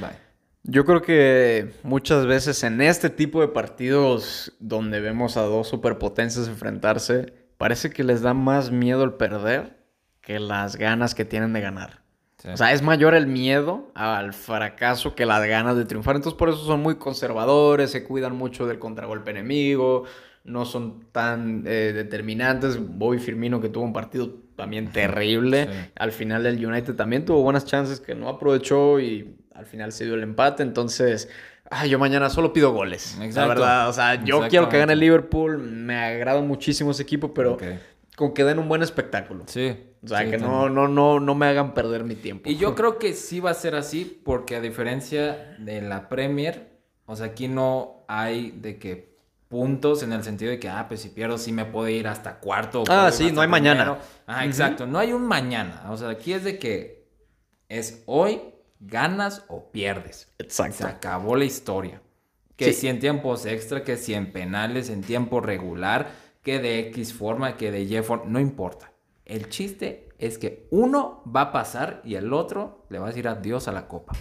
Bye. 0.00 0.16
Yo 0.62 0.84
creo 0.84 1.02
que 1.02 1.72
muchas 1.82 2.26
veces 2.26 2.62
en 2.62 2.80
este 2.80 3.10
tipo 3.10 3.40
de 3.40 3.48
partidos 3.48 4.52
donde 4.60 5.00
vemos 5.00 5.36
a 5.36 5.42
dos 5.42 5.68
superpotencias 5.68 6.46
enfrentarse, 6.46 7.32
parece 7.56 7.90
que 7.90 8.04
les 8.04 8.22
da 8.22 8.34
más 8.34 8.70
miedo 8.70 9.04
el 9.04 9.14
perder 9.14 9.78
que 10.20 10.38
las 10.38 10.76
ganas 10.76 11.14
que 11.14 11.24
tienen 11.24 11.52
de 11.52 11.60
ganar. 11.60 12.02
O 12.46 12.56
sea, 12.56 12.72
es 12.72 12.82
mayor 12.82 13.14
el 13.14 13.26
miedo 13.26 13.90
al 13.94 14.32
fracaso 14.32 15.16
que 15.16 15.26
las 15.26 15.44
ganas 15.46 15.76
de 15.76 15.84
triunfar. 15.84 16.14
Entonces, 16.14 16.38
por 16.38 16.48
eso 16.48 16.58
son 16.58 16.80
muy 16.80 16.94
conservadores, 16.94 17.90
se 17.90 18.04
cuidan 18.04 18.36
mucho 18.36 18.66
del 18.66 18.78
contragolpe 18.78 19.32
enemigo, 19.32 20.04
no 20.44 20.64
son 20.64 21.06
tan 21.10 21.64
eh, 21.66 21.92
determinantes. 21.92 22.78
Bobby 22.78 23.18
Firmino, 23.18 23.60
que 23.60 23.68
tuvo 23.68 23.84
un 23.84 23.92
partido 23.92 24.36
también 24.54 24.92
terrible, 24.92 25.90
al 25.96 26.12
final 26.12 26.44
del 26.44 26.64
United 26.64 26.94
también 26.94 27.24
tuvo 27.24 27.42
buenas 27.42 27.64
chances 27.64 28.00
que 28.00 28.14
no 28.14 28.28
aprovechó 28.28 29.00
y 29.00 29.36
al 29.54 29.66
final 29.66 29.90
se 29.90 30.04
dio 30.04 30.14
el 30.14 30.22
empate. 30.22 30.62
Entonces, 30.62 31.28
yo 31.88 31.98
mañana 31.98 32.30
solo 32.30 32.52
pido 32.52 32.72
goles. 32.72 33.18
La 33.34 33.46
verdad, 33.46 33.88
o 33.88 33.92
sea, 33.92 34.22
yo 34.24 34.46
quiero 34.48 34.68
que 34.68 34.78
gane 34.78 34.92
el 34.92 35.00
Liverpool. 35.00 35.58
Me 35.58 35.96
agrada 35.96 36.40
muchísimo 36.40 36.92
ese 36.92 37.02
equipo, 37.02 37.34
pero 37.34 37.58
con 38.18 38.34
que 38.34 38.42
den 38.42 38.58
un 38.58 38.66
buen 38.66 38.82
espectáculo. 38.82 39.44
Sí. 39.46 39.78
O 40.02 40.08
sea, 40.08 40.28
que 40.28 40.38
no, 40.38 40.68
no, 40.68 40.88
no, 40.88 41.20
no 41.20 41.34
me 41.36 41.46
hagan 41.46 41.72
perder 41.72 42.02
mi 42.02 42.16
tiempo. 42.16 42.50
Y 42.50 42.56
yo 42.56 42.74
creo 42.74 42.98
que 42.98 43.14
sí 43.14 43.38
va 43.38 43.52
a 43.52 43.54
ser 43.54 43.76
así, 43.76 44.20
porque 44.24 44.56
a 44.56 44.60
diferencia 44.60 45.56
de 45.60 45.80
la 45.82 46.08
Premier, 46.08 46.80
o 47.06 47.14
sea, 47.14 47.26
aquí 47.26 47.46
no 47.46 48.04
hay 48.08 48.50
de 48.50 48.76
que 48.76 49.16
puntos 49.46 50.02
en 50.02 50.12
el 50.12 50.24
sentido 50.24 50.50
de 50.50 50.58
que, 50.58 50.68
ah, 50.68 50.86
pues 50.88 51.00
si 51.00 51.10
pierdo 51.10 51.38
sí 51.38 51.52
me 51.52 51.64
puedo 51.64 51.88
ir 51.88 52.08
hasta 52.08 52.40
cuarto. 52.40 52.82
Ah, 52.88 53.12
sí, 53.12 53.30
no 53.30 53.40
hay 53.40 53.46
mañana. 53.46 53.98
Ah, 54.26 54.44
exacto, 54.44 54.84
no 54.84 54.98
hay 54.98 55.12
un 55.12 55.24
mañana. 55.24 55.84
O 55.90 55.96
sea, 55.96 56.08
aquí 56.08 56.32
es 56.32 56.42
de 56.42 56.58
que 56.58 57.06
es 57.68 58.02
hoy, 58.06 58.40
ganas 58.80 59.44
o 59.46 59.70
pierdes. 59.70 60.28
Exacto. 60.38 60.78
Se 60.78 60.84
acabó 60.86 61.36
la 61.36 61.44
historia. 61.44 62.02
Que 62.56 62.72
si 62.72 62.88
en 62.88 62.98
tiempos 62.98 63.46
extra, 63.46 63.84
que 63.84 63.96
si 63.96 64.14
en 64.14 64.32
penales, 64.32 64.90
en 64.90 65.02
tiempo 65.02 65.40
regular, 65.40 66.10
que 66.48 66.60
de 66.60 66.78
X 66.78 67.12
forma, 67.12 67.58
que 67.58 67.70
de 67.70 67.82
Y 67.82 68.00
forma, 68.00 68.24
no 68.26 68.40
importa. 68.40 68.90
El 69.26 69.50
chiste 69.50 70.08
es 70.18 70.38
que 70.38 70.66
uno 70.70 71.22
va 71.24 71.42
a 71.42 71.52
pasar 71.52 72.00
y 72.06 72.14
el 72.14 72.32
otro 72.32 72.86
le 72.88 72.98
va 72.98 73.04
a 73.04 73.08
decir 73.08 73.28
adiós 73.28 73.68
a 73.68 73.72
la 73.72 73.86
copa. 73.86 74.14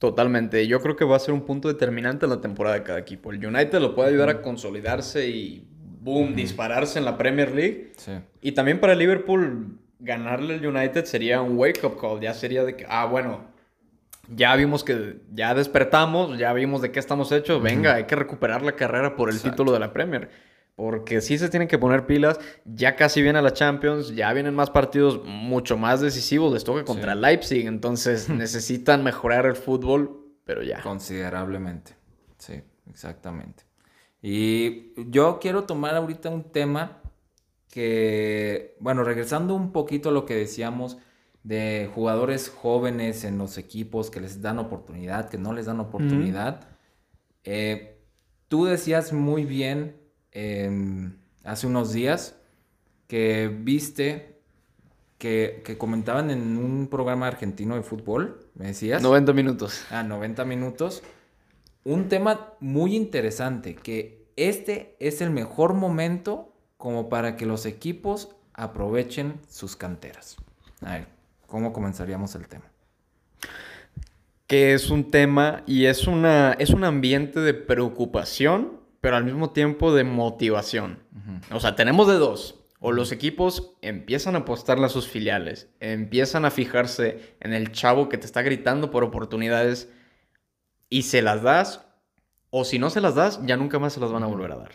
Totalmente. 0.00 0.66
Yo 0.66 0.80
creo 0.80 0.96
que 0.96 1.04
va 1.04 1.14
a 1.14 1.20
ser 1.20 1.34
un 1.34 1.42
punto 1.42 1.68
determinante 1.68 2.26
en 2.26 2.30
la 2.30 2.40
temporada 2.40 2.74
de 2.74 2.82
cada 2.82 2.98
equipo. 2.98 3.30
El 3.30 3.46
United 3.46 3.78
lo 3.78 3.94
puede 3.94 4.08
ayudar 4.08 4.30
a 4.30 4.42
consolidarse 4.42 5.28
y, 5.28 5.64
boom, 6.00 6.34
dispararse 6.34 6.98
en 6.98 7.04
la 7.04 7.16
Premier 7.16 7.54
League. 7.54 7.92
Sí. 7.96 8.14
Y 8.40 8.50
también 8.50 8.80
para 8.80 8.96
Liverpool, 8.96 9.78
ganarle 10.00 10.54
al 10.54 10.66
United 10.66 11.04
sería 11.04 11.40
un 11.40 11.56
wake-up 11.56 12.00
call. 12.00 12.20
Ya 12.20 12.34
sería 12.34 12.64
de 12.64 12.74
que, 12.74 12.84
ah, 12.88 13.06
bueno, 13.06 13.44
ya 14.28 14.56
vimos 14.56 14.82
que 14.82 15.20
ya 15.32 15.54
despertamos, 15.54 16.36
ya 16.36 16.52
vimos 16.52 16.82
de 16.82 16.90
qué 16.90 16.98
estamos 16.98 17.30
hechos. 17.30 17.62
Venga, 17.62 17.94
hay 17.94 18.06
que 18.06 18.16
recuperar 18.16 18.62
la 18.62 18.72
carrera 18.72 19.14
por 19.14 19.30
el 19.30 19.40
título 19.40 19.70
de 19.70 19.78
la 19.78 19.92
Premier. 19.92 20.47
Porque 20.78 21.20
sí 21.20 21.38
se 21.38 21.48
tienen 21.48 21.66
que 21.66 21.76
poner 21.76 22.06
pilas. 22.06 22.38
Ya 22.64 22.94
casi 22.94 23.20
viene 23.20 23.42
la 23.42 23.52
Champions. 23.52 24.14
Ya 24.14 24.32
vienen 24.32 24.54
más 24.54 24.70
partidos 24.70 25.24
mucho 25.24 25.76
más 25.76 26.00
decisivos. 26.00 26.52
Les 26.52 26.62
toca 26.62 26.84
contra 26.84 27.16
Leipzig. 27.16 27.66
Entonces 27.66 28.28
necesitan 28.28 29.02
mejorar 29.02 29.44
el 29.46 29.56
fútbol. 29.56 30.36
Pero 30.44 30.62
ya. 30.62 30.80
Considerablemente. 30.80 31.96
Sí, 32.38 32.62
exactamente. 32.88 33.64
Y 34.22 34.92
yo 35.10 35.40
quiero 35.40 35.64
tomar 35.64 35.96
ahorita 35.96 36.28
un 36.30 36.44
tema 36.44 37.02
que, 37.72 38.76
bueno, 38.78 39.02
regresando 39.02 39.56
un 39.56 39.72
poquito 39.72 40.10
a 40.10 40.12
lo 40.12 40.26
que 40.26 40.36
decíamos 40.36 40.98
de 41.42 41.90
jugadores 41.92 42.50
jóvenes 42.50 43.24
en 43.24 43.36
los 43.36 43.58
equipos 43.58 44.12
que 44.12 44.20
les 44.20 44.42
dan 44.42 44.60
oportunidad, 44.60 45.28
que 45.28 45.38
no 45.38 45.52
les 45.52 45.66
dan 45.66 45.80
oportunidad. 45.80 46.68
Eh, 47.42 47.98
tú 48.46 48.66
decías 48.66 49.12
muy 49.12 49.44
bien 49.44 49.97
Em, 50.32 51.16
hace 51.44 51.66
unos 51.66 51.92
días 51.92 52.36
que 53.06 53.48
viste 53.48 54.38
que, 55.18 55.76
comentaban 55.78 56.30
en 56.30 56.56
un 56.56 56.88
programa 56.88 57.26
argentino 57.26 57.74
de 57.74 57.82
fútbol, 57.82 58.46
me 58.54 58.66
decías. 58.66 59.02
90 59.02 59.32
minutos. 59.32 59.84
Ah, 59.90 60.02
90 60.02 60.44
minutos. 60.44 61.02
Un 61.84 62.08
tema 62.08 62.54
muy 62.60 62.94
interesante, 62.94 63.74
que 63.74 64.26
este 64.36 64.96
es 65.00 65.20
el 65.20 65.30
mejor 65.30 65.74
momento 65.74 66.54
como 66.76 67.08
para 67.08 67.36
que 67.36 67.46
los 67.46 67.66
equipos 67.66 68.36
aprovechen 68.52 69.40
sus 69.48 69.74
canteras. 69.74 70.36
A 70.82 70.94
ver, 70.94 71.08
¿cómo 71.46 71.72
comenzaríamos 71.72 72.34
el 72.34 72.46
tema? 72.46 72.64
Que 74.46 74.74
es 74.74 74.90
un 74.90 75.10
tema 75.10 75.62
y 75.66 75.86
es, 75.86 76.06
una, 76.06 76.52
es 76.52 76.70
un 76.70 76.84
ambiente 76.84 77.40
de 77.40 77.54
preocupación 77.54 78.77
pero 79.00 79.16
al 79.16 79.24
mismo 79.24 79.50
tiempo 79.50 79.94
de 79.94 80.04
motivación. 80.04 80.98
O 81.52 81.60
sea, 81.60 81.76
tenemos 81.76 82.08
de 82.08 82.14
dos. 82.14 82.56
O 82.80 82.92
los 82.92 83.10
equipos 83.10 83.74
empiezan 83.82 84.36
a 84.36 84.40
apostarle 84.40 84.86
a 84.86 84.88
sus 84.88 85.08
filiales, 85.08 85.68
empiezan 85.80 86.44
a 86.44 86.52
fijarse 86.52 87.34
en 87.40 87.52
el 87.52 87.72
chavo 87.72 88.08
que 88.08 88.18
te 88.18 88.26
está 88.26 88.42
gritando 88.42 88.92
por 88.92 89.02
oportunidades 89.02 89.90
y 90.88 91.02
se 91.02 91.20
las 91.20 91.42
das, 91.42 91.84
o 92.50 92.64
si 92.64 92.78
no 92.78 92.88
se 92.90 93.00
las 93.00 93.16
das, 93.16 93.44
ya 93.44 93.56
nunca 93.56 93.80
más 93.80 93.94
se 93.94 94.00
las 94.00 94.12
van 94.12 94.22
a 94.22 94.26
volver 94.26 94.52
a 94.52 94.56
dar. 94.56 94.70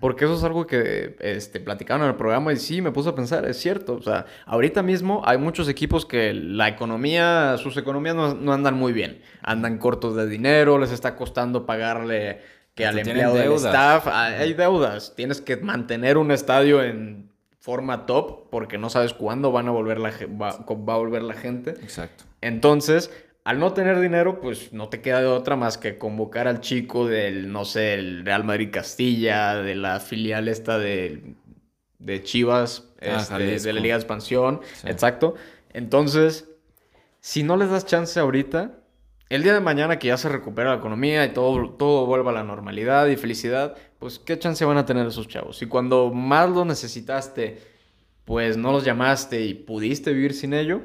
Porque 0.00 0.24
eso 0.24 0.34
es 0.34 0.44
algo 0.44 0.66
que 0.66 1.16
este, 1.20 1.60
platicaron 1.60 2.02
en 2.02 2.10
el 2.10 2.16
programa 2.16 2.52
y 2.52 2.56
sí, 2.56 2.80
me 2.80 2.90
puse 2.90 3.10
a 3.10 3.14
pensar, 3.14 3.46
es 3.46 3.58
cierto. 3.58 3.94
O 3.94 4.02
sea, 4.02 4.26
ahorita 4.46 4.82
mismo 4.82 5.22
hay 5.24 5.38
muchos 5.38 5.68
equipos 5.68 6.06
que 6.06 6.32
la 6.34 6.68
economía, 6.68 7.56
sus 7.58 7.76
economías 7.76 8.14
no, 8.14 8.34
no 8.34 8.52
andan 8.52 8.74
muy 8.74 8.92
bien. 8.92 9.22
Andan 9.42 9.78
cortos 9.78 10.14
de 10.14 10.26
dinero, 10.26 10.78
les 10.78 10.90
está 10.90 11.16
costando 11.16 11.66
pagarle 11.66 12.40
que 12.78 12.86
al 12.86 12.96
empleado 12.96 13.34
del 13.34 13.52
staff 13.54 14.06
ah, 14.06 14.26
hay 14.26 14.54
deudas. 14.54 15.12
Tienes 15.16 15.40
que 15.40 15.56
mantener 15.56 16.16
un 16.16 16.30
estadio 16.30 16.80
en 16.80 17.28
forma 17.58 18.06
top 18.06 18.48
porque 18.50 18.78
no 18.78 18.88
sabes 18.88 19.14
cuándo 19.14 19.50
van 19.50 19.66
a 19.66 19.72
volver 19.72 19.98
la, 19.98 20.10
va, 20.40 20.64
va 20.64 20.94
a 20.94 20.96
volver 20.96 21.24
la 21.24 21.34
gente. 21.34 21.70
Exacto. 21.70 22.22
Entonces, 22.40 23.10
al 23.42 23.58
no 23.58 23.72
tener 23.72 23.98
dinero, 23.98 24.40
pues 24.40 24.72
no 24.72 24.88
te 24.88 25.00
queda 25.00 25.20
de 25.20 25.26
otra 25.26 25.56
más 25.56 25.76
que 25.76 25.98
convocar 25.98 26.46
al 26.46 26.60
chico 26.60 27.08
del, 27.08 27.50
no 27.50 27.64
sé, 27.64 27.94
el 27.94 28.24
Real 28.24 28.44
Madrid 28.44 28.68
Castilla, 28.72 29.56
de 29.56 29.74
la 29.74 29.98
filial 29.98 30.46
esta 30.46 30.78
de, 30.78 31.34
de 31.98 32.22
Chivas, 32.22 32.84
ah, 33.02 33.18
este, 33.18 33.58
de 33.58 33.72
la 33.72 33.80
Liga 33.80 33.96
de 33.96 34.00
Expansión. 34.02 34.60
Exacto. 34.84 35.34
Entonces, 35.72 36.48
si 37.18 37.42
no 37.42 37.56
les 37.56 37.70
das 37.70 37.86
chance 37.86 38.20
ahorita, 38.20 38.77
el 39.28 39.42
día 39.42 39.52
de 39.52 39.60
mañana 39.60 39.98
que 39.98 40.08
ya 40.08 40.16
se 40.16 40.28
recupera 40.28 40.70
la 40.70 40.76
economía 40.76 41.24
y 41.24 41.32
todo, 41.32 41.70
todo 41.70 42.06
vuelva 42.06 42.30
a 42.30 42.34
la 42.34 42.44
normalidad 42.44 43.06
y 43.08 43.16
felicidad, 43.16 43.76
pues 43.98 44.18
qué 44.18 44.38
chance 44.38 44.64
van 44.64 44.78
a 44.78 44.86
tener 44.86 45.06
esos 45.06 45.28
chavos. 45.28 45.60
Y 45.60 45.66
cuando 45.66 46.10
más 46.12 46.48
lo 46.48 46.64
necesitaste, 46.64 47.60
pues 48.24 48.56
no 48.56 48.72
los 48.72 48.84
llamaste 48.84 49.44
y 49.44 49.54
pudiste 49.54 50.12
vivir 50.12 50.32
sin 50.32 50.54
ello, 50.54 50.80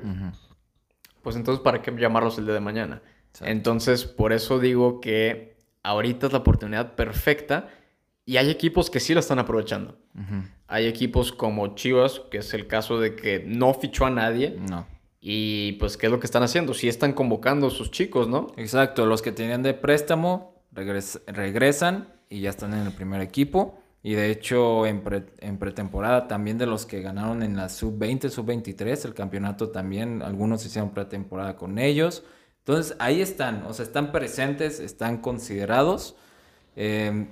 pues 1.21 1.35
entonces 1.35 1.63
¿para 1.63 1.81
qué 1.81 1.91
llamarlos 1.91 2.37
el 2.37 2.45
día 2.45 2.53
de 2.53 2.59
mañana? 2.59 3.01
Entonces, 3.41 4.05
por 4.05 4.33
eso 4.33 4.59
digo 4.59 4.99
que 4.99 5.57
ahorita 5.81 6.27
es 6.27 6.33
la 6.33 6.39
oportunidad 6.39 6.95
perfecta 6.95 7.69
y 8.25 8.37
hay 8.37 8.49
equipos 8.49 8.89
que 8.89 8.99
sí 8.99 9.13
la 9.13 9.21
están 9.21 9.39
aprovechando. 9.39 9.97
Hay 10.67 10.87
equipos 10.87 11.31
como 11.31 11.75
Chivas, 11.75 12.21
que 12.29 12.39
es 12.39 12.53
el 12.53 12.67
caso 12.67 12.99
de 12.99 13.15
que 13.15 13.43
no 13.45 13.73
fichó 13.73 14.05
a 14.05 14.09
nadie. 14.09 14.57
No 14.69 14.87
y 15.25 15.71
pues, 15.73 15.95
¿qué 15.95 16.07
es 16.07 16.11
lo 16.11 16.19
que 16.19 16.25
están 16.25 16.43
haciendo? 16.43 16.73
Sí 16.73 16.89
están 16.89 17.13
convocando 17.13 17.67
a 17.67 17.69
sus 17.69 17.91
chicos, 17.91 18.27
¿no? 18.27 18.47
Exacto, 18.57 19.05
los 19.05 19.21
que 19.21 19.31
tenían 19.31 19.63
de 19.63 19.73
préstamo 19.73 20.61
regresan 20.73 22.13
y 22.29 22.41
ya 22.41 22.49
están 22.49 22.73
en 22.73 22.85
el 22.85 22.91
primer 22.91 23.21
equipo. 23.21 23.79
Y 24.01 24.15
de 24.15 24.29
hecho, 24.31 24.85
en, 24.85 25.01
pretemporada 25.01 26.27
también 26.27 26.57
de 26.57 26.65
los 26.65 26.85
que 26.85 27.01
ganaron 27.01 27.41
en 27.41 27.55
la 27.55 27.69
sub-20, 27.69 28.29
sub-23, 28.29 29.05
el 29.05 29.13
campeonato 29.13 29.69
también, 29.69 30.21
algunos 30.21 30.65
hicieron 30.65 30.89
pretemporada 30.89 31.55
con 31.55 31.79
ellos. 31.79 32.25
Entonces, 32.59 32.97
ahí 32.99 33.21
están, 33.21 33.63
o 33.65 33.71
sea, 33.71 33.85
están 33.85 34.11
presentes, 34.11 34.81
están 34.81 35.19
considerados. 35.19 36.17
Em, 36.75 37.29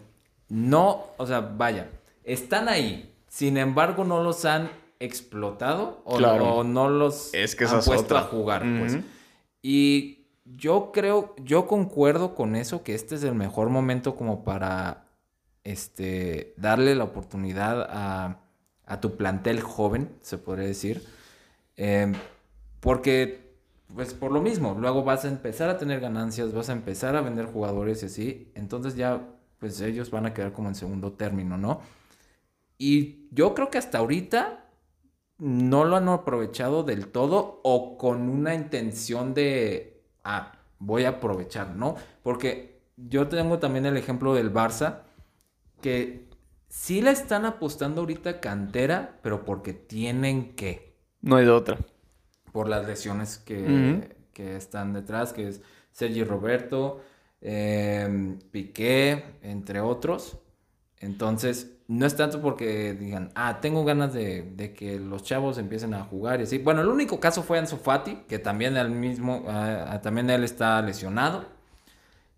no, 0.48 1.08
o 1.18 1.28
sea, 1.28 1.42
vaya, 1.42 1.90
están 2.24 2.70
ahí. 2.70 3.14
Sin 3.28 3.58
embargo, 3.58 4.06
no 4.06 4.24
los 4.24 4.46
han 4.46 4.70
explotado 5.02 6.02
o, 6.06 6.64
no 6.64 6.90
los 6.90 7.34
es 7.34 7.56
que 7.56 7.66
han 7.66 7.82
puesto 7.84 8.18
a 8.18 8.22
jugar. 8.22 8.64
pues. 8.80 9.00
Y 9.62 10.22
yo 10.46 10.92
creo, 10.92 11.36
yo 11.44 11.68
concuerdo 11.68 12.36
con 12.36 12.56
eso, 12.56 12.84
que 12.84 12.96
este 12.96 13.16
es 13.16 13.24
el 13.24 13.36
mejor 13.36 13.70
momento 13.70 14.16
como 14.16 14.44
para 14.44 15.06
este, 15.64 16.54
darle 16.58 16.96
la 16.96 17.06
oportunidad 17.06 17.88
a, 17.90 18.38
tu 19.00 19.16
plantel 19.16 19.62
joven, 19.62 20.10
se 20.22 20.38
podría 20.38 20.68
decir. 20.68 21.02
Em, 21.78 22.14
porque, 22.82 23.54
pues 23.96 24.14
por 24.14 24.34
lo 24.34 24.42
mismo, 24.42 24.76
luego 24.78 25.06
vas 25.06 25.24
a 25.24 25.30
empezar 25.30 25.70
a 25.70 25.78
tener 25.78 26.02
ganancias, 26.02 26.54
vas 26.54 26.68
a 26.68 26.74
empezar 26.74 27.16
a 27.16 27.22
vender 27.22 27.46
jugadores 27.46 28.04
y 28.04 28.08
así. 28.08 28.52
Entonces 28.54 28.98
ya, 28.98 29.22
pues 29.60 29.80
ellos 29.80 30.12
van 30.12 30.26
a 30.26 30.34
quedar 30.34 30.52
como 30.52 30.68
en 30.68 30.76
segundo 30.76 31.14
término, 31.14 31.58
¿no? 31.58 31.80
Y 32.78 33.28
yo 33.32 33.54
creo 33.54 33.70
que 33.70 33.78
hasta 33.78 34.00
ahorita 34.00 34.61
no 35.42 35.86
lo 35.86 35.96
han 35.96 36.08
aprovechado 36.08 36.84
del 36.84 37.08
todo 37.08 37.62
o 37.64 37.98
con 37.98 38.30
una 38.30 38.54
intención 38.54 39.34
de, 39.34 40.04
ah, 40.24 40.52
voy 40.78 41.06
a 41.06 41.10
aprovechar, 41.10 41.76
¿no? 41.76 41.96
Porque 42.22 42.80
yo 42.96 43.28
tengo 43.28 43.58
también 43.58 43.88
el 43.88 43.98
ejemplo 43.98 44.36
del 44.36 44.54
Barça, 44.54 45.00
que 45.82 46.30
sí 46.70 47.02
le 47.02 47.10
están 47.10 47.46
apostando 47.46 48.02
ahorita 48.02 48.40
cantera, 48.40 49.18
pero 49.24 49.44
porque 49.44 49.74
tienen 49.74 50.54
que. 50.56 50.96
No 51.22 51.38
hay 51.38 51.46
de 51.46 51.52
otra. 51.52 51.80
Por 52.52 52.70
las 52.70 52.86
lesiones 52.86 53.40
que, 53.40 54.14
están 54.36 54.94
detrás, 54.94 55.34
que 55.34 55.48
es 55.48 55.62
Sergi 55.92 56.24
Roberto, 56.24 57.02
em, 57.42 58.38
Piqué, 58.52 59.24
entre 59.42 59.82
otros. 59.82 60.38
Entonces, 61.00 61.80
no 61.92 62.06
es 62.06 62.16
tanto 62.16 62.42
porque 62.42 62.94
digan, 62.94 63.32
ah, 63.36 63.60
tengo 63.60 63.84
ganas 63.84 64.14
de, 64.14 64.74
que 64.78 64.98
los 64.98 65.24
chavos 65.24 65.58
empiecen 65.58 65.94
a 65.94 66.06
jugar 66.06 66.40
y 66.40 66.44
así. 66.44 66.58
Bueno, 66.58 66.80
el 66.80 66.88
único 66.88 67.20
caso 67.20 67.44
fue 67.44 67.60
Ansu 67.60 67.76
Fati, 67.76 68.16
que 68.30 68.40
también 68.40 68.78
él 68.78 68.92
mismo, 68.92 69.44
también 70.02 70.30
él 70.30 70.46
está 70.46 70.82
lesionado. 70.82 71.46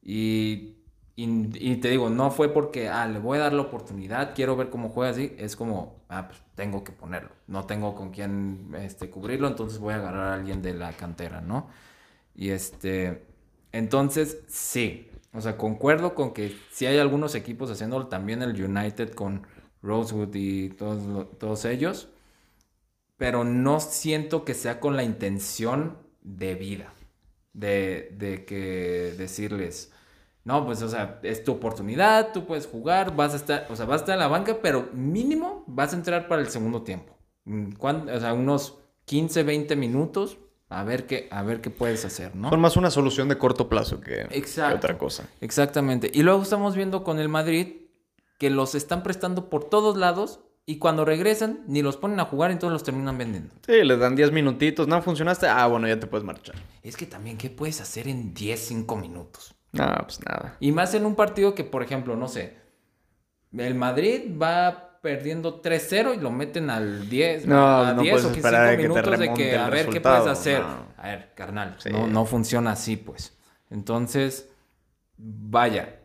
Y, 0.01 0.77
y, 1.15 1.75
te 1.75 1.89
digo, 1.89 2.09
no 2.09 2.31
fue 2.31 2.51
porque, 2.51 2.89
ah, 2.89 3.07
le 3.07 3.19
voy 3.19 3.37
a 3.37 3.41
dar 3.41 3.53
la 3.53 3.61
oportunidad, 3.61 4.33
quiero 4.33 4.55
ver 4.55 4.71
cómo 4.71 4.89
juega 4.89 5.11
así. 5.11 5.35
Es 5.37 5.55
como, 5.55 6.01
ah, 6.09 6.29
pues 6.29 6.41
tengo 6.55 6.83
que 6.83 6.91
ponerlo. 6.91 7.29
No 7.45 7.65
tengo 7.67 7.93
con 7.93 8.09
quién 8.09 8.73
este, 8.79 9.11
cubrirlo, 9.11 9.47
entonces 9.47 9.77
voy 9.77 9.93
a 9.93 9.97
agarrar 9.97 10.29
a 10.29 10.33
alguien 10.33 10.63
de 10.63 10.73
la 10.73 10.93
cantera, 10.93 11.41
¿no? 11.41 11.67
Y 12.35 12.49
este, 12.49 13.23
entonces, 13.71 14.39
sí, 14.47 15.11
O 15.33 15.41
sea, 15.41 15.57
concuerdo 15.57 16.15
con 16.15 16.33
que 16.33 16.55
si 16.71 16.85
hay 16.85 16.99
algunos 16.99 17.35
equipos 17.35 17.71
haciéndolo, 17.71 18.07
también 18.07 18.41
el 18.41 18.61
United 18.63 19.13
con 19.13 19.47
Rosewood 19.81 20.33
y 20.35 20.69
todos, 20.69 21.37
todos 21.39 21.65
ellos, 21.65 22.09
pero 23.17 23.43
no 23.43 23.79
siento 23.79 24.45
que 24.45 24.53
sea 24.53 24.79
con 24.79 24.95
la 24.95 25.03
intención 25.03 25.97
de 26.21 26.55
vida, 26.55 26.93
de, 27.53 28.15
de 28.17 28.45
que 28.45 29.15
decirles, 29.17 29.91
no, 30.45 30.65
pues, 30.65 30.81
o 30.81 30.89
sea, 30.89 31.19
es 31.23 31.43
tu 31.43 31.53
oportunidad, 31.53 32.33
tú 32.33 32.45
puedes 32.45 32.67
jugar, 32.67 33.15
vas 33.15 33.33
a 33.33 33.37
estar, 33.37 33.67
o 33.69 33.75
sea, 33.75 33.85
vas 33.85 34.01
a 34.01 34.03
estar 34.03 34.13
en 34.15 34.19
la 34.19 34.27
banca, 34.27 34.59
pero 34.61 34.89
mínimo 34.93 35.63
vas 35.67 35.93
a 35.93 35.95
entrar 35.97 36.27
para 36.27 36.41
el 36.41 36.49
segundo 36.49 36.83
tiempo. 36.83 37.17
Mm, 37.45 37.73
o 37.81 38.19
sea, 38.19 38.33
unos 38.33 38.79
15, 39.05 39.43
20 39.43 39.75
minutos, 39.75 40.37
a 40.69 40.83
ver 40.83 41.05
qué, 41.05 41.27
a 41.31 41.43
ver 41.43 41.61
qué 41.61 41.69
puedes 41.69 42.05
hacer, 42.05 42.35
¿no? 42.35 42.49
Son 42.49 42.59
más 42.59 42.77
una 42.77 42.89
solución 42.89 43.29
de 43.29 43.37
corto 43.37 43.69
plazo 43.69 44.01
que, 44.01 44.27
otra 44.75 44.97
cosa. 44.97 45.27
Exactamente. 45.41 46.09
Y 46.13 46.23
luego 46.23 46.41
estamos 46.41 46.75
viendo 46.75 47.03
con 47.03 47.19
el 47.19 47.29
Madrid 47.29 47.83
que 48.39 48.49
los 48.49 48.75
están 48.75 49.03
prestando 49.03 49.49
por 49.49 49.65
todos 49.65 49.97
lados 49.97 50.39
y 50.65 50.77
cuando 50.77 51.05
regresan 51.05 51.63
ni 51.67 51.81
los 51.81 51.97
ponen 51.97 52.19
a 52.19 52.25
jugar, 52.25 52.51
entonces 52.51 52.73
los 52.73 52.83
terminan 52.83 53.17
vendiendo. 53.17 53.53
Sí, 53.65 53.83
les 53.83 53.99
dan 53.99 54.15
10 54.15 54.31
minutitos, 54.31 54.87
no 54.87 55.01
funcionaste, 55.01 55.47
ah, 55.47 55.67
bueno, 55.67 55.87
ya 55.87 55.99
te 55.99 56.07
puedes 56.07 56.25
marchar. 56.25 56.55
Es 56.81 56.95
que 56.95 57.05
también, 57.05 57.37
¿qué 57.37 57.49
puedes 57.49 57.81
hacer 57.81 58.07
en 58.07 58.33
10, 58.33 58.59
5 58.59 58.95
minutos? 58.95 59.55
No, 59.73 59.85
pues 60.03 60.19
nada. 60.25 60.55
Y 60.59 60.71
más 60.71 60.93
en 60.93 61.05
un 61.05 61.15
partido 61.15 61.53
que, 61.53 61.63
por 61.63 61.83
ejemplo, 61.83 62.15
no 62.15 62.27
sé, 62.27 62.57
el 63.57 63.75
Madrid 63.75 64.31
va 64.41 64.92
perdiendo 65.03 65.61
3-0 65.61 66.15
y 66.15 66.21
lo 66.21 66.31
meten 66.31 66.69
al 66.69 67.09
10, 67.09 67.45
no, 67.45 67.83
a 67.83 67.93
no 67.93 68.01
10 68.03 68.23
o 68.23 68.31
15 68.31 68.77
minutos 68.77 69.19
de 69.19 69.33
que 69.33 69.57
a 69.57 69.69
ver 69.69 69.89
qué 69.89 69.99
puedes 69.99 70.27
hacer. 70.27 70.61
A 70.95 71.07
ver, 71.07 71.33
carnal, 71.35 71.75
no, 71.91 72.07
no 72.07 72.25
funciona 72.25 72.71
así, 72.71 72.95
pues. 72.95 73.37
Entonces, 73.69 74.49
vaya, 75.17 75.99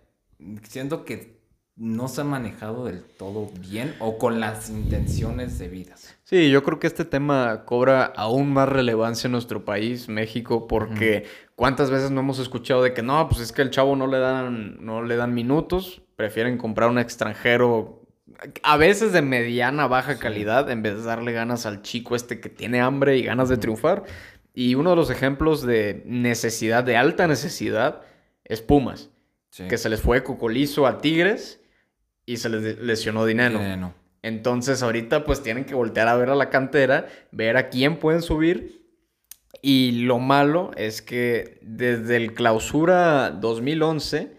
siento 0.64 1.04
que 1.04 1.38
no 1.76 2.08
se 2.08 2.22
ha 2.22 2.24
manejado 2.24 2.86
del 2.86 3.04
todo 3.04 3.52
bien 3.60 3.94
o 4.00 4.18
con 4.18 4.40
las 4.40 4.68
intenciones 4.68 5.60
debidas. 5.60 6.16
Sí, 6.24 6.50
yo 6.50 6.64
creo 6.64 6.80
que 6.80 6.88
este 6.88 7.04
tema 7.04 7.64
cobra 7.66 8.04
aún 8.04 8.52
más 8.52 8.68
relevancia 8.68 9.28
en 9.28 9.32
nuestro 9.32 9.64
país, 9.64 10.08
México, 10.08 10.66
porque 10.66 11.24
cuántas 11.54 11.88
veces 11.92 12.10
no 12.10 12.18
hemos 12.18 12.40
escuchado 12.40 12.82
de 12.82 12.94
que 12.94 13.02
no, 13.02 13.28
pues 13.28 13.40
es 13.40 13.52
que 13.52 13.62
el 13.62 13.70
chavo 13.70 13.94
no 13.94 14.08
le 14.08 14.18
dan, 14.18 14.84
no 14.84 15.04
le 15.04 15.14
dan 15.14 15.34
minutos, 15.34 16.02
prefieren 16.16 16.58
comprar 16.58 16.90
un 16.90 16.98
extranjero 16.98 18.07
a 18.62 18.76
veces 18.76 19.12
de 19.12 19.22
mediana 19.22 19.86
baja 19.86 20.18
calidad 20.18 20.70
en 20.70 20.82
vez 20.82 20.96
de 20.96 21.02
darle 21.02 21.32
ganas 21.32 21.66
al 21.66 21.82
chico 21.82 22.14
este 22.14 22.40
que 22.40 22.48
tiene 22.48 22.80
hambre 22.80 23.16
y 23.16 23.22
ganas 23.22 23.48
de 23.48 23.56
triunfar. 23.56 24.04
Y 24.54 24.74
uno 24.74 24.90
de 24.90 24.96
los 24.96 25.10
ejemplos 25.10 25.62
de 25.62 26.02
necesidad, 26.06 26.84
de 26.84 26.96
alta 26.96 27.26
necesidad, 27.26 28.02
es 28.44 28.60
Pumas. 28.60 29.10
Que 29.68 29.78
se 29.78 29.88
les 29.88 30.00
fue 30.00 30.22
Cocolizo 30.22 30.86
a 30.86 30.98
Tigres 30.98 31.60
y 32.26 32.36
se 32.36 32.48
les 32.48 32.78
lesionó 32.78 33.24
Dinero. 33.24 33.60
Entonces 34.22 34.82
ahorita 34.82 35.24
pues 35.24 35.42
tienen 35.42 35.64
que 35.64 35.74
voltear 35.74 36.06
a 36.06 36.16
ver 36.16 36.30
a 36.30 36.36
la 36.36 36.50
cantera, 36.50 37.06
ver 37.32 37.56
a 37.56 37.68
quién 37.68 37.98
pueden 37.98 38.22
subir. 38.22 38.86
Y 39.62 40.02
lo 40.02 40.18
malo 40.18 40.70
es 40.76 41.02
que 41.02 41.58
desde 41.62 42.16
el 42.16 42.34
clausura 42.34 43.30
2011, 43.30 44.36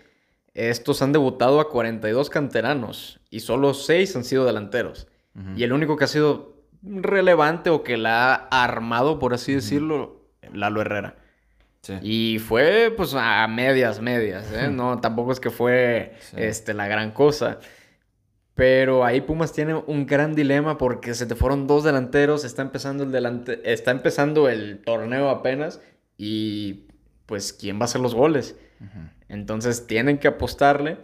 estos 0.54 1.02
han 1.02 1.12
debutado 1.12 1.60
a 1.60 1.70
42 1.70 2.30
canteranos 2.30 3.19
y 3.30 3.42
solo 3.42 3.74
6 3.74 4.16
han 4.16 4.24
sido 4.24 4.46
delanteros. 4.46 5.08
Y 5.56 5.64
el 5.64 5.72
único 5.72 5.96
que 5.96 6.04
ha 6.04 6.08
sido 6.08 6.58
relevante 6.82 7.70
o 7.70 7.82
que 7.82 7.96
la 7.96 8.34
ha 8.36 8.64
armado, 8.64 9.20
por 9.20 9.34
así 9.34 9.54
decirlo, 9.54 10.26
Lalo 10.54 10.82
Herrera. 10.82 11.16
Y 12.02 12.40
fue 12.40 12.94
pues 12.96 13.14
a 13.16 13.48
medias, 13.48 14.02
medias, 14.02 14.52
¿eh? 14.52 14.70
No, 14.72 15.00
tampoco 15.00 15.32
es 15.32 15.40
que 15.40 15.50
fue 15.50 16.14
este, 16.36 16.74
la 16.74 16.88
gran 16.88 17.12
cosa. 17.12 17.60
Pero 18.54 19.06
ahí 19.06 19.22
Pumas 19.22 19.54
tiene 19.54 19.74
un 19.74 20.06
gran 20.06 20.36
dilema 20.36 20.78
porque 20.78 21.14
se 21.14 21.26
te 21.26 21.36
fueron 21.36 21.66
dos 21.66 21.86
delanteros, 21.86 22.44
está 22.44 22.62
empezando 22.62 23.06
el, 23.06 23.12
delante 23.12 23.62
está 23.72 23.92
empezando 23.92 24.50
el 24.50 24.80
torneo 24.80 25.30
apenas 25.30 25.82
y 26.18 26.88
pues 27.26 27.54
quién 27.54 27.78
va 27.78 27.84
a 27.84 27.86
hacer 27.86 28.02
los 28.02 28.14
goles. 28.14 28.58
Entonces 29.30 29.88
tienen 29.88 30.18
que 30.18 30.28
apostarle, 30.28 30.98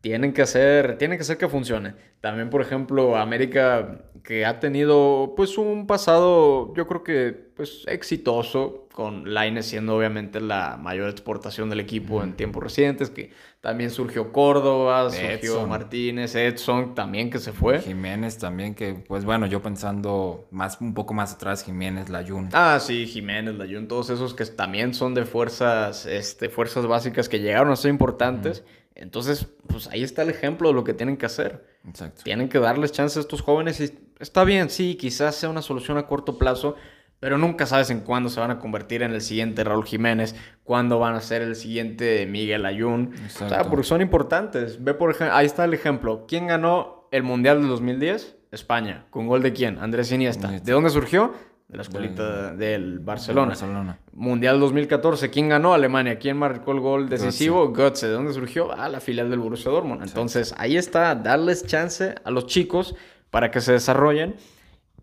tienen 0.00 0.32
que 0.32 0.42
hacer, 0.42 0.98
tienen 0.98 1.18
que 1.18 1.22
hacer 1.22 1.38
que 1.38 1.48
funcione. 1.48 1.94
También, 2.20 2.50
por 2.50 2.60
ejemplo, 2.60 3.16
América 3.16 4.04
que 4.22 4.44
ha 4.44 4.60
tenido 4.60 5.32
pues 5.36 5.56
un 5.58 5.86
pasado, 5.86 6.74
yo 6.74 6.86
creo 6.86 7.02
que 7.02 7.48
pues 7.56 7.84
exitoso, 7.86 8.86
con 8.92 9.32
Laine 9.32 9.62
siendo 9.62 9.96
obviamente 9.96 10.40
la 10.40 10.76
mayor 10.76 11.08
exportación 11.08 11.70
del 11.70 11.80
equipo 11.80 12.22
en 12.22 12.34
tiempos 12.34 12.62
recientes, 12.62 13.10
que 13.10 13.30
también 13.60 13.90
surgió 13.90 14.32
Córdoba, 14.32 15.10
surgió 15.10 15.66
Martínez, 15.66 16.34
Edson 16.34 16.94
también 16.94 17.30
que 17.30 17.38
se 17.38 17.52
fue. 17.52 17.80
Jiménez 17.80 18.38
también 18.38 18.74
que 18.74 18.94
pues 18.94 19.24
bueno, 19.24 19.46
yo 19.46 19.62
pensando 19.62 20.46
más 20.50 20.80
un 20.80 20.94
poco 20.94 21.14
más 21.14 21.32
atrás 21.32 21.64
Jiménez, 21.64 22.08
Layun. 22.08 22.50
Ah, 22.52 22.78
sí, 22.80 23.06
Jiménez, 23.06 23.54
Layun, 23.54 23.88
todos 23.88 24.10
esos 24.10 24.34
que 24.34 24.44
también 24.44 24.94
son 24.94 25.14
de 25.14 25.24
fuerzas 25.24 26.06
este 26.06 26.48
fuerzas 26.48 26.86
básicas 26.86 27.28
que 27.28 27.38
llegaron 27.38 27.72
a 27.72 27.76
ser 27.76 27.90
importantes. 27.90 28.64
Entonces, 28.98 29.46
pues 29.68 29.86
ahí 29.88 30.02
está 30.02 30.22
el 30.22 30.30
ejemplo 30.30 30.68
de 30.68 30.74
lo 30.74 30.84
que 30.84 30.92
tienen 30.92 31.16
que 31.16 31.26
hacer. 31.26 31.64
Exacto. 31.86 32.22
Tienen 32.24 32.48
que 32.48 32.58
darles 32.58 32.92
chance 32.92 33.18
a 33.18 33.22
estos 33.22 33.40
jóvenes 33.40 33.80
y 33.80 33.96
está 34.18 34.44
bien, 34.44 34.70
sí, 34.70 34.96
quizás 34.96 35.36
sea 35.36 35.48
una 35.48 35.62
solución 35.62 35.98
a 35.98 36.06
corto 36.06 36.36
plazo, 36.36 36.74
pero 37.20 37.38
nunca 37.38 37.64
sabes 37.66 37.90
en 37.90 38.00
cuándo 38.00 38.28
se 38.28 38.40
van 38.40 38.50
a 38.50 38.58
convertir 38.58 39.02
en 39.02 39.12
el 39.12 39.20
siguiente 39.20 39.64
Raúl 39.64 39.84
Jiménez, 39.84 40.34
cuándo 40.64 40.98
van 40.98 41.14
a 41.14 41.20
ser 41.20 41.42
el 41.42 41.54
siguiente 41.54 42.26
Miguel 42.26 42.66
Ayun. 42.66 43.14
O 43.26 43.48
sea, 43.48 43.64
porque 43.64 43.84
son 43.84 44.02
importantes. 44.02 44.82
Ve 44.82 44.94
por 44.94 45.10
ejemplo, 45.10 45.34
ahí 45.34 45.46
está 45.46 45.64
el 45.64 45.74
ejemplo. 45.74 46.26
¿Quién 46.26 46.48
ganó 46.48 47.08
el 47.12 47.22
Mundial 47.22 47.60
del 47.60 47.68
2010? 47.68 48.36
España. 48.50 49.06
¿Con 49.10 49.26
gol 49.26 49.42
de 49.42 49.52
quién? 49.52 49.78
Andrés 49.78 50.10
Iniesta. 50.10 50.50
¿De 50.50 50.72
dónde 50.72 50.90
surgió? 50.90 51.34
De 51.68 51.76
la 51.76 51.82
escuelita 51.82 52.54
del 52.54 52.98
Barcelona. 52.98 53.48
Barcelona. 53.48 53.98
Mundial 54.12 54.58
2014, 54.58 55.28
¿quién 55.28 55.50
ganó? 55.50 55.74
Alemania. 55.74 56.18
¿Quién 56.18 56.38
marcó 56.38 56.72
el 56.72 56.80
gol 56.80 57.08
decisivo? 57.10 57.72
Götze. 57.74 58.06
¿De 58.06 58.14
dónde 58.14 58.32
surgió? 58.32 58.72
Ah, 58.72 58.88
la 58.88 59.00
filial 59.00 59.28
del 59.28 59.38
Borussia 59.38 59.70
Dortmund. 59.70 60.02
Entonces, 60.02 60.54
ahí 60.56 60.78
está, 60.78 61.14
darles 61.14 61.66
chance 61.66 62.14
a 62.24 62.30
los 62.30 62.46
chicos 62.46 62.94
para 63.30 63.50
que 63.50 63.60
se 63.60 63.72
desarrollen. 63.72 64.36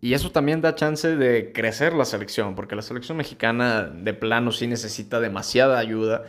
Y 0.01 0.13
eso 0.13 0.31
también 0.31 0.61
da 0.61 0.73
chance 0.75 1.15
de 1.15 1.51
crecer 1.53 1.93
la 1.93 2.05
selección, 2.05 2.55
porque 2.55 2.75
la 2.75 2.81
selección 2.81 3.17
mexicana 3.17 3.83
de 3.83 4.13
plano 4.13 4.51
sí 4.51 4.65
necesita 4.67 5.19
demasiada 5.19 5.77
ayuda, 5.77 6.23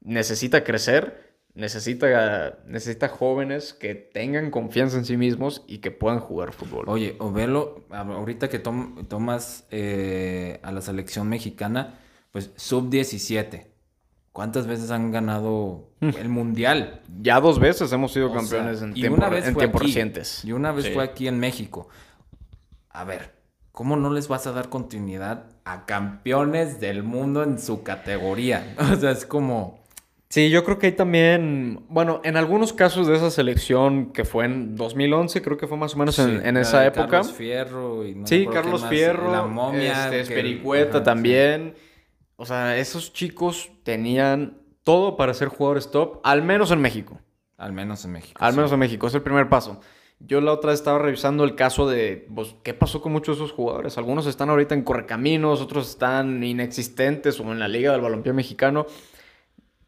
necesita 0.00 0.64
crecer 0.64 1.23
Necesita, 1.54 2.58
necesita 2.66 3.08
jóvenes 3.08 3.74
que 3.74 3.94
tengan 3.94 4.50
confianza 4.50 4.98
en 4.98 5.04
sí 5.04 5.16
mismos 5.16 5.62
y 5.68 5.78
que 5.78 5.92
puedan 5.92 6.18
jugar 6.18 6.52
fútbol. 6.52 6.88
Oye, 6.88 7.14
o 7.20 7.30
velo, 7.30 7.84
ahorita 7.90 8.48
que 8.48 8.58
tomas 8.58 9.64
eh, 9.70 10.58
a 10.64 10.72
la 10.72 10.80
selección 10.80 11.28
mexicana, 11.28 12.00
pues 12.32 12.50
sub-17. 12.56 13.68
¿Cuántas 14.32 14.66
veces 14.66 14.90
han 14.90 15.12
ganado 15.12 15.92
mm. 16.00 16.08
el 16.18 16.28
mundial? 16.28 17.02
Ya 17.20 17.38
dos 17.38 17.60
veces 17.60 17.92
hemos 17.92 18.12
sido 18.12 18.34
campeones 18.34 18.82
en, 18.82 18.92
tiempo, 18.92 19.24
en 19.24 19.54
tiempos 19.54 19.80
recientes. 19.80 20.44
Y 20.44 20.50
una 20.50 20.72
vez 20.72 20.92
fue 20.92 21.04
aquí 21.04 21.28
en 21.28 21.38
México. 21.38 21.88
A 22.90 23.04
ver, 23.04 23.32
¿cómo 23.70 23.94
no 23.94 24.12
les 24.12 24.26
vas 24.26 24.48
a 24.48 24.52
dar 24.52 24.70
continuidad 24.70 25.44
a 25.64 25.86
campeones 25.86 26.80
del 26.80 27.04
mundo 27.04 27.44
en 27.44 27.60
su 27.60 27.84
categoría? 27.84 28.74
O 28.92 28.96
sea, 28.96 29.12
es 29.12 29.24
como... 29.24 29.83
Sí, 30.34 30.50
yo 30.50 30.64
creo 30.64 30.80
que 30.80 30.86
hay 30.86 30.92
también, 30.94 31.84
bueno, 31.88 32.20
en 32.24 32.36
algunos 32.36 32.72
casos 32.72 33.06
de 33.06 33.14
esa 33.14 33.30
selección 33.30 34.12
que 34.12 34.24
fue 34.24 34.46
en 34.46 34.74
2011, 34.74 35.40
creo 35.42 35.56
que 35.56 35.68
fue 35.68 35.78
más 35.78 35.94
o 35.94 35.98
menos 35.98 36.18
en, 36.18 36.56
esa 36.56 36.84
época. 36.84 37.06
Carlos 37.06 37.32
Fierro. 37.34 38.04
Y 38.04 38.20
sí, 38.24 38.48
Carlos 38.52 38.84
Fierro. 38.86 39.30
La 39.30 39.44
momia. 39.44 40.06
Este, 40.06 40.22
Espericueta 40.22 41.04
también. 41.04 41.76
O 42.34 42.46
sea, 42.46 42.76
esos 42.76 43.12
chicos 43.12 43.70
tenían 43.84 44.58
todo 44.82 45.16
para 45.16 45.32
ser 45.34 45.46
jugadores 45.46 45.92
top, 45.92 46.18
al 46.24 46.42
menos 46.42 46.72
en 46.72 46.80
México. 46.80 47.20
Al 47.56 47.72
menos 47.72 48.04
en 48.04 48.10
México. 48.10 48.44
Al 48.44 48.56
menos 48.56 48.72
en 48.72 48.80
México, 48.80 49.06
es 49.06 49.14
el 49.14 49.22
primer 49.22 49.48
paso. 49.48 49.78
Yo 50.18 50.40
la 50.40 50.50
otra 50.50 50.70
vez 50.70 50.80
estaba 50.80 50.98
revisando 50.98 51.44
el 51.44 51.54
caso 51.54 51.88
de 51.88 52.26
pues, 52.34 52.56
qué 52.64 52.74
pasó 52.74 53.00
con 53.00 53.12
muchos 53.12 53.38
de 53.38 53.44
esos 53.44 53.54
jugadores. 53.54 53.98
Algunos 53.98 54.26
están 54.26 54.50
ahorita 54.50 54.74
en 54.74 54.82
correcaminos, 54.82 55.60
otros 55.60 55.88
están 55.88 56.42
inexistentes 56.42 57.38
o 57.38 57.52
en 57.52 57.60
la 57.60 57.68
Liga 57.68 57.92
del 57.92 58.00
Balompié 58.00 58.32
Mexicano. 58.32 58.86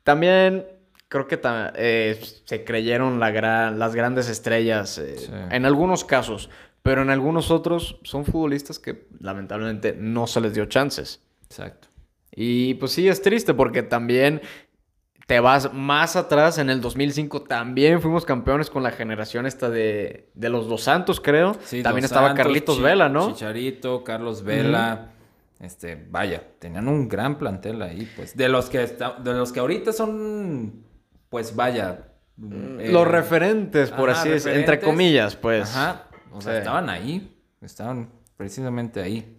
También 0.06 0.64
creo 1.08 1.26
que 1.26 1.40
eh, 1.74 2.20
se 2.44 2.64
creyeron 2.64 3.18
las 3.18 3.94
grandes 3.96 4.28
estrellas 4.28 4.98
eh, 4.98 5.16
en 5.50 5.66
algunos 5.66 6.04
casos, 6.04 6.48
pero 6.84 7.02
en 7.02 7.10
algunos 7.10 7.50
otros 7.50 7.98
son 8.04 8.24
futbolistas 8.24 8.78
que 8.78 9.08
lamentablemente 9.18 9.96
no 9.98 10.28
se 10.28 10.40
les 10.40 10.54
dio 10.54 10.66
chances. 10.66 11.24
Exacto. 11.46 11.88
Y 12.30 12.74
pues 12.74 12.92
sí, 12.92 13.08
es 13.08 13.20
triste 13.20 13.52
porque 13.52 13.82
también 13.82 14.42
te 15.26 15.40
vas 15.40 15.72
más 15.72 16.14
atrás, 16.14 16.58
en 16.58 16.70
el 16.70 16.80
2005 16.80 17.42
también 17.42 18.00
fuimos 18.00 18.24
campeones 18.24 18.70
con 18.70 18.84
la 18.84 18.92
generación 18.92 19.44
esta 19.44 19.70
de, 19.70 20.30
los 20.36 20.68
Dos 20.68 20.84
Santos, 20.84 21.20
creo. 21.20 21.56
Sí, 21.64 21.82
también 21.82 22.04
estaba 22.04 22.32
Carlitos 22.34 22.80
Vela, 22.80 23.08
¿no? 23.08 23.32
Chicharito, 23.32 24.04
Carlos 24.04 24.44
Vela. 24.44 25.15
Este, 25.60 25.94
vaya, 26.10 26.42
tenían 26.58 26.86
un 26.88 27.08
gran 27.08 27.38
plantel 27.38 27.80
ahí, 27.82 28.10
pues. 28.16 28.36
De 28.36 28.48
los 28.48 28.68
que, 28.68 28.78
de 28.78 29.32
los 29.32 29.52
que 29.52 29.60
ahorita 29.60 29.92
son 29.92 30.84
pues 31.28 31.56
vaya. 31.56 32.08
eh, 32.40 32.88
Los 32.92 33.06
referentes, 33.08 33.90
por 33.90 34.10
así 34.10 34.28
decirlo, 34.28 34.58
entre 34.58 34.80
comillas, 34.80 35.36
pues. 35.36 35.74
Ajá. 35.76 36.08
O 36.32 36.40
sea, 36.40 36.58
estaban 36.58 36.88
ahí. 36.90 37.36
Estaban 37.62 38.10
precisamente 38.36 39.00
ahí. 39.00 39.32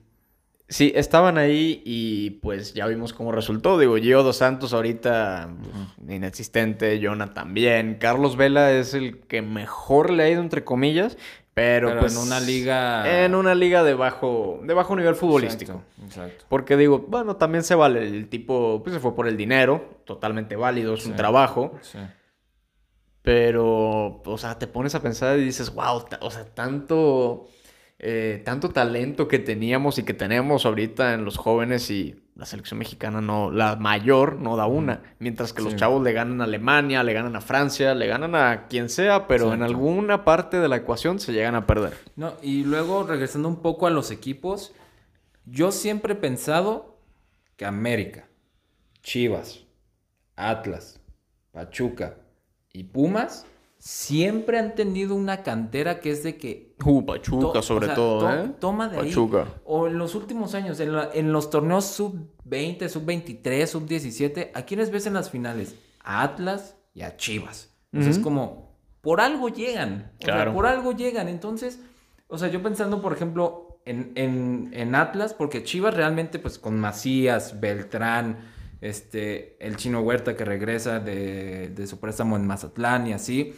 Sí, 0.70 0.92
estaban 0.96 1.38
ahí 1.38 1.82
y 1.86 2.32
pues 2.42 2.74
ya 2.74 2.88
vimos 2.88 3.14
cómo 3.14 3.32
resultó. 3.32 3.80
Digo, 3.80 3.96
Gio 3.96 4.22
Dos 4.24 4.38
Santos 4.38 4.74
ahorita 4.74 5.50
pues, 5.64 6.10
inexistente, 6.16 7.00
Jonah 7.02 7.34
también. 7.34 7.96
Carlos 8.02 8.36
Vela 8.36 8.74
es 8.74 8.94
el 8.94 9.20
que 9.22 9.42
mejor 9.42 10.10
le 10.10 10.24
ha 10.24 10.30
ido, 10.30 10.42
entre 10.42 10.66
comillas, 10.66 11.18
pero, 11.58 11.98
pues 11.98 12.16
en 12.16 12.22
una 12.22 12.40
liga... 12.40 13.24
En 13.24 13.34
una 13.34 13.56
liga 13.56 13.84
de 13.84 13.96
bajo, 13.96 14.60
de 14.62 14.76
bajo 14.76 14.96
nivel 14.96 15.16
futbolístico. 15.16 15.82
Exacto, 16.06 16.46
Porque 16.50 16.78
digo, 16.78 17.00
bueno, 17.08 17.38
también 17.38 17.64
se 17.64 17.74
vale. 17.74 18.06
El 18.06 18.30
tipo 18.30 18.80
pues 18.84 18.94
se 18.94 19.00
fue 19.00 19.16
por 19.16 19.28
el 19.28 19.38
dinero, 19.38 20.02
totalmente 20.06 20.56
válido, 20.56 20.94
es 20.94 21.08
un 21.08 21.16
trabajo. 21.16 21.72
Sí. 21.82 21.98
Pero, 23.24 24.22
o 24.24 24.38
sea, 24.38 24.60
te 24.60 24.68
pones 24.68 24.94
a 24.94 25.02
pensar 25.02 25.40
y 25.40 25.46
dices, 25.46 25.74
wow, 25.74 26.06
o 26.22 26.30
sea, 26.30 26.46
tanto 26.46 27.48
eh, 28.00 28.44
tanto 28.46 28.70
talento 28.70 29.28
que 29.28 29.40
teníamos 29.40 29.98
y 29.98 30.04
que 30.04 30.14
tenemos 30.14 30.66
ahorita 30.66 31.16
en 31.16 31.26
los 31.26 31.38
jóvenes 31.38 31.90
y 31.90 32.16
la 32.36 32.46
selección 32.46 32.78
mexicana 32.78 33.22
no, 33.22 33.50
la 33.50 33.76
mayor 33.76 34.36
no 34.36 34.56
da 34.56 34.68
una, 34.68 35.02
mientras 35.18 35.52
que 35.54 35.64
los 35.64 35.76
chavos 35.76 36.04
le 36.04 36.14
ganan 36.14 36.40
a 36.42 36.44
Alemania, 36.44 37.02
le 37.02 37.14
ganan 37.14 37.36
a 37.36 37.42
Francia, 37.42 37.96
le 37.96 38.06
ganan 38.06 38.36
a 38.36 38.68
quien 38.68 38.90
sea, 38.90 39.28
pero 39.28 39.52
en 39.54 39.64
alguna 39.64 40.24
parte 40.24 40.60
de 40.60 40.68
la 40.68 40.76
ecuación 40.76 41.20
se 41.20 41.34
llegan 41.34 41.56
a 41.56 41.66
perder. 41.66 41.98
No, 42.16 42.34
y 42.44 42.64
luego 42.64 43.04
regresando 43.04 43.50
un 43.50 43.64
poco 43.64 43.88
a 43.88 43.90
los 43.90 44.12
equipos, 44.12 44.74
yo 45.46 45.72
siempre 45.72 46.14
he 46.14 46.18
pensado 46.18 47.00
que 47.56 47.66
América, 47.66 48.28
Chivas, 49.02 49.66
Atlas, 50.36 51.00
Pachuca 51.52 52.18
y 52.72 52.84
Pumas 52.84 53.48
siempre 53.80 54.58
han 54.58 54.76
tenido 54.76 55.16
una 55.16 55.44
cantera 55.44 56.00
que 56.00 56.12
es 56.12 56.24
de 56.24 56.38
que... 56.38 56.76
Uh, 56.84 57.06
Pachuca 57.06 57.62
sobre 57.62 57.90
todo, 57.90 58.32
¿eh? 58.34 58.52
Toma 58.60 58.90
de 58.90 58.98
Pachuca. 58.98 59.44
ahí. 59.44 59.50
O 59.66 59.88
en 59.88 59.98
los 59.98 60.16
últimos 60.16 60.56
años, 60.56 60.80
en, 60.80 61.32
los 61.32 61.50
torneos 61.50 61.86
sub-20, 61.86 62.90
sub-23, 62.90 63.68
sub-17, 63.68 64.52
¿a 64.54 64.64
quiénes 64.64 64.92
ves 64.92 65.06
en 65.06 65.14
las 65.14 65.30
finales? 65.30 65.76
A 66.04 66.24
Atlas 66.24 66.76
y 66.94 67.04
a 67.04 67.18
Chivas. 67.18 67.76
Entonces 67.92 68.18
es 68.18 68.24
como, 68.24 68.76
por 69.02 69.22
algo 69.22 69.50
llegan. 69.50 70.12
claro. 70.20 70.54
por 70.54 70.66
algo 70.66 70.92
llegan. 70.92 71.28
Entonces, 71.28 71.80
o 72.28 72.38
sea, 72.38 72.50
yo 72.50 72.62
pensando, 72.62 73.02
por 73.02 73.14
ejemplo, 73.14 73.80
en, 73.86 74.70
en, 74.74 74.96
Atlas, 74.96 75.34
porque 75.34 75.64
Chivas 75.64 75.94
realmente, 75.94 76.40
pues 76.40 76.60
con 76.60 76.80
Macías, 76.80 77.60
Beltrán, 77.62 78.40
este, 78.82 79.56
el 79.66 79.78
chino 79.78 80.02
Huerta 80.02 80.36
que 80.36 80.44
regresa 80.44 81.00
de, 81.00 81.70
de 81.70 81.88
su 81.88 82.00
préstamo 82.00 82.36
en 82.36 82.46
Mazatlán 82.46 83.08
y 83.08 83.14
así 83.14 83.56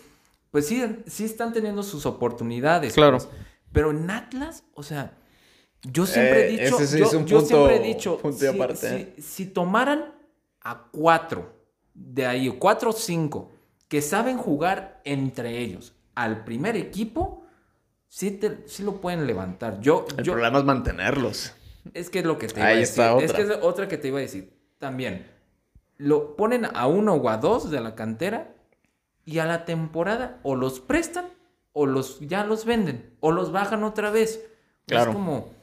pues 0.51 0.67
sí, 0.67 0.83
sí 1.07 1.25
están 1.25 1.53
teniendo 1.53 1.83
sus 1.83 2.05
oportunidades. 2.05 2.93
Claro. 2.93 3.17
Pues. 3.17 3.29
Pero 3.71 3.91
en 3.91 4.09
Atlas, 4.09 4.63
o 4.73 4.83
sea, 4.83 5.17
yo 5.83 6.05
siempre 6.05 6.49
he 6.49 6.55
eh, 6.55 6.65
dicho, 6.65 6.79
yo, 6.79 7.41
siempre 7.41 7.75
he 7.77 7.79
dicho, 7.79 8.19
si, 9.19 9.45
tomaran 9.45 10.13
a 10.61 10.87
cuatro 10.91 11.53
de 11.93 12.25
ahí, 12.25 12.49
cuatro 12.59 12.89
o 12.89 12.93
cinco, 12.93 13.51
que 13.87 14.01
saben 14.01 14.37
jugar 14.37 15.01
entre 15.05 15.59
ellos 15.59 15.93
al 16.15 16.43
primer 16.43 16.75
equipo, 16.75 17.45
sí, 18.07 18.39
sí 18.65 18.83
lo 18.83 18.99
pueden 18.99 19.25
levantar. 19.25 19.79
Yo, 19.79 20.05
El 20.17 20.23
problema 20.25 20.59
es 20.59 20.65
mantenerlos. 20.65 21.53
Es 21.93 22.09
que 22.09 22.19
es 22.19 22.25
lo 22.25 22.37
que 22.37 22.47
te 22.47 22.59
iba 22.59 22.69
a 22.69 22.75
decir. 22.75 23.03
Es 23.21 23.33
que 23.33 23.41
es 23.43 23.51
otra 23.61 23.87
que 23.87 23.97
te 23.97 24.09
iba 24.09 24.17
a 24.17 24.21
decir. 24.21 24.53
También, 24.79 25.27
lo 25.97 26.35
ponen 26.35 26.65
a 26.65 26.87
uno 26.87 27.13
o 27.13 27.29
a 27.29 27.37
dos 27.37 27.71
de 27.71 27.79
la 27.79 27.95
cantera 27.95 28.55
y 29.29 29.37
a 29.37 29.45
la 29.45 29.65
temporada 29.65 30.39
o 30.41 30.55
los 30.55 30.79
prestan 30.79 31.27
o 31.71 31.85
los 31.85 32.19
ya 32.19 32.45
los 32.45 32.65
venden 32.65 33.15
o 33.19 33.31
los 33.31 33.51
bajan 33.51 33.83
otra 33.83 34.09
vez. 34.09 34.43
Claro. 34.87 35.11
Es 35.11 35.15
como 35.15 35.59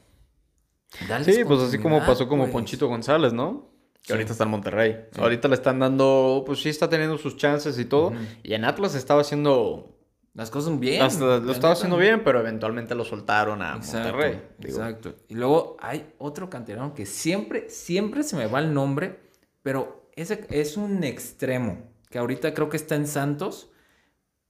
Sí, 1.24 1.44
pues 1.44 1.60
así 1.60 1.78
como 1.78 1.98
pasó 2.06 2.28
como 2.28 2.44
pues. 2.44 2.52
Ponchito 2.52 2.86
González, 2.86 3.32
¿no? 3.32 3.72
Que 4.02 4.12
ahorita 4.12 4.32
está 4.32 4.44
en 4.44 4.50
Monterrey. 4.50 4.96
Ahorita 5.18 5.48
le 5.48 5.54
están 5.54 5.80
dando, 5.80 6.44
pues 6.46 6.60
sí 6.60 6.68
está 6.68 6.88
teniendo 6.88 7.18
sus 7.18 7.36
chances 7.36 7.76
y 7.80 7.84
todo. 7.84 8.12
Y 8.44 8.54
en 8.54 8.64
Atlas 8.64 8.94
estaba 8.94 9.22
haciendo 9.22 9.98
las 10.32 10.50
cosas 10.50 10.78
bien. 10.78 11.00
lo 11.18 11.50
estaba 11.50 11.72
haciendo 11.72 11.96
bien, 11.96 12.22
pero 12.22 12.38
eventualmente 12.38 12.94
lo 12.94 13.04
soltaron 13.04 13.62
a 13.62 13.78
Monterrey. 13.78 14.40
Exacto. 14.60 15.16
Y 15.28 15.34
luego 15.34 15.76
hay 15.80 16.14
otro 16.18 16.48
canterano 16.48 16.94
que 16.94 17.04
siempre, 17.04 17.68
siempre 17.68 18.22
se 18.22 18.36
me 18.36 18.46
va 18.46 18.60
el 18.60 18.72
nombre, 18.72 19.18
pero 19.62 20.08
ese 20.14 20.46
es 20.50 20.76
un 20.76 21.02
extremo 21.02 21.95
que 22.10 22.18
ahorita 22.18 22.54
creo 22.54 22.68
que 22.68 22.76
está 22.76 22.94
en 22.94 23.06
Santos. 23.06 23.70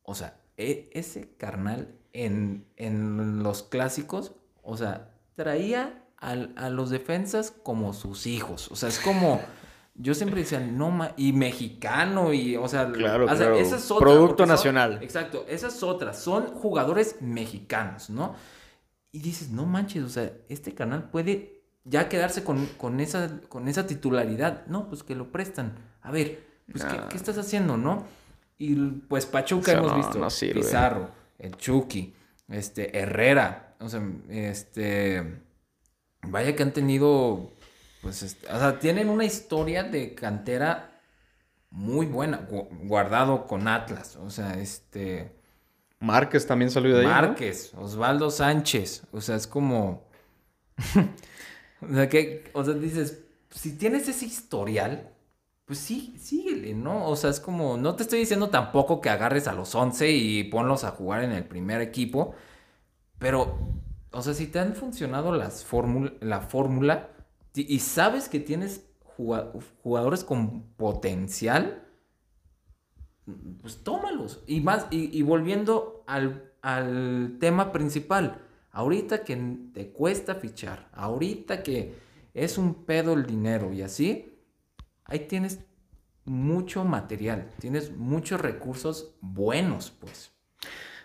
O 0.03 0.15
sea, 0.15 0.41
e, 0.57 0.91
ese 0.93 1.37
carnal 1.37 1.95
en, 2.13 2.67
en, 2.77 3.43
los 3.43 3.63
clásicos, 3.63 4.33
o 4.63 4.77
sea, 4.77 5.11
traía 5.35 6.03
a 6.19 6.71
los 6.71 6.91
defensas 6.91 7.51
como 7.63 7.93
sus 7.93 8.27
hijos. 8.27 8.71
O 8.71 8.77
sea, 8.77 8.89
es 8.89 8.99
como... 8.99 9.41
Yo 9.99 10.15
siempre 10.15 10.41
decía, 10.41 10.61
no, 10.61 10.91
ma 10.91 11.13
y 11.17 11.33
mexicano, 11.33 12.35
y, 12.35 12.55
o 12.57 12.69
sea, 12.69 12.93
claro, 12.93 13.27
claro. 13.27 13.57
Producto 13.99 14.45
nacional. 14.45 14.99
exacto, 15.03 15.47
esas 15.49 15.83
otras, 15.83 16.19
son 16.19 16.49
jugadores 16.49 17.23
mexicanos, 17.23 18.11
¿no? 18.11 18.35
Y 19.11 19.21
dices, 19.21 19.51
no 19.51 19.65
manches, 19.65 20.05
o 20.05 20.11
sea, 20.11 20.31
este 20.51 20.75
canal 20.75 21.09
puede 21.09 21.63
ya 21.85 22.09
quedarse 22.09 22.45
con, 22.45 22.67
con, 22.77 23.01
esa, 23.01 23.41
con 23.49 23.69
esa 23.69 23.87
titularidad. 23.87 24.67
No, 24.67 24.89
pues 24.89 25.03
que 25.03 25.15
lo 25.15 25.33
prestan. 25.33 25.77
A 26.03 26.11
ver, 26.11 26.45
pues, 26.71 26.85
¿qué, 26.85 27.17
estás 27.17 27.39
haciendo, 27.39 27.77
no? 27.77 28.05
Y 28.59 28.75
pues 28.75 29.27
Pachuca 29.27 29.73
hemos 29.73 29.97
visto, 29.97 30.27
Pizarro, 30.55 31.11
el 31.39 31.57
Chucky, 31.57 32.15
este, 32.49 32.99
Herrera, 32.99 33.75
o 33.81 33.89
sea, 33.89 34.03
este, 34.29 35.41
vaya 36.23 36.57
que 36.57 36.63
han 36.63 36.73
tenido, 36.73 37.53
pues, 38.03 38.23
este, 38.23 38.51
o 38.51 38.59
sea, 38.59 38.79
tienen 38.79 39.09
una 39.09 39.25
historia 39.25 39.85
de 39.85 40.15
cantera 40.15 41.01
muy 41.71 42.07
buena, 42.07 42.49
guardado 42.85 43.47
con 43.47 43.69
Atlas, 43.69 44.17
o 44.17 44.31
sea, 44.31 44.59
este... 44.59 45.35
Márquez 45.99 46.47
también 46.47 46.71
salió 46.71 46.95
de 46.95 47.03
ahí. 47.03 47.07
Márquez, 47.07 47.73
Osvaldo 47.75 48.31
Sánchez, 48.31 49.03
o 49.13 49.21
sea, 49.21 49.37
es 49.37 49.47
como... 49.47 50.07
o 51.81 51.95
sea, 51.95 52.09
que, 52.09 52.51
o 52.53 52.65
sea, 52.65 52.75
dices, 52.75 53.21
si 53.51 53.77
tienes 53.77 54.09
ese 54.09 54.27
historial, 54.27 55.11
pues 55.67 55.81
sí, 55.81 56.15
síguele, 56.19 56.75
¿no? 56.75 57.09
O 57.09 57.17
sea, 57.17 57.29
es 57.31 57.41
como, 57.41 57.77
no 57.77 57.97
te 57.97 58.05
estoy 58.05 58.21
diciendo 58.21 58.51
tampoco 58.51 59.01
que 59.01 59.11
agarres 59.11 59.49
a 59.49 59.53
los 59.53 59.75
11 59.75 60.11
y 60.13 60.45
ponlos 60.45 60.85
a 60.85 60.93
jugar 60.93 61.25
en 61.25 61.33
el 61.33 61.45
primer 61.45 61.81
equipo, 61.81 62.35
pero, 63.19 63.59
o 64.13 64.23
sea, 64.23 64.33
si 64.35 64.47
te 64.47 64.61
han 64.61 64.75
funcionado 64.75 65.33
las 65.35 65.67
la 66.21 66.41
fórmula 66.41 67.11
y 67.55 67.81
sabes 67.81 68.29
que 68.29 68.39
tienes 68.41 68.87
jugadores 69.83 70.23
con 70.25 70.63
potencial, 70.77 71.83
pues 73.61 73.83
tómalos. 73.83 74.43
Y 74.47 74.61
más, 74.61 74.87
y, 74.91 75.21
volviendo 75.23 76.05
al, 76.07 76.53
al 76.63 77.39
tema 77.41 77.73
principal, 77.73 78.41
ahorita 78.71 79.25
que 79.25 79.37
te 79.73 79.91
cuesta 79.91 80.37
fichar, 80.37 80.89
ahorita 80.93 81.63
que 81.63 81.95
es 82.35 82.59
un 82.59 82.85
pedo 82.85 83.15
el 83.15 83.27
dinero 83.27 83.73
y 83.73 83.83
así, 83.83 84.36
ahí 85.07 85.21
tienes 85.21 85.61
mucho 86.25 86.85
material, 86.85 87.51
tienes 87.61 87.97
muchos 87.97 88.41
recursos 88.41 89.17
buenos, 89.21 89.91
pues. 89.91 90.33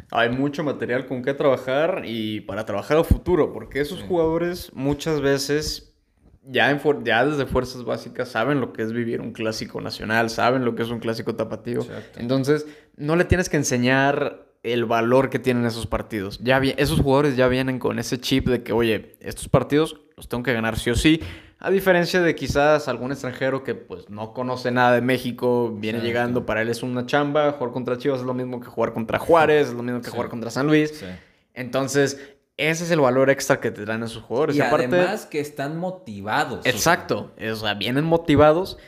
Hay 0.09 0.29
mucho 0.29 0.63
material 0.63 1.05
con 1.05 1.21
que 1.21 1.33
trabajar 1.33 2.03
y 2.05 2.41
para 2.41 2.65
trabajar 2.65 2.97
a 2.97 3.03
futuro, 3.03 3.53
porque 3.53 3.79
esos 3.79 4.01
jugadores 4.01 4.71
muchas 4.73 5.21
veces 5.21 5.91
ya, 6.43 6.71
en 6.71 6.81
ya 7.03 7.25
desde 7.25 7.45
fuerzas 7.45 7.83
básicas 7.83 8.29
saben 8.29 8.59
lo 8.59 8.73
que 8.73 8.81
es 8.81 8.91
vivir 8.91 9.21
un 9.21 9.31
clásico 9.31 9.79
nacional, 9.79 10.29
saben 10.29 10.65
lo 10.65 10.75
que 10.75 10.83
es 10.83 10.89
un 10.89 10.99
clásico 10.99 11.35
tapatío. 11.35 11.85
Entonces, 12.17 12.65
no 12.97 13.15
le 13.15 13.25
tienes 13.25 13.47
que 13.47 13.57
enseñar 13.57 14.47
el 14.63 14.85
valor 14.85 15.29
que 15.29 15.39
tienen 15.39 15.65
esos 15.65 15.87
partidos. 15.87 16.39
Ya 16.43 16.57
esos 16.59 16.99
jugadores 16.99 17.35
ya 17.35 17.47
vienen 17.47 17.79
con 17.79 17.99
ese 17.99 18.19
chip 18.19 18.47
de 18.47 18.63
que, 18.63 18.73
oye, 18.73 19.17
estos 19.19 19.47
partidos 19.47 20.01
los 20.17 20.27
tengo 20.27 20.43
que 20.43 20.53
ganar 20.53 20.77
sí 20.77 20.89
o 20.89 20.95
sí 20.95 21.21
a 21.64 21.70
diferencia 21.70 22.22
de 22.22 22.34
quizás 22.34 22.88
algún 22.88 23.12
extranjero 23.12 23.64
que 23.64 23.76
pues 23.76 24.09
no 24.09 24.34
conoce 24.34 24.72
nada 24.72 24.93
de 24.93 25.01
México, 25.01 25.72
viene 25.72 25.99
llegando, 25.99 26.43
para 26.43 26.64
él 26.64 26.70
es 26.70 26.82
una 26.82 27.05
chamba, 27.05 27.51
jugar 27.51 27.72
contra 27.72 27.99
Chivas 27.99 28.22
es 28.22 28.26
lo 28.26 28.34
mismo 28.34 28.59
que 28.59 28.66
jugar 28.66 28.93
contra 28.93 29.20
Juárez, 29.20 29.68
es 29.68 29.74
lo 29.74 29.84
mismo 29.84 30.01
que 30.01 30.09
jugar 30.09 30.28
contra 30.28 30.49
San 30.49 30.66
Luis. 30.66 31.05
Entonces, 31.53 32.20
ese 32.57 32.84
es 32.84 32.89
el 32.89 32.99
valor 32.99 33.30
extra 33.30 33.59
que 33.59 33.70
te 33.70 33.86
dan 33.86 34.01
esos 34.01 34.24
jugadores. 34.24 34.55
Y 34.55 34.62
además 34.62 35.28
que 35.28 35.39
están 35.39 35.78
motivados. 35.78 36.66
Exacto, 36.66 37.32
o 37.39 37.55
sea, 37.55 37.76
vienen 37.76 38.05
motivados 38.05 38.80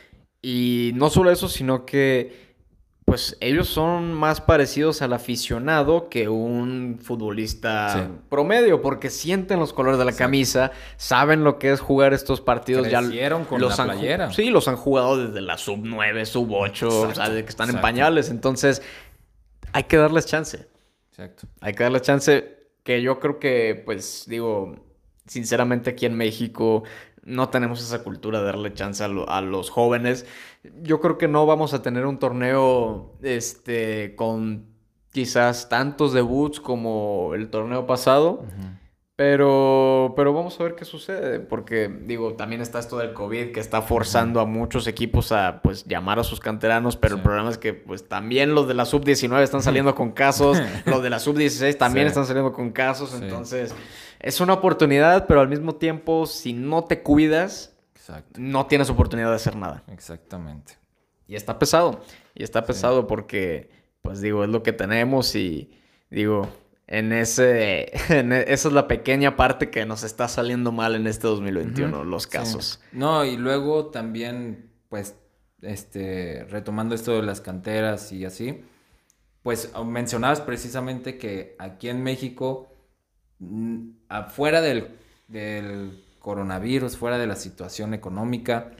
y 0.42 0.90
no 0.96 1.10
solo 1.10 1.30
eso, 1.30 1.48
sino 1.48 1.86
que 1.86 2.53
pues 3.04 3.36
ellos 3.40 3.68
son 3.68 4.14
más 4.14 4.40
parecidos 4.40 5.02
al 5.02 5.12
aficionado 5.12 6.08
que 6.08 6.28
un 6.28 6.98
futbolista 7.02 8.08
promedio, 8.30 8.80
porque 8.80 9.10
sienten 9.10 9.60
los 9.60 9.74
colores 9.74 9.98
de 9.98 10.06
la 10.06 10.12
camisa, 10.12 10.72
saben 10.96 11.44
lo 11.44 11.58
que 11.58 11.72
es 11.72 11.80
jugar 11.80 12.14
estos 12.14 12.40
partidos. 12.40 12.88
Crecieron 12.88 13.42
ya 13.42 13.48
con 13.48 13.60
los 13.60 13.76
la 13.78 13.84
playera. 13.84 14.32
Sí, 14.32 14.48
los 14.48 14.68
han 14.68 14.76
jugado 14.76 15.18
desde 15.26 15.42
la 15.42 15.58
sub 15.58 15.80
9, 15.82 16.24
sub 16.24 16.50
8, 16.50 16.88
o 16.88 17.14
sea, 17.14 17.28
de 17.28 17.44
que 17.44 17.50
están 17.50 17.68
en 17.68 17.80
pañales. 17.82 18.30
Entonces, 18.30 18.80
hay 19.72 19.84
que 19.84 19.98
darles 19.98 20.24
chance. 20.24 20.66
Exacto. 21.10 21.46
Hay 21.60 21.74
que 21.74 21.82
darles 21.82 22.02
chance 22.02 22.68
que 22.82 23.02
yo 23.02 23.20
creo 23.20 23.38
que, 23.38 23.82
pues, 23.84 24.24
digo, 24.26 24.76
sinceramente 25.26 25.90
aquí 25.90 26.06
en 26.06 26.16
México 26.16 26.84
no 27.24 27.48
tenemos 27.48 27.80
esa 27.80 28.02
cultura 28.02 28.40
de 28.40 28.46
darle 28.46 28.74
chance 28.74 29.02
a, 29.02 29.40
los 29.40 29.70
jóvenes. 29.70 30.26
Yo 30.82 31.00
creo 31.00 31.18
que 31.18 31.28
no 31.28 31.46
vamos 31.46 31.74
a 31.74 31.82
tener 31.82 32.06
un 32.06 32.18
torneo 32.18 33.12
este, 33.22 34.14
con 34.16 34.66
quizás 35.10 35.68
tantos 35.68 36.12
debuts 36.12 36.60
como 36.60 37.32
el 37.34 37.48
torneo 37.48 37.86
pasado. 37.86 38.44
Pero, 39.16 40.12
pero 40.16 40.32
vamos 40.32 40.58
a 40.58 40.64
ver 40.64 40.74
qué 40.74 40.84
sucede, 40.84 41.38
porque 41.38 41.88
digo, 41.88 42.34
también 42.34 42.60
está 42.60 42.80
esto 42.80 42.98
del 42.98 43.12
COVID 43.12 43.52
que 43.52 43.60
está 43.60 43.80
forzando 43.80 44.40
a 44.40 44.44
muchos 44.44 44.88
equipos 44.88 45.30
a 45.30 45.60
pues 45.62 45.84
llamar 45.84 46.18
a 46.18 46.24
sus 46.24 46.40
canteranos, 46.40 46.96
pero 46.96 47.14
el 47.14 47.22
problema 47.22 47.48
es 47.48 47.56
que 47.56 47.74
pues 47.74 48.08
también 48.08 48.56
los 48.56 48.66
de 48.66 48.74
la 48.74 48.84
sub-19 48.84 49.40
están 49.40 49.62
saliendo 49.62 49.94
con 49.94 50.10
casos, 50.10 50.60
los 50.86 51.00
de 51.00 51.10
la 51.10 51.20
sub-16 51.20 51.78
también 51.78 52.08
están 52.08 52.26
saliendo 52.26 52.52
con 52.52 52.72
casos, 52.72 53.14
entonces 53.14 53.72
es 54.24 54.40
una 54.40 54.54
oportunidad, 54.54 55.26
pero 55.26 55.40
al 55.40 55.48
mismo 55.48 55.74
tiempo 55.74 56.26
si 56.26 56.52
no 56.52 56.84
te 56.84 57.02
cuidas, 57.02 57.76
no 58.36 58.66
tienes 58.66 58.90
oportunidad 58.90 59.28
de 59.28 59.36
hacer 59.36 59.54
nada. 59.54 59.82
Exactamente. 59.88 60.78
Y 61.28 61.36
está 61.36 61.58
pesado, 61.58 62.00
y 62.34 62.42
está 62.42 62.64
pesado 62.64 63.06
porque 63.06 63.70
pues 64.02 64.20
digo, 64.20 64.44
es 64.44 64.50
lo 64.50 64.62
que 64.62 64.72
tenemos 64.72 65.34
y 65.34 65.70
digo, 66.10 66.48
en 66.86 67.12
ese, 67.12 67.84
e, 68.10 68.44
esa 68.48 68.68
es 68.68 68.74
la 68.74 68.86
pequeña 68.86 69.36
parte 69.36 69.70
que 69.70 69.86
nos 69.86 70.04
está 70.04 70.28
saliendo 70.28 70.72
mal 70.72 70.94
en 70.94 71.06
este 71.06 71.26
2021, 71.26 72.04
los 72.04 72.26
casos. 72.26 72.80
No, 72.92 73.24
y 73.24 73.36
luego 73.36 73.86
también, 73.86 74.70
pues, 74.88 75.16
este, 75.62 76.44
retomando 76.50 76.94
esto 76.94 77.12
de 77.12 77.22
las 77.22 77.40
canteras 77.40 78.12
y 78.12 78.26
así, 78.26 78.62
pues 79.42 79.72
mencionabas 79.84 80.40
precisamente 80.42 81.16
que 81.16 81.56
aquí 81.58 81.88
en 81.88 82.02
México, 82.02 82.73
afuera 84.08 84.60
del, 84.60 84.96
del 85.28 86.02
coronavirus, 86.18 86.96
fuera 86.96 87.18
de 87.18 87.26
la 87.26 87.36
situación 87.36 87.94
económica, 87.94 88.72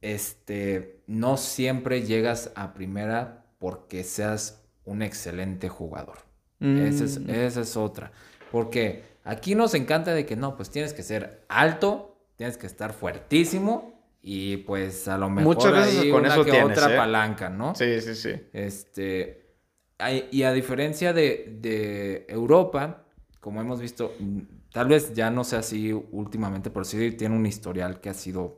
este, 0.00 1.02
no 1.06 1.36
siempre 1.36 2.02
llegas 2.02 2.52
a 2.54 2.74
primera 2.74 3.46
porque 3.58 4.04
seas 4.04 4.62
un 4.84 5.02
excelente 5.02 5.68
jugador. 5.68 6.18
Esa, 6.60 7.04
es, 7.04 7.18
mm. 7.18 7.30
esa 7.30 7.60
es 7.60 7.76
otra. 7.76 8.12
Porque 8.50 9.04
aquí 9.24 9.54
nos 9.54 9.74
encanta 9.74 10.14
de 10.14 10.24
que 10.24 10.36
no, 10.36 10.56
pues 10.56 10.70
tienes 10.70 10.92
que 10.92 11.02
ser 11.02 11.44
alto, 11.48 12.18
tienes 12.36 12.56
que 12.56 12.66
estar 12.66 12.92
fuertísimo 12.92 13.94
y 14.22 14.58
pues 14.58 15.08
a 15.08 15.18
lo 15.18 15.28
mejor 15.28 15.56
Muchas 15.56 15.72
veces 15.72 16.10
con 16.10 16.24
eso 16.24 16.44
que 16.44 16.62
otra 16.62 16.94
¿eh? 16.94 16.96
palanca, 16.96 17.50
¿no? 17.50 17.74
Sí, 17.74 18.00
sí, 18.00 18.14
sí. 18.14 18.32
Este, 18.52 19.44
y 20.30 20.42
a 20.42 20.52
diferencia 20.52 21.12
de, 21.12 21.56
de, 21.60 22.26
Europa, 22.28 23.03
como 23.44 23.60
hemos 23.60 23.78
visto, 23.78 24.10
tal 24.72 24.88
vez 24.88 25.12
ya 25.12 25.30
no 25.30 25.44
sea 25.44 25.58
así 25.58 25.92
últimamente, 25.92 26.70
pero 26.70 26.82
sí 26.82 27.12
tiene 27.12 27.36
un 27.36 27.44
historial 27.44 28.00
que 28.00 28.08
ha 28.08 28.14
sido 28.14 28.56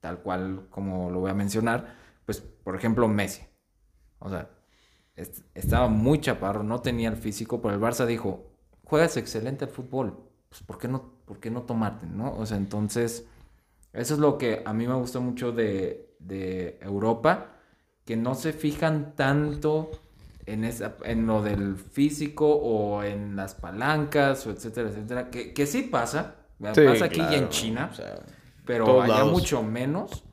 tal 0.00 0.18
cual 0.18 0.66
como 0.68 1.10
lo 1.10 1.20
voy 1.20 1.30
a 1.30 1.34
mencionar, 1.34 1.96
pues 2.26 2.42
por 2.42 2.76
ejemplo 2.76 3.08
Messi. 3.08 3.40
O 4.18 4.28
sea, 4.28 4.50
estaba 5.54 5.88
muy 5.88 6.20
chaparro, 6.20 6.62
no 6.62 6.82
tenía 6.82 7.08
el 7.08 7.16
físico, 7.16 7.62
pero 7.62 7.74
el 7.74 7.80
Barça 7.80 8.04
dijo, 8.04 8.52
juegas 8.84 9.16
excelente 9.16 9.66
fútbol, 9.66 10.18
pues 10.50 10.62
¿por 10.62 10.76
qué 10.76 10.88
no, 10.88 11.10
por 11.24 11.40
qué 11.40 11.50
no 11.50 11.62
tomarte, 11.62 12.04
no? 12.06 12.34
O 12.34 12.44
sea, 12.44 12.58
entonces, 12.58 13.26
eso 13.94 14.12
es 14.12 14.20
lo 14.20 14.36
que 14.36 14.62
a 14.62 14.74
mí 14.74 14.86
me 14.86 14.92
gustó 14.92 15.22
mucho 15.22 15.52
de 15.52 16.78
Europa, 16.82 17.56
que 18.04 18.14
no 18.18 18.34
se 18.34 18.52
fijan 18.52 19.14
tanto 19.16 19.90
en, 20.52 20.64
esa, 20.64 20.96
en 21.04 21.26
lo 21.26 21.42
del 21.42 21.76
físico 21.76 22.48
o 22.48 23.02
en 23.02 23.36
las 23.36 23.54
palancas, 23.54 24.46
o 24.46 24.50
etcétera, 24.50 24.88
etcétera, 24.88 25.30
que, 25.30 25.52
que 25.52 25.66
sí 25.66 25.82
pasa, 25.82 26.36
pasa 26.60 27.04
aquí 27.04 27.20
y 27.20 27.34
en 27.34 27.48
China, 27.48 27.90
pero 28.64 29.02
allá 29.02 29.24
mucho 29.24 29.62
menos, 29.62 30.24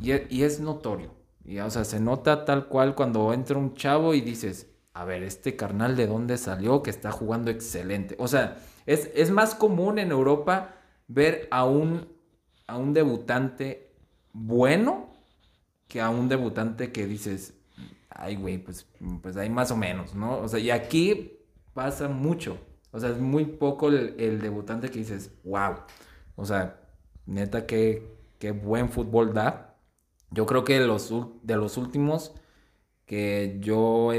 y, 0.00 0.12
y 0.34 0.42
es 0.42 0.60
notorio. 0.60 1.14
Y, 1.44 1.58
o 1.60 1.70
sea, 1.70 1.84
se 1.84 2.00
nota 2.00 2.44
tal 2.44 2.66
cual 2.66 2.94
cuando 2.94 3.32
entra 3.32 3.56
un 3.56 3.74
chavo 3.74 4.14
y 4.14 4.20
dices, 4.20 4.68
a 4.92 5.04
ver, 5.04 5.22
este 5.22 5.56
carnal 5.56 5.94
de 5.94 6.06
dónde 6.06 6.38
salió 6.38 6.82
que 6.82 6.90
está 6.90 7.12
jugando 7.12 7.50
excelente. 7.50 8.16
O 8.18 8.28
sea, 8.28 8.56
es, 8.86 9.10
es 9.14 9.30
más 9.30 9.54
común 9.54 9.98
en 9.98 10.10
Europa 10.10 10.74
ver 11.06 11.46
a 11.50 11.64
un, 11.64 12.08
a 12.66 12.76
un 12.76 12.94
debutante 12.94 13.92
bueno 14.32 15.14
que 15.86 16.00
a 16.00 16.10
un 16.10 16.28
debutante 16.28 16.92
que 16.92 17.06
dices, 17.06 17.54
ay, 18.18 18.36
güey, 18.36 18.58
pues, 18.58 18.86
pues 19.22 19.36
hay 19.36 19.50
más 19.50 19.70
o 19.70 19.76
menos, 19.76 20.14
¿no? 20.14 20.38
O 20.38 20.48
sea, 20.48 20.58
y 20.58 20.70
aquí 20.70 21.38
pasa 21.74 22.08
mucho. 22.08 22.58
O 22.90 22.98
sea, 22.98 23.10
es 23.10 23.18
muy 23.18 23.44
poco 23.44 23.88
el, 23.88 24.40
debutante 24.40 24.90
que 24.90 25.00
dices, 25.00 25.30
wow. 25.44 25.74
O 26.34 26.44
sea, 26.44 26.80
neta, 27.26 27.66
qué, 27.66 28.10
qué 28.38 28.52
buen 28.52 28.90
fútbol 28.90 29.34
da. 29.34 29.76
Yo 30.30 30.46
creo 30.46 30.64
que 30.64 30.80
los, 30.80 31.12
de 31.42 31.56
los 31.56 31.76
últimos 31.76 32.34
que 33.04 33.58
yo, 33.60 34.10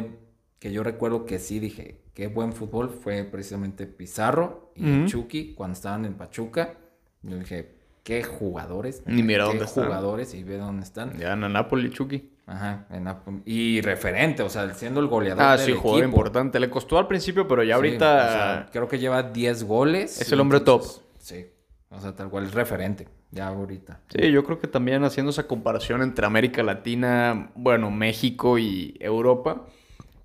que 0.59 0.71
yo 0.71 0.83
recuerdo 0.83 1.25
que 1.25 1.39
sí 1.39 1.59
dije, 1.59 2.03
qué 2.13 2.27
buen 2.27 2.53
fútbol, 2.53 2.89
fue 2.89 3.23
precisamente 3.23 3.87
Pizarro 3.87 4.71
y 4.75 5.05
Chucky 5.05 5.53
cuando 5.55 5.73
estaban 5.73 6.05
en 6.05 6.13
Pachuca. 6.13 6.77
Yo 7.23 7.39
dije, 7.39 7.75
qué 8.03 8.23
jugadores. 8.23 9.03
Ni 9.05 9.23
mira 9.23 9.45
qué 9.45 9.57
dónde 9.57 9.65
jugadores 9.65 10.33
y 10.33 10.43
ve 10.43 10.57
dónde 10.57 10.83
están. 10.83 11.17
Ya 11.17 11.33
en 11.33 11.51
Napoli, 11.51 11.89
Chucky. 11.89 12.36
Ajá, 12.47 12.85
en. 12.89 13.43
Y 13.45 13.81
referente, 13.81 14.41
o 14.41 14.49
sea, 14.49 14.73
siendo 14.73 15.01
el 15.01 15.07
goleador. 15.07 15.43
Ah, 15.43 15.57
sí, 15.57 15.73
jugador 15.73 16.05
importante. 16.05 16.59
Le 16.59 16.69
costó 16.69 16.97
al 16.97 17.07
principio, 17.07 17.47
pero 17.47 17.61
ya 17.61 17.75
ahorita. 17.75 18.69
creo 18.71 18.87
que 18.87 18.97
lleva 18.97 19.21
10 19.21 19.65
goles. 19.65 20.21
Es 20.21 20.31
el 20.31 20.39
hombre 20.39 20.61
top. 20.61 20.83
Sí. 21.19 21.45
O 21.89 21.99
sea, 21.99 22.15
tal 22.15 22.29
cual 22.29 22.45
es 22.45 22.53
referente, 22.53 23.07
ya 23.31 23.47
ahorita. 23.47 24.01
Sí, 24.09 24.31
yo 24.31 24.43
creo 24.43 24.59
que 24.59 24.67
también 24.67 25.03
haciendo 25.03 25.29
esa 25.29 25.47
comparación 25.47 26.01
entre 26.01 26.25
América 26.25 26.61
Latina, 26.63 27.49
bueno, 27.55 27.91
México 27.91 28.57
y 28.57 28.97
Europa, 28.99 29.65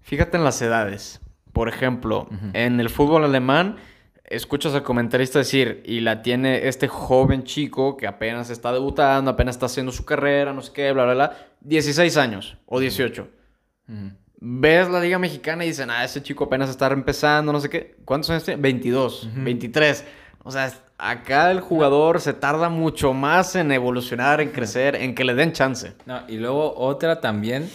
fíjate 0.00 0.36
en 0.36 0.44
las 0.44 0.60
edades. 0.60 1.20
Por 1.52 1.68
ejemplo, 1.68 2.28
en 2.54 2.80
el 2.80 2.88
fútbol 2.88 3.24
alemán, 3.24 3.76
escuchas 4.24 4.74
al 4.74 4.82
comentarista 4.82 5.38
decir, 5.38 5.82
y 5.84 6.00
la 6.00 6.22
tiene 6.22 6.68
este 6.68 6.88
joven 6.88 7.44
chico 7.44 7.96
que 7.96 8.06
apenas 8.06 8.50
está 8.50 8.72
debutando, 8.72 9.30
apenas 9.30 9.56
está 9.56 9.66
haciendo 9.66 9.92
su 9.92 10.04
carrera, 10.04 10.52
no 10.52 10.62
sé 10.62 10.72
qué, 10.72 10.92
bla, 10.92 11.04
bla, 11.04 11.14
bla, 11.14 11.36
16 11.60 12.16
años 12.16 12.56
o 12.66 12.80
18. 12.80 13.28
Ves 14.44 14.88
la 14.88 15.00
Liga 15.00 15.18
Mexicana 15.18 15.64
y 15.64 15.68
dicen, 15.68 15.90
ah, 15.90 16.04
ese 16.04 16.22
chico 16.22 16.44
apenas 16.44 16.70
está 16.70 16.88
empezando, 16.88 17.52
no 17.52 17.60
sé 17.60 17.68
qué. 17.68 17.96
¿Cuántos 18.04 18.30
años 18.30 18.44
tiene? 18.44 18.60
22, 18.60 19.28
23. 19.36 20.04
O 20.44 20.50
sea, 20.50 20.72
acá 20.98 21.50
el 21.50 21.60
jugador 21.60 22.20
se 22.20 22.32
tarda 22.32 22.68
mucho 22.68 23.12
más 23.12 23.54
en 23.54 23.70
evolucionar, 23.70 24.40
en 24.40 24.50
crecer, 24.50 24.96
en 24.96 25.14
que 25.14 25.24
le 25.24 25.34
den 25.34 25.52
chance. 25.52 25.92
No, 26.06 26.22
y 26.28 26.38
luego 26.38 26.74
otra 26.76 27.20
también, 27.20 27.70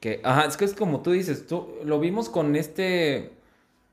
que, 0.00 0.20
ajá, 0.24 0.46
es 0.46 0.56
que 0.56 0.64
es 0.64 0.74
como 0.74 1.00
tú 1.00 1.12
dices, 1.12 1.46
tú, 1.46 1.76
lo 1.84 2.00
vimos 2.00 2.28
con 2.28 2.56
este, 2.56 3.37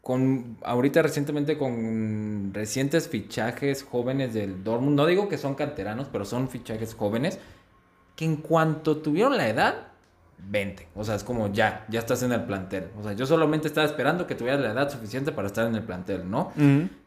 con, 0.06 0.58
ahorita 0.62 1.02
recientemente 1.02 1.58
con 1.58 2.52
recientes 2.54 3.10
fichajes 3.10 3.82
jóvenes 3.82 4.36
del 4.36 4.64
Dortmund, 4.64 4.96
no 4.96 5.08
digo 5.08 5.28
que 5.28 5.40
son 5.40 5.56
canteranos, 5.56 6.10
pero 6.12 6.26
son 6.26 6.48
fichajes 6.48 6.94
jóvenes, 6.94 7.40
que 8.16 8.24
en 8.24 8.36
cuanto 8.36 8.98
tuvieron 8.98 9.36
la 9.36 9.50
edad, 9.50 9.88
20. 10.38 10.90
O 10.94 11.04
sea, 11.04 11.16
es 11.16 11.24
como 11.24 11.52
ya, 11.52 11.88
ya 11.90 11.98
estás 11.98 12.22
en 12.22 12.34
el 12.34 12.44
plantel. 12.44 12.90
O 13.00 13.02
sea, 13.02 13.14
yo 13.14 13.26
solamente 13.26 13.68
estaba 13.68 13.88
esperando 13.88 14.28
que 14.28 14.36
tuvieras 14.36 14.62
la 14.62 14.74
edad 14.74 14.92
suficiente 14.92 15.32
para 15.32 15.48
estar 15.48 15.66
en 15.66 15.74
el 15.74 15.82
plantel, 15.82 16.30
¿no? 16.30 16.54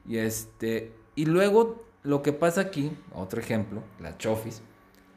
Y 0.05 0.17
este, 0.17 0.91
y 1.15 1.27
luego 1.27 1.85
lo 2.03 2.21
que 2.21 2.33
pasa 2.33 2.63
aquí, 2.63 2.91
otro 3.15 3.39
ejemplo, 3.41 3.85
la 4.01 4.19
Chofis, 4.19 4.61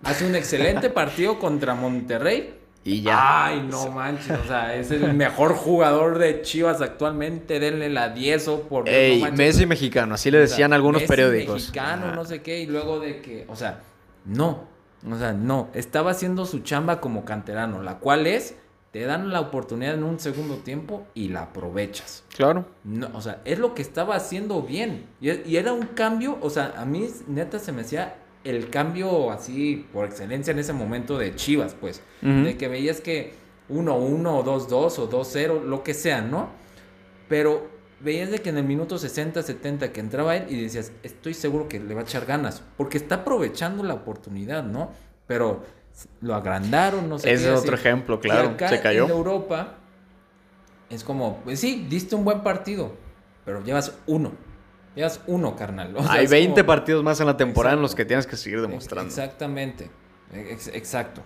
hace 0.04 0.28
un 0.28 0.36
excelente 0.36 0.90
partido 0.92 1.40
contra 1.40 1.74
Monterrey. 1.74 2.60
Y 2.84 3.02
ya. 3.02 3.46
Ay, 3.46 3.68
no 3.70 3.90
manches. 3.92 4.40
O 4.40 4.48
sea, 4.48 4.76
es 4.76 4.90
el 4.92 5.14
mejor 5.14 5.54
jugador 5.54 6.18
de 6.18 6.42
Chivas 6.42 6.82
actualmente. 6.82 7.60
Denle 7.60 7.90
la 7.90 8.10
10 8.10 8.48
o 8.48 8.62
por. 8.64 8.90
Ey, 8.90 9.24
Messi 9.34 9.66
mexicano, 9.66 10.16
así 10.16 10.32
le 10.32 10.40
decían 10.40 10.74
algunos 10.74 11.02
Messi 11.02 11.10
periódicos. 11.10 11.56
Mexicano, 11.56 12.14
no 12.16 12.26
sé 12.26 12.42
qué. 12.42 12.62
Y 12.62 12.66
luego 12.66 13.00
de 13.00 13.22
que. 13.22 13.46
O 13.48 13.56
sea, 13.56 13.82
no. 14.26 14.72
O 15.10 15.18
sea, 15.18 15.34
no, 15.34 15.70
estaba 15.74 16.12
haciendo 16.12 16.46
su 16.46 16.60
chamba 16.60 17.02
como 17.02 17.26
canterano, 17.26 17.82
la 17.82 17.98
cual 17.98 18.28
es, 18.28 18.56
te 18.92 19.02
dan 19.06 19.32
la 19.32 19.40
oportunidad 19.40 19.96
en 19.96 20.04
un 20.04 20.20
segundo 20.20 20.58
tiempo 20.58 21.08
y 21.16 21.30
la 21.30 21.44
aprovechas. 21.44 22.24
Claro. 22.36 22.66
No, 22.84 23.10
o 23.14 23.22
sea, 23.22 23.42
es 23.46 23.58
lo 23.58 23.74
que 23.74 23.82
estaba 23.82 24.16
haciendo 24.16 24.62
bien. 24.62 25.08
Y, 25.20 25.56
era 25.56 25.74
un 25.74 25.88
cambio, 25.88 26.38
o 26.42 26.50
sea, 26.50 26.74
a 26.78 26.86
mí 26.86 27.08
neta 27.28 27.58
se 27.58 27.72
me 27.72 27.82
hacía 27.82 28.16
el 28.44 28.70
cambio 28.70 29.32
así 29.32 29.88
por 29.94 30.06
excelencia 30.06 30.52
en 30.52 30.60
ese 30.60 30.74
momento 30.74 31.18
de 31.18 31.36
Chivas, 31.36 31.76
pues. 31.80 32.02
De 32.22 32.58
que 32.58 32.68
veías 32.68 33.02
que 33.02 33.34
1-1 33.70 33.88
o 33.88 34.44
2-2 34.44 35.00
o 35.00 35.10
2-0, 35.10 35.64
lo 35.64 35.84
que 35.84 35.94
sea, 35.94 36.22
¿no? 36.22 36.50
Pero 37.30 37.70
veías 38.00 38.32
de 38.32 38.40
que 38.40 38.50
en 38.50 38.58
el 38.58 38.64
minuto 38.64 38.98
60, 38.98 39.44
70 39.44 39.94
que 39.94 40.00
entraba 40.00 40.36
él 40.36 40.46
y 40.50 40.62
decías, 40.62 40.92
estoy 41.04 41.34
seguro 41.34 41.70
que 41.70 41.80
le 41.80 41.94
va 41.94 42.02
a 42.02 42.04
echar 42.04 42.26
ganas, 42.26 42.64
porque 42.78 42.98
está 42.98 43.16
aprovechando 43.16 43.84
la 43.84 43.94
oportunidad, 43.94 44.64
¿no? 44.64 44.92
Pero 45.28 45.64
lo 46.22 46.36
agrandaron, 46.36 47.08
no 47.08 47.20
sé. 47.20 47.32
Ese 47.32 47.54
es 47.54 47.60
otro 47.60 47.76
ejemplo, 47.76 48.20
claro, 48.20 48.56
se 48.58 48.82
cayó. 48.82 49.06
En 49.06 49.12
Europa 49.12 49.78
es 50.90 51.04
como, 51.04 51.38
pues 51.44 51.60
sí, 51.60 51.86
diste 51.90 52.16
un 52.16 52.26
buen 52.26 52.42
partido, 52.42 52.94
pero 53.46 53.64
llevas 53.64 53.96
uno. 54.08 54.32
Llevas 54.96 55.22
uno, 55.28 55.56
carnal. 55.56 55.96
Hay 56.10 56.28
20 56.28 56.64
partidos 56.64 57.04
más 57.04 57.20
en 57.20 57.28
la 57.28 57.38
temporada 57.38 57.76
en 57.76 57.82
los 57.82 57.96
que 57.96 58.06
tienes 58.06 58.28
que 58.28 58.38
seguir 58.38 58.62
demostrando. 58.62 59.10
Exactamente. 59.10 59.90
Exacto 60.34 61.24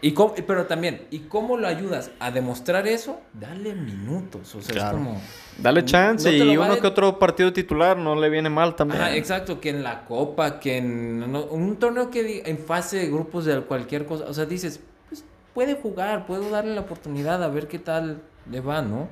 y 0.00 0.14
pero 0.46 0.66
también, 0.66 1.06
¿y 1.10 1.20
cómo 1.20 1.56
lo 1.56 1.66
ayudas 1.66 2.10
a 2.18 2.30
demostrar 2.30 2.86
eso? 2.86 3.20
Dale 3.32 3.74
minutos. 3.74 4.54
O 4.54 4.62
sea, 4.62 4.86
es 4.86 4.90
como. 4.90 5.20
Dale 5.58 5.84
chance 5.84 6.32
y 6.32 6.56
uno 6.56 6.78
que 6.78 6.86
otro 6.86 7.18
partido 7.18 7.52
titular 7.52 7.96
no 7.96 8.14
le 8.14 8.28
viene 8.30 8.48
mal 8.48 8.74
también. 8.74 9.02
exacto, 9.14 9.60
que 9.60 9.70
en 9.70 9.82
la 9.82 10.04
Copa, 10.04 10.58
que 10.58 10.78
en 10.78 11.34
un 11.34 11.76
torneo 11.76 12.10
que 12.10 12.42
en 12.46 12.58
fase 12.58 12.98
de 12.98 13.06
grupos 13.08 13.44
de 13.44 13.60
cualquier 13.60 14.06
cosa. 14.06 14.24
O 14.26 14.34
sea, 14.34 14.46
dices, 14.46 14.80
pues 15.08 15.24
puede 15.54 15.74
jugar, 15.74 16.26
puedo 16.26 16.48
darle 16.50 16.74
la 16.74 16.82
oportunidad 16.82 17.42
a 17.42 17.48
ver 17.48 17.68
qué 17.68 17.78
tal 17.78 18.22
le 18.50 18.60
va, 18.60 18.82
¿no? 18.82 19.08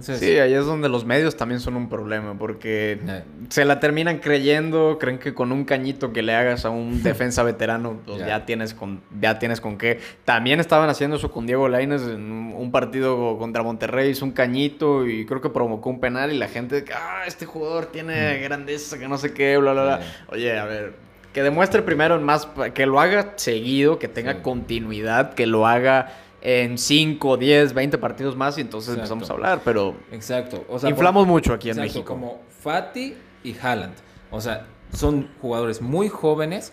Sí, 0.00 0.38
ahí 0.38 0.52
es 0.52 0.64
donde 0.64 0.88
los 0.88 1.04
medios 1.04 1.36
también 1.36 1.60
son 1.60 1.76
un 1.76 1.88
problema, 1.88 2.36
porque 2.36 2.98
eh. 3.06 3.22
se 3.48 3.64
la 3.64 3.78
terminan 3.78 4.18
creyendo, 4.18 4.98
creen 4.98 5.18
que 5.18 5.32
con 5.32 5.52
un 5.52 5.64
cañito 5.64 6.12
que 6.12 6.22
le 6.22 6.34
hagas 6.34 6.64
a 6.64 6.70
un 6.70 7.02
defensa 7.04 7.42
veterano, 7.42 8.00
pues 8.04 8.18
ya, 8.18 8.44
tienes 8.44 8.74
con, 8.74 9.00
ya 9.20 9.38
tienes 9.38 9.60
con 9.60 9.78
qué. 9.78 10.00
También 10.24 10.58
estaban 10.58 10.88
haciendo 10.88 11.16
eso 11.16 11.30
con 11.30 11.46
Diego 11.46 11.68
Lainez 11.68 12.02
en 12.02 12.52
un 12.56 12.72
partido 12.72 13.38
contra 13.38 13.62
Monterrey, 13.62 14.10
hizo 14.10 14.24
un 14.24 14.32
cañito 14.32 15.06
y 15.06 15.24
creo 15.24 15.40
que 15.40 15.50
provocó 15.50 15.90
un 15.90 16.00
penal 16.00 16.32
y 16.32 16.38
la 16.38 16.48
gente, 16.48 16.84
ah, 16.94 17.22
este 17.26 17.46
jugador 17.46 17.86
tiene 17.86 18.38
grandeza, 18.40 18.98
que 18.98 19.06
no 19.06 19.18
sé 19.18 19.32
qué, 19.32 19.56
bla, 19.56 19.72
bla, 19.72 19.84
bla. 19.84 20.00
Oye, 20.28 20.58
a 20.58 20.64
ver, 20.64 20.94
que 21.32 21.42
demuestre 21.42 21.82
primero 21.82 22.18
más, 22.18 22.48
que 22.74 22.86
lo 22.86 22.98
haga 22.98 23.34
seguido, 23.36 23.98
que 23.98 24.08
tenga 24.08 24.42
continuidad, 24.42 25.34
que 25.34 25.46
lo 25.46 25.66
haga 25.66 26.10
en 26.48 26.78
5, 26.78 27.38
10, 27.38 27.74
20 27.74 27.98
partidos 27.98 28.36
más 28.36 28.56
y 28.56 28.60
entonces 28.60 28.94
empezamos 28.94 29.28
a 29.28 29.32
hablar, 29.32 29.62
pero 29.64 29.96
Exacto. 30.12 30.64
inflamos 30.86 31.26
mucho 31.26 31.52
aquí 31.52 31.70
en 31.70 31.76
México. 31.76 32.04
Como 32.04 32.40
Fati 32.60 33.16
y 33.42 33.56
Haaland. 33.58 33.94
O 34.30 34.40
sea, 34.40 34.64
son 34.92 35.28
jugadores 35.42 35.82
muy 35.82 36.08
jóvenes, 36.08 36.72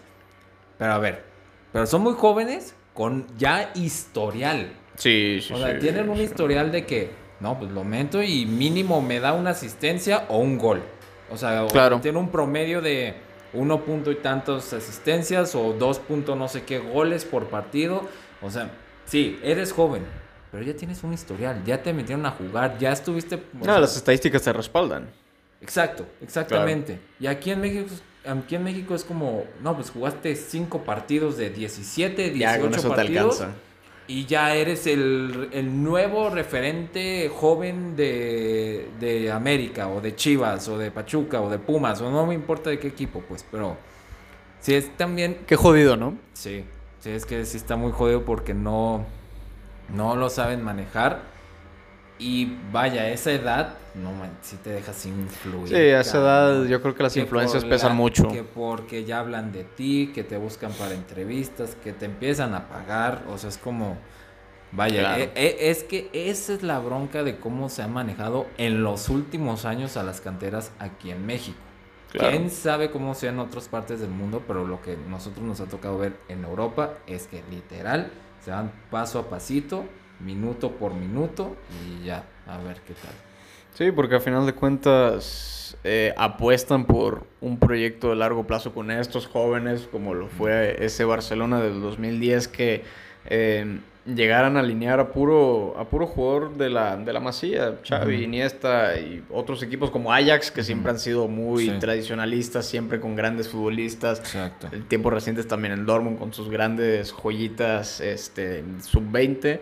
pero 0.77 0.93
a 0.93 0.99
ver, 0.99 1.23
pero 1.71 1.87
son 1.87 2.03
muy 2.03 2.13
jóvenes 2.13 2.75
con 2.93 3.25
ya 3.35 3.71
historial. 3.73 4.71
Sí, 4.95 5.39
sí, 5.41 5.51
O 5.51 5.57
sea, 5.57 5.79
tienen 5.79 6.07
un 6.07 6.21
historial 6.21 6.71
de 6.71 6.85
que, 6.85 7.09
no, 7.39 7.57
pues 7.57 7.71
lo 7.71 7.83
meto 7.83 8.21
y 8.21 8.45
mínimo 8.45 9.01
me 9.01 9.19
da 9.19 9.33
una 9.33 9.49
asistencia 9.49 10.25
o 10.29 10.37
un 10.37 10.59
gol. 10.59 10.83
O 11.31 11.37
sea, 11.37 11.65
claro. 11.71 11.99
tiene 11.99 12.19
un 12.19 12.29
promedio 12.29 12.79
de 12.79 13.15
uno 13.53 13.81
punto 13.81 14.11
y 14.11 14.15
tantas 14.17 14.71
asistencias 14.71 15.55
o 15.55 15.73
dos 15.73 15.97
punto 15.97 16.35
no 16.35 16.47
sé 16.47 16.61
qué 16.61 16.77
goles 16.77 17.25
por 17.25 17.47
partido. 17.47 18.03
O 18.39 18.51
sea, 18.51 18.69
Sí, 19.05 19.39
eres 19.43 19.71
joven, 19.71 20.03
pero 20.51 20.63
ya 20.63 20.75
tienes 20.75 21.03
un 21.03 21.13
historial, 21.13 21.63
ya 21.65 21.81
te 21.81 21.93
metieron 21.93 22.25
a 22.25 22.31
jugar, 22.31 22.77
ya 22.77 22.91
estuviste... 22.91 23.41
No, 23.53 23.79
las 23.79 23.95
estadísticas 23.95 24.41
te 24.41 24.53
respaldan. 24.53 25.09
Exacto, 25.61 26.05
exactamente. 26.21 26.99
Y 27.19 27.27
aquí 27.27 27.51
en 27.51 27.61
México 27.61 27.93
aquí 28.25 28.55
en 28.55 28.63
México 28.63 28.95
es 28.95 29.03
como, 29.03 29.45
no, 29.61 29.75
pues 29.75 29.89
jugaste 29.89 30.35
cinco 30.35 30.83
partidos 30.83 31.37
de 31.37 31.49
17, 31.49 32.31
18 32.31 32.89
partidos. 32.89 33.43
Y 34.05 34.25
ya 34.25 34.53
eres 34.53 34.85
el, 34.85 35.49
nuevo 35.81 36.29
referente 36.29 37.31
joven 37.33 37.95
de, 37.95 38.89
de, 38.99 39.31
América, 39.31 39.87
o 39.87 40.01
de 40.01 40.13
Chivas, 40.15 40.67
o 40.67 40.77
de 40.77 40.91
Pachuca, 40.91 41.41
o 41.41 41.49
de 41.49 41.57
Pumas, 41.57 42.01
o 42.01 42.11
no 42.11 42.25
me 42.25 42.33
importa 42.33 42.69
de 42.69 42.79
qué 42.79 42.89
equipo, 42.89 43.23
pues, 43.27 43.45
pero 43.49 43.77
si 44.59 44.75
es 44.75 44.95
también... 44.97 45.39
Qué 45.47 45.55
jodido, 45.55 45.95
¿no? 45.95 46.17
Sí. 46.33 46.65
Sí, 47.03 47.09
es 47.09 47.25
que 47.25 47.45
sí 47.45 47.57
está 47.57 47.75
muy 47.75 47.91
jodido 47.91 48.23
porque 48.23 48.53
no, 48.53 49.05
no 49.93 50.15
lo 50.15 50.29
saben 50.29 50.63
manejar. 50.63 51.19
Y 52.17 52.55
vaya, 52.71 53.09
esa 53.09 53.33
edad, 53.33 53.73
no 53.93 54.11
si 54.41 54.55
te 54.55 54.69
dejas 54.69 55.05
influir. 55.05 55.67
Sí, 55.67 55.75
a 55.75 55.99
esa 55.99 56.19
edad 56.19 56.63
yo 56.63 56.81
creo 56.81 56.95
que 56.95 57.03
las 57.03 57.17
influencias 57.17 57.65
pesan 57.65 57.97
mucho. 57.97 58.29
Que 58.29 58.43
porque 58.43 59.03
ya 59.03 59.19
hablan 59.19 59.51
de 59.51 59.65
ti, 59.65 60.11
que 60.15 60.23
te 60.23 60.37
buscan 60.37 60.71
para 60.71 60.93
entrevistas, 60.93 61.75
que 61.83 61.91
te 61.91 62.05
empiezan 62.05 62.53
a 62.53 62.69
pagar. 62.69 63.23
O 63.29 63.37
sea, 63.37 63.49
es 63.49 63.57
como. 63.57 63.97
Vaya, 64.71 65.19
e, 65.19 65.29
e, 65.35 65.69
es 65.71 65.83
que 65.83 66.09
esa 66.13 66.53
es 66.53 66.63
la 66.63 66.79
bronca 66.79 67.23
de 67.23 67.37
cómo 67.37 67.67
se 67.67 67.81
ha 67.81 67.87
manejado 67.89 68.47
en 68.57 68.81
los 68.81 69.09
últimos 69.09 69.65
años 69.65 69.97
a 69.97 70.03
las 70.03 70.21
canteras 70.21 70.71
aquí 70.79 71.11
en 71.11 71.25
México. 71.25 71.59
Quién 72.19 72.49
sabe 72.49 72.91
cómo 72.91 73.15
sea 73.15 73.31
en 73.31 73.39
otras 73.39 73.67
partes 73.67 73.99
del 73.99 74.09
mundo, 74.09 74.43
pero 74.47 74.67
lo 74.67 74.81
que 74.81 74.97
nosotros 75.09 75.43
nos 75.45 75.59
ha 75.61 75.65
tocado 75.65 75.97
ver 75.97 76.13
en 76.29 76.43
Europa 76.43 76.93
es 77.07 77.27
que 77.27 77.43
literal 77.49 78.11
se 78.43 78.51
van 78.51 78.71
paso 78.91 79.19
a 79.19 79.29
pasito, 79.29 79.85
minuto 80.19 80.71
por 80.71 80.93
minuto 80.93 81.55
y 81.83 82.05
ya, 82.05 82.23
a 82.47 82.57
ver 82.59 82.81
qué 82.81 82.93
tal. 82.93 83.13
Sí, 83.73 83.91
porque 83.91 84.15
al 84.15 84.21
final 84.21 84.45
de 84.45 84.53
cuentas 84.53 85.75
eh, 85.83 86.13
apuestan 86.15 86.85
por 86.85 87.25
un 87.41 87.57
proyecto 87.57 88.09
de 88.09 88.15
largo 88.15 88.45
plazo 88.45 88.73
con 88.73 88.91
estos 88.91 89.25
jóvenes, 89.25 89.87
como 89.91 90.13
lo 90.13 90.27
fue 90.27 90.85
ese 90.85 91.05
Barcelona 91.05 91.61
del 91.61 91.81
2010 91.81 92.47
que... 92.47 92.83
Eh, 93.25 93.79
llegaran 94.05 94.57
a 94.57 94.59
alinear 94.59 94.99
a 94.99 95.11
puro, 95.11 95.75
a 95.77 95.85
puro 95.85 96.07
jugador 96.07 96.57
de 96.57 96.69
la, 96.69 96.97
de 96.97 97.13
la 97.13 97.19
Masía, 97.19 97.79
Xavi, 97.87 98.23
Iniesta 98.23 98.99
y 98.99 99.23
otros 99.31 99.63
equipos 99.63 99.91
como 99.91 100.11
Ajax, 100.11 100.51
que 100.51 100.63
siempre 100.63 100.91
han 100.91 100.99
sido 100.99 101.27
muy 101.27 101.69
tradicionalistas, 101.79 102.65
siempre 102.65 102.99
con 102.99 103.15
grandes 103.15 103.49
futbolistas. 103.49 104.19
Exacto. 104.19 104.67
El 104.71 104.85
tiempo 104.85 105.09
reciente 105.09 105.43
también 105.43 105.73
en 105.73 105.85
Dortmund 105.85 106.19
con 106.19 106.33
sus 106.33 106.49
grandes 106.49 107.11
joyitas 107.11 108.01
este, 108.01 108.63
sub-20. 108.81 109.59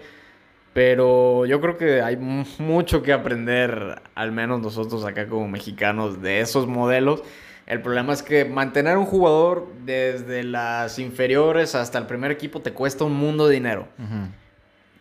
Pero 0.74 1.46
yo 1.46 1.60
creo 1.60 1.78
que 1.78 2.02
hay 2.02 2.16
mucho 2.16 3.04
que 3.04 3.12
aprender, 3.12 4.02
al 4.16 4.32
menos 4.32 4.62
nosotros 4.62 5.04
acá 5.04 5.28
como 5.28 5.48
mexicanos, 5.50 6.22
de 6.22 6.40
esos 6.40 6.66
modelos. 6.66 7.24
El 7.68 7.82
problema 7.82 8.14
es 8.14 8.24
que 8.24 8.46
mantener 8.46 8.98
un 8.98 9.06
jugador 9.06 9.68
desde 9.86 10.44
las 10.44 11.00
inferiores 11.00 11.76
hasta 11.76 11.98
el 11.98 12.06
primer 12.06 12.32
equipo 12.32 12.62
te 12.62 12.74
cuesta 12.74 13.04
un 13.04 13.14
mundo 13.14 13.48
de 13.48 13.54
dinero. 13.54 13.88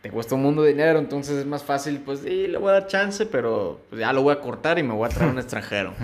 Te 0.02 0.10
cuesta 0.10 0.34
un 0.34 0.42
mundo 0.42 0.62
de 0.62 0.70
dinero, 0.70 0.98
entonces 0.98 1.36
es 1.36 1.46
más 1.46 1.62
fácil, 1.62 2.00
pues, 2.00 2.20
sí, 2.20 2.46
le 2.46 2.56
voy 2.56 2.70
a 2.70 2.72
dar 2.72 2.86
chance, 2.86 3.26
pero 3.26 3.80
pues, 3.90 4.00
ya 4.00 4.12
lo 4.12 4.22
voy 4.22 4.32
a 4.32 4.40
cortar 4.40 4.78
y 4.78 4.82
me 4.82 4.94
voy 4.94 5.06
a 5.06 5.08
traer 5.10 5.30
un 5.30 5.38
extranjero. 5.40 5.94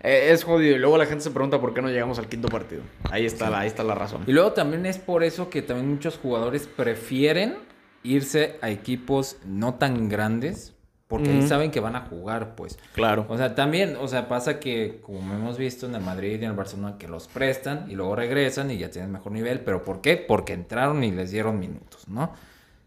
Eh, 0.00 0.30
es 0.30 0.44
jodido. 0.44 0.76
Y 0.76 0.78
luego 0.78 0.96
la 0.96 1.06
gente 1.06 1.24
se 1.24 1.30
pregunta 1.30 1.60
por 1.60 1.74
qué 1.74 1.82
no 1.82 1.88
llegamos 1.88 2.18
al 2.18 2.28
quinto 2.28 2.48
partido. 2.48 2.82
Ahí 3.10 3.26
está, 3.26 3.50
la, 3.50 3.60
ahí 3.60 3.66
está 3.66 3.82
la 3.82 3.94
razón. 3.94 4.22
Y 4.26 4.32
luego 4.32 4.52
también 4.52 4.86
es 4.86 4.98
por 4.98 5.24
eso 5.24 5.50
que 5.50 5.60
también 5.60 5.90
muchos 5.90 6.16
jugadores 6.18 6.66
prefieren 6.66 7.56
irse 8.02 8.56
a 8.62 8.70
equipos 8.70 9.38
no 9.44 9.74
tan 9.74 10.08
grandes 10.08 10.75
porque 11.08 11.30
ahí 11.30 11.46
saben 11.46 11.70
que 11.70 11.78
van 11.78 11.94
a 11.94 12.00
jugar, 12.00 12.56
pues. 12.56 12.78
Claro. 12.94 13.26
O 13.28 13.36
sea, 13.36 13.54
también, 13.54 13.96
o 14.00 14.08
sea, 14.08 14.26
pasa 14.26 14.58
que, 14.58 15.00
como 15.02 15.34
hemos 15.34 15.56
visto 15.56 15.86
en 15.86 15.94
el 15.94 16.02
Madrid 16.02 16.32
y 16.40 16.44
en 16.44 16.50
el 16.50 16.56
Barcelona, 16.56 16.96
que 16.98 17.06
los 17.06 17.28
prestan 17.28 17.86
y 17.88 17.94
luego 17.94 18.16
regresan 18.16 18.70
y 18.72 18.78
ya 18.78 18.90
tienen 18.90 19.12
mejor 19.12 19.30
nivel. 19.30 19.60
¿Pero 19.60 19.84
por 19.84 20.00
qué? 20.00 20.16
Porque 20.16 20.52
entraron 20.52 21.04
y 21.04 21.12
les 21.12 21.30
dieron 21.30 21.60
minutos, 21.60 22.08
¿no? 22.08 22.32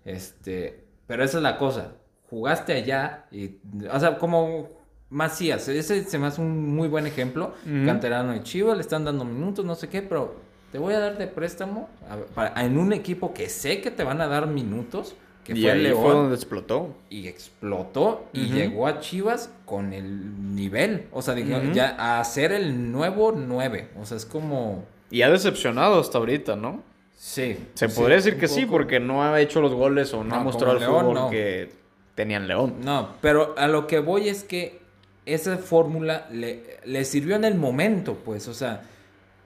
Este, 0.04 0.84
pero 1.08 1.24
esa 1.24 1.38
es 1.38 1.44
la 1.44 1.58
cosa. 1.58 1.94
Jugaste 2.30 2.74
allá 2.74 3.26
y, 3.32 3.58
o 3.90 4.00
sea, 4.00 4.18
como 4.18 4.70
Macías, 5.10 5.68
ese 5.70 6.04
se 6.04 6.20
me 6.20 6.28
hace 6.28 6.42
un 6.42 6.76
muy 6.76 6.88
buen 6.88 7.08
ejemplo. 7.08 7.54
Canterano 7.86 8.34
de 8.34 8.44
Chivas, 8.44 8.76
le 8.76 8.82
están 8.82 9.06
dando 9.06 9.24
minutos, 9.24 9.64
no 9.66 9.76
sé 9.76 9.88
qué, 9.88 10.02
pero 10.02 10.36
te 10.72 10.78
voy 10.78 10.94
a 10.94 11.00
dar 11.00 11.18
de 11.18 11.28
préstamo 11.28 11.90
en 12.58 12.78
un 12.78 12.94
equipo 12.94 13.34
que 13.34 13.50
sé 13.50 13.82
que 13.82 13.92
te 13.92 14.04
van 14.04 14.22
a 14.22 14.28
dar 14.28 14.46
minutos 14.46 15.16
y 15.54 15.62
fue 15.62 15.72
ahí 15.72 15.91
fue 15.91 16.14
donde 16.14 16.36
explotó. 16.36 16.95
Y 17.10 17.28
explotó 17.28 18.28
y 18.34 18.45
llegó 18.47 18.88
a 18.88 19.00
Chivas 19.00 19.52
con 19.66 19.93
el 19.93 20.56
nivel. 20.56 21.08
O 21.12 21.22
sea, 21.22 21.36
ya 21.74 22.20
a 22.20 22.24
ser 22.24 22.52
el 22.52 22.91
nuevo 22.91 23.34
9. 23.36 23.89
O 24.00 24.06
sea, 24.06 24.18
es 24.18 24.26
como. 24.26 24.86
Y 25.12 25.22
ha 25.22 25.30
decepcionado 25.30 26.00
hasta 26.00 26.18
ahorita, 26.18 26.56
¿no? 26.56 26.84
Sí. 27.16 27.58
Se 27.74 27.89
podría 27.89 28.18
decir 28.18 28.38
que 28.38 28.47
sí, 28.47 28.66
porque 28.66 29.00
no 29.00 29.24
ha 29.24 29.39
hecho 29.41 29.62
los 29.62 29.74
goles 29.74 30.14
o 30.14 30.24
no, 30.24 30.36
ha 30.36 30.39
mostrado 30.39 30.78
el 30.78 30.84
fútbol 30.84 31.30
que 31.30 31.70
tenían 32.16 32.47
León. 32.47 32.76
No, 32.82 33.16
pero 33.22 33.56
a 33.58 33.68
lo 33.68 33.88
que 33.88 34.00
voy 34.00 34.30
es 34.30 34.43
que 34.43 34.80
esa 35.26 35.58
fórmula 35.58 36.28
le, 36.32 36.78
le 36.86 37.06
sirvió 37.06 37.36
en 37.36 37.43
el 37.43 37.56
momento, 37.56 38.16
pues. 38.16 38.47
O 38.47 38.54
sea, 38.54 38.84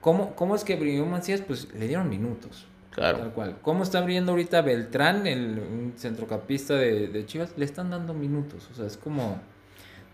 ¿cómo, 0.00 0.34
cómo 0.36 0.54
es 0.54 0.64
que 0.64 0.76
brilló 0.76 1.04
Macías? 1.06 1.40
Pues 1.40 1.72
le 1.74 1.88
dieron 1.88 2.08
minutos. 2.08 2.66
Claro. 2.94 3.18
Tal 3.18 3.32
cual. 3.32 3.56
¿Cómo 3.62 3.82
está 3.82 3.98
abriendo 3.98 4.32
ahorita 4.32 4.62
Beltrán, 4.62 5.26
el 5.26 5.58
un 5.58 5.94
centrocampista 5.96 6.74
de, 6.74 7.24
Chivas? 7.26 7.52
Le 7.56 7.64
están 7.64 7.90
dando 7.90 8.14
minutos. 8.14 8.68
O 8.72 8.74
sea, 8.74 8.86
es 8.86 8.96
como. 8.96 9.40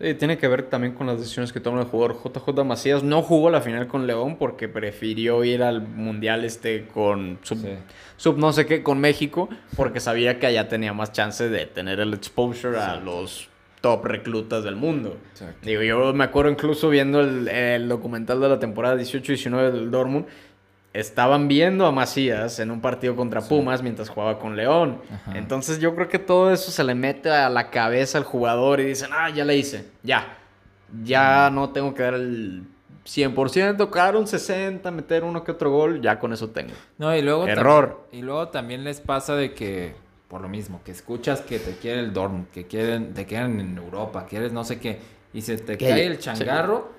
Sí, 0.01 0.15
tiene 0.15 0.39
que 0.39 0.49
ver 0.49 0.63
también 0.63 0.95
con 0.95 1.07
las 1.07 1.19
decisiones 1.19 1.53
que 1.53 1.61
toma 1.61 1.81
el 1.81 1.87
jugador. 1.87 2.17
JJ 2.17 2.65
Macías 2.65 3.03
no 3.03 3.21
jugó 3.21 3.51
la 3.51 3.61
final 3.61 3.87
con 3.87 4.07
León 4.07 4.37
porque 4.39 4.67
prefirió 4.67 5.45
ir 5.45 5.63
al 5.63 5.83
mundial 5.83 6.47
este 6.47 6.87
con 6.87 7.39
sub, 7.43 7.59
Sí. 7.59 7.69
sub 8.17 8.39
no 8.39 8.51
sé 8.55 8.65
qué, 8.65 8.83
con 8.83 8.99
México, 8.99 9.51
porque 9.77 10.01
sabía 10.01 10.39
que 10.39 10.47
allá 10.47 10.69
tenía 10.69 10.95
más 10.95 11.13
chance 11.13 11.51
de 11.51 11.67
tener 11.67 12.01
el 12.01 12.15
exposure 12.15 12.79
a 12.79 12.97
los 12.97 13.51
top 13.83 14.07
reclutas 14.07 14.65
del 14.65 14.77
mundo. 14.77 15.19
Exacto. 15.33 15.67
Digo, 15.69 15.83
yo 15.83 16.15
me 16.15 16.25
acuerdo 16.25 16.51
incluso 16.51 16.89
viendo 16.89 17.21
el, 17.21 17.47
el 17.49 17.87
documental 17.87 18.41
de 18.41 18.49
la 18.49 18.59
temporada 18.59 18.97
18-19 18.97 19.71
del 19.71 19.91
Dortmund. 19.91 20.25
Estaban 20.93 21.47
viendo 21.47 21.87
a 21.87 21.93
Macías 21.93 22.59
en 22.59 22.71
un 22.73 22.81
partido 22.81 23.15
contra 23.15 23.41
Pumas 23.43 23.81
mientras 23.83 24.09
jugaba 24.09 24.39
con 24.41 24.57
León. 24.57 25.01
Ajá. 25.13 25.39
Entonces 25.39 25.79
yo 25.79 25.95
creo 25.95 26.09
que 26.09 26.19
todo 26.19 26.53
eso 26.53 26.73
se 26.73 26.83
le 26.83 26.97
mete 26.97 27.31
a 27.31 27.49
la 27.49 27.71
cabeza 27.71 28.19
al 28.19 28.25
jugador 28.25 28.81
y 28.81 28.85
dicen, 28.87 29.11
ah, 29.13 29.31
ya 29.31 29.45
le 29.45 29.57
hice, 29.57 29.87
ya. 30.03 30.37
Ya 31.05 31.49
no 31.51 31.71
tengo 31.71 31.95
que 31.95 32.03
dar 32.03 32.15
el 32.15 32.65
100%, 33.07 33.91
claro, 33.91 34.19
un 34.19 34.27
60%, 34.27 34.91
meter 34.91 35.23
uno 35.23 35.45
que 35.45 35.53
otro 35.53 35.71
gol, 35.71 36.01
ya 36.01 36.19
con 36.19 36.33
eso 36.33 36.51
tengo. 36.51 36.73
No, 36.99 37.15
y 37.15 37.23
luego 37.23 37.47
Error. 37.47 38.07
y 38.11 38.23
luego 38.23 38.49
también 38.49 38.83
les 38.83 39.01
pasa 39.01 39.37
de 39.37 39.55
que, 39.55 39.95
por 40.27 40.41
lo 40.41 40.49
mismo, 40.49 40.81
que 40.85 40.91
escuchas 40.91 41.41
que 41.41 41.61
te 41.61 41.77
quiere 41.77 42.01
el 42.01 42.13
dorm, 42.13 42.47
que 42.53 42.67
quieren, 42.67 43.15
te 43.15 43.27
quieren 43.27 43.61
en 43.61 43.79
Europa, 43.79 44.27
quieres 44.29 44.53
no 44.53 44.65
sé 44.65 44.81
qué, 44.81 44.99
y 45.33 45.43
se 45.43 45.57
te 45.59 45.79
Que- 45.79 45.89
cae 45.89 46.07
el 46.07 46.19
changarro, 46.19 46.91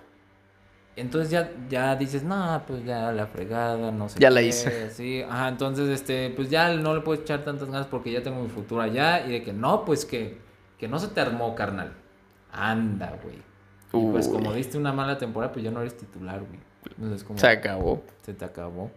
entonces 0.96 1.32
ya, 1.32 1.52
ya 1.70 1.96
dices, 1.96 2.24
no, 2.24 2.62
pues 2.68 2.84
ya 2.86 3.12
la 3.12 3.28
fregada, 3.28 3.92
no 3.92 4.10
sé 4.10 4.20
Ya 4.20 4.30
la 4.30 4.42
qué", 4.42 4.48
hice. 4.48 4.90
Sí, 4.94 5.22
ajá, 5.22 5.48
entonces, 5.50 5.90
este, 5.90 6.30
pues 6.36 6.50
ya 6.50 6.74
no 6.76 6.94
le 6.96 7.02
puedes 7.02 7.22
echar 7.24 7.44
tantas 7.44 7.70
ganas 7.70 7.88
porque 7.88 8.12
ya 8.12 8.22
tengo 8.24 8.42
mi 8.42 8.50
futuro 8.50 8.82
allá, 8.82 9.26
y 9.26 9.32
de 9.32 9.44
que 9.44 9.54
no, 9.54 9.86
pues 9.86 10.06
que, 10.06 10.38
que 10.78 10.88
no 10.88 11.00
se 11.00 11.08
te 11.10 11.22
armó, 11.22 11.56
carnal. 11.56 11.94
Anda, 12.52 13.18
güey. 13.24 13.38
Y 13.94 14.12
pues 14.12 14.28
como 14.28 14.54
diste 14.54 14.78
una 14.78 14.94
mala 14.94 15.18
temporada, 15.18 15.52
pues 15.52 15.64
ya 15.66 15.72
no 15.72 15.82
eres 15.82 15.98
titular, 15.98 16.40
güey. 16.40 16.60
Entonces 16.98 17.24
como 17.24 17.38
Se 17.40 17.48
acabó. 17.48 18.04
se 18.24 18.34
te 18.34 18.44
acabó. 18.46 18.90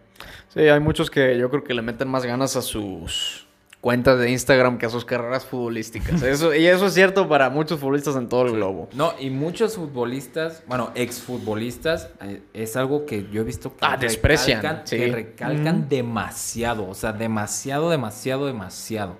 Sí, 0.49 0.61
hay 0.61 0.79
muchos 0.79 1.09
que 1.11 1.37
yo 1.37 1.49
creo 1.49 1.63
que 1.63 1.73
le 1.73 1.81
meten 1.81 2.07
más 2.07 2.25
ganas 2.25 2.55
a 2.55 2.61
sus 2.61 3.44
cuentas 3.85 4.17
de 4.17 4.31
Instagram 4.31 4.79
que 4.79 4.87
a 4.87 4.89
sus 4.89 5.05
carreras 5.05 5.45
futbolísticas. 5.45 6.23
Eso, 6.23 6.55
y 6.55 6.65
eso 6.65 6.87
es 6.87 6.93
cierto 6.95 7.29
para 7.29 7.51
muchos 7.51 7.79
futbolistas 7.79 8.15
en 8.15 8.27
todo 8.27 8.47
el 8.47 8.53
globo. 8.53 8.89
No, 8.93 9.13
y 9.19 9.29
muchos 9.29 9.75
futbolistas, 9.75 10.63
bueno, 10.67 10.89
exfutbolistas, 10.95 12.09
eh, 12.23 12.41
es 12.55 12.75
algo 12.77 13.05
que 13.05 13.27
yo 13.31 13.41
he 13.41 13.43
visto 13.43 13.69
que 13.69 13.77
Ah, 13.81 13.95
desprecian, 13.95 14.57
recalcan, 14.63 14.87
sí. 14.87 14.97
que 14.97 15.07
recalcan 15.11 15.79
Ujú. 15.81 15.85
demasiado, 15.87 16.89
o 16.89 16.95
sea, 16.95 17.13
demasiado, 17.13 17.91
demasiado, 17.91 18.47
demasiado. 18.47 19.17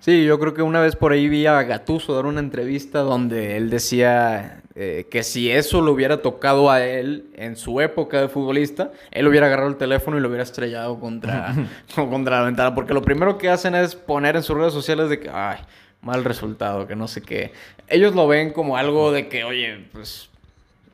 Sí, 0.00 0.24
yo 0.24 0.40
creo 0.40 0.52
que 0.52 0.62
una 0.62 0.80
vez 0.80 0.96
por 0.96 1.12
ahí 1.12 1.28
vi 1.28 1.46
a 1.46 1.62
Gatuso 1.62 2.12
dar 2.16 2.26
una 2.26 2.40
entrevista 2.40 2.98
donde 3.00 3.56
él 3.56 3.70
decía 3.70 4.64
eh, 4.80 5.08
que 5.10 5.24
si 5.24 5.50
eso 5.50 5.80
lo 5.80 5.90
hubiera 5.90 6.22
tocado 6.22 6.70
a 6.70 6.86
él 6.86 7.26
en 7.34 7.56
su 7.56 7.80
época 7.80 8.20
de 8.20 8.28
futbolista, 8.28 8.92
él 9.10 9.26
hubiera 9.26 9.46
agarrado 9.46 9.68
el 9.68 9.76
teléfono 9.76 10.16
y 10.16 10.20
lo 10.20 10.28
hubiera 10.28 10.44
estrellado 10.44 11.00
contra, 11.00 11.52
contra 11.96 12.38
la 12.38 12.44
ventana. 12.44 12.76
Porque 12.76 12.94
lo 12.94 13.02
primero 13.02 13.38
que 13.38 13.48
hacen 13.48 13.74
es 13.74 13.96
poner 13.96 14.36
en 14.36 14.44
sus 14.44 14.56
redes 14.56 14.72
sociales 14.72 15.08
de 15.08 15.18
que, 15.18 15.30
ay, 15.30 15.58
mal 16.00 16.22
resultado, 16.22 16.86
que 16.86 16.94
no 16.94 17.08
sé 17.08 17.22
qué. 17.22 17.50
Ellos 17.88 18.14
lo 18.14 18.28
ven 18.28 18.52
como 18.52 18.76
algo 18.76 19.10
de 19.10 19.26
que, 19.26 19.42
oye, 19.42 19.88
pues 19.90 20.30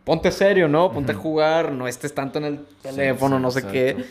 ponte 0.04 0.32
serio, 0.32 0.66
¿no? 0.66 0.90
Ponte 0.90 1.12
a 1.12 1.14
jugar, 1.14 1.70
no 1.70 1.86
estés 1.86 2.14
tanto 2.14 2.38
en 2.38 2.44
el 2.46 2.60
teléfono, 2.80 3.36
sí, 3.36 3.42
no 3.42 3.50
sé 3.50 3.58
exacto. 3.58 3.72
qué. 3.74 4.04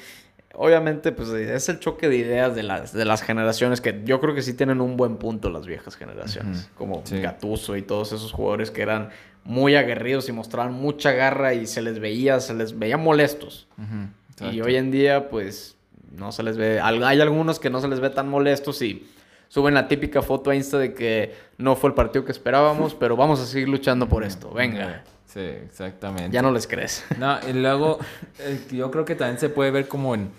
Obviamente, 0.55 1.11
pues 1.11 1.29
es 1.29 1.67
el 1.69 1.79
choque 1.79 2.09
de 2.09 2.17
ideas 2.17 2.53
de 2.53 2.61
las, 2.61 2.93
de 2.93 3.05
las 3.05 3.23
generaciones 3.23 3.81
que 3.81 4.03
yo 4.05 4.21
creo 4.21 4.35
que 4.35 4.43
sí 4.43 4.53
tienen 4.53 4.81
un 4.81 4.97
buen 4.97 5.17
punto 5.17 5.49
las 5.49 5.65
viejas 5.65 5.95
generaciones, 5.95 6.69
como 6.77 7.01
Sí. 7.05 7.15
Y 7.15 7.81
todos 7.81 8.11
esos 8.13 8.31
jugadores 8.31 8.69
que 8.69 8.83
eran 8.83 9.09
muy 9.43 9.75
aguerridos 9.75 10.29
y 10.29 10.31
mostraban 10.31 10.73
mucha 10.73 11.11
garra 11.11 11.53
y 11.53 11.67
se 11.67 11.81
les 11.81 11.99
veía, 11.99 12.39
se 12.39 12.53
les 12.53 12.77
veía 12.77 12.97
molestos. 12.97 13.67
Y 14.51 14.61
hoy 14.61 14.75
en 14.75 14.91
día, 14.91 15.29
pues, 15.29 15.77
no 16.11 16.31
se 16.31 16.43
les 16.43 16.57
ve. 16.57 16.79
Hay 16.81 17.21
algunos 17.21 17.59
que 17.59 17.69
no 17.69 17.81
se 17.81 17.87
les 17.87 17.99
ve 17.99 18.09
tan 18.09 18.29
molestos 18.29 18.81
y 18.81 19.07
suben 19.47 19.73
la 19.73 19.87
típica 19.87 20.21
foto 20.21 20.49
a 20.49 20.55
Insta 20.55 20.77
de 20.77 20.93
que 20.93 21.33
no 21.57 21.75
fue 21.75 21.89
el 21.89 21.93
partido 21.93 22.25
que 22.25 22.31
esperábamos, 22.31 22.95
pero 22.99 23.15
vamos 23.15 23.39
a 23.39 23.45
seguir 23.45 23.69
luchando 23.69 24.07
por 24.07 24.23
esto. 24.23 24.51
Venga. 24.51 25.03
Sí, 25.25 25.39
exactamente. 25.39 26.31
Ya 26.31 26.41
no 26.41 26.51
les 26.51 26.67
crees. 26.67 27.03
No, 27.17 27.37
y 27.47 27.53
luego 27.53 27.99
eh, 28.39 28.59
yo 28.71 28.91
creo 28.91 29.05
que 29.05 29.15
también 29.15 29.39
se 29.39 29.49
puede 29.49 29.71
ver 29.71 29.87
como 29.87 30.13
en 30.13 30.29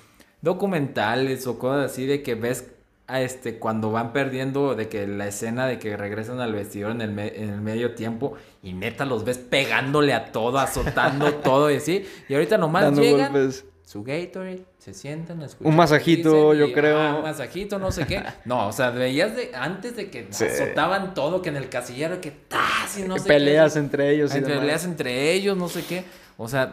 documentales 0.40 1.46
o 1.46 1.58
cosas 1.58 1.90
así 1.90 2.06
de 2.06 2.22
que 2.22 2.34
ves 2.34 2.73
a 3.06 3.20
este 3.20 3.58
cuando 3.58 3.90
van 3.92 4.12
perdiendo 4.14 4.74
de 4.74 4.88
que 4.88 5.06
la 5.06 5.26
escena 5.28 5.66
de 5.66 5.78
que 5.78 5.96
regresan 5.96 6.40
al 6.40 6.52
vestidor 6.54 6.92
en 6.92 7.02
el, 7.02 7.10
me- 7.12 7.36
en 7.36 7.50
el 7.50 7.60
medio 7.60 7.94
tiempo 7.94 8.34
y 8.62 8.72
neta 8.72 9.04
los 9.04 9.24
ves 9.24 9.36
pegándole 9.38 10.14
a 10.14 10.32
todo, 10.32 10.58
azotando 10.58 11.34
todo 11.44 11.70
y 11.70 11.76
así. 11.76 12.06
Y 12.28 12.34
ahorita 12.34 12.56
nomás 12.56 12.84
Dando 12.84 13.02
llegan 13.02 13.32
golpes. 13.32 13.66
su 13.84 14.02
Gatorade, 14.04 14.62
se 14.78 14.94
sientan, 14.94 15.42
escuchan 15.42 15.70
Un 15.70 15.76
masajito, 15.76 16.54
yo 16.54 16.64
y, 16.66 16.72
creo. 16.72 16.98
ah, 16.98 17.16
un 17.16 17.22
masajito, 17.22 17.78
no 17.78 17.92
sé 17.92 18.06
qué. 18.06 18.22
No, 18.46 18.68
o 18.68 18.72
sea, 18.72 18.88
veías 18.90 19.36
de 19.36 19.50
antes 19.54 19.96
de 19.96 20.08
que 20.10 20.26
Sí. 20.30 20.44
azotaban 20.46 21.12
todo, 21.12 21.42
que 21.42 21.50
en 21.50 21.56
el 21.56 21.68
casillero 21.68 22.22
que 22.22 22.30
¡tas! 22.30 22.96
y 22.98 23.02
no 23.02 23.18
sé 23.18 23.28
Peleas 23.28 23.76
entre 23.76 24.10
ellos 24.12 24.34
y 24.34 24.40
demás. 24.40 24.58
peleas 24.60 24.84
entre 24.86 25.32
ellos, 25.32 25.56
no 25.58 25.68
sé 25.68 25.84
qué. 25.84 26.04
O 26.38 26.48
sea, 26.48 26.72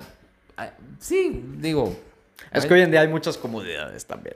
ah, 0.56 0.70
sí, 1.00 1.44
digo. 1.58 1.94
Es 2.54 2.66
que 2.66 2.74
hoy 2.74 2.82
en 2.82 2.92
día 2.92 3.02
hay 3.02 3.08
muchas 3.10 3.38
comodidades 3.38 4.06
también. 4.06 4.36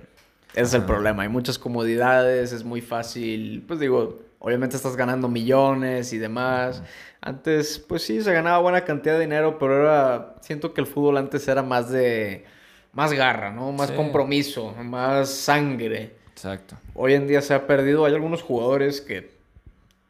Ese 0.55 0.61
es 0.63 0.73
el 0.73 0.83
problema. 0.83 1.23
Hay 1.23 1.29
muchas 1.29 1.59
comodidades, 1.59 2.51
es 2.51 2.63
muy 2.63 2.81
fácil. 2.81 3.63
Pues 3.67 3.79
digo, 3.79 4.19
obviamente 4.39 4.75
estás 4.75 4.95
ganando 4.95 5.27
millones 5.27 6.13
y 6.13 6.17
demás. 6.17 6.81
Antes, 7.21 7.79
pues 7.79 8.03
sí, 8.03 8.21
se 8.21 8.31
ganaba 8.33 8.59
buena 8.59 8.85
cantidad 8.85 9.15
de 9.15 9.21
dinero, 9.21 9.57
pero 9.59 9.75
ahora 9.75 10.35
siento 10.41 10.73
que 10.73 10.81
el 10.81 10.87
fútbol 10.87 11.17
antes 11.17 11.47
era 11.47 11.61
más 11.63 11.89
de. 11.91 12.45
Más 12.93 13.11
garra, 13.11 13.51
¿no? 13.51 13.71
Más 13.73 13.89
Sí. 13.89 13.95
compromiso, 13.95 14.73
más 14.81 15.29
sangre. 15.29 16.15
Exacto. 16.31 16.77
Hoy 16.93 17.13
en 17.13 17.27
día 17.27 17.41
se 17.41 17.53
ha 17.53 17.67
perdido. 17.67 18.05
Hay 18.05 18.13
algunos 18.13 18.41
jugadores 18.41 19.01
que 19.01 19.35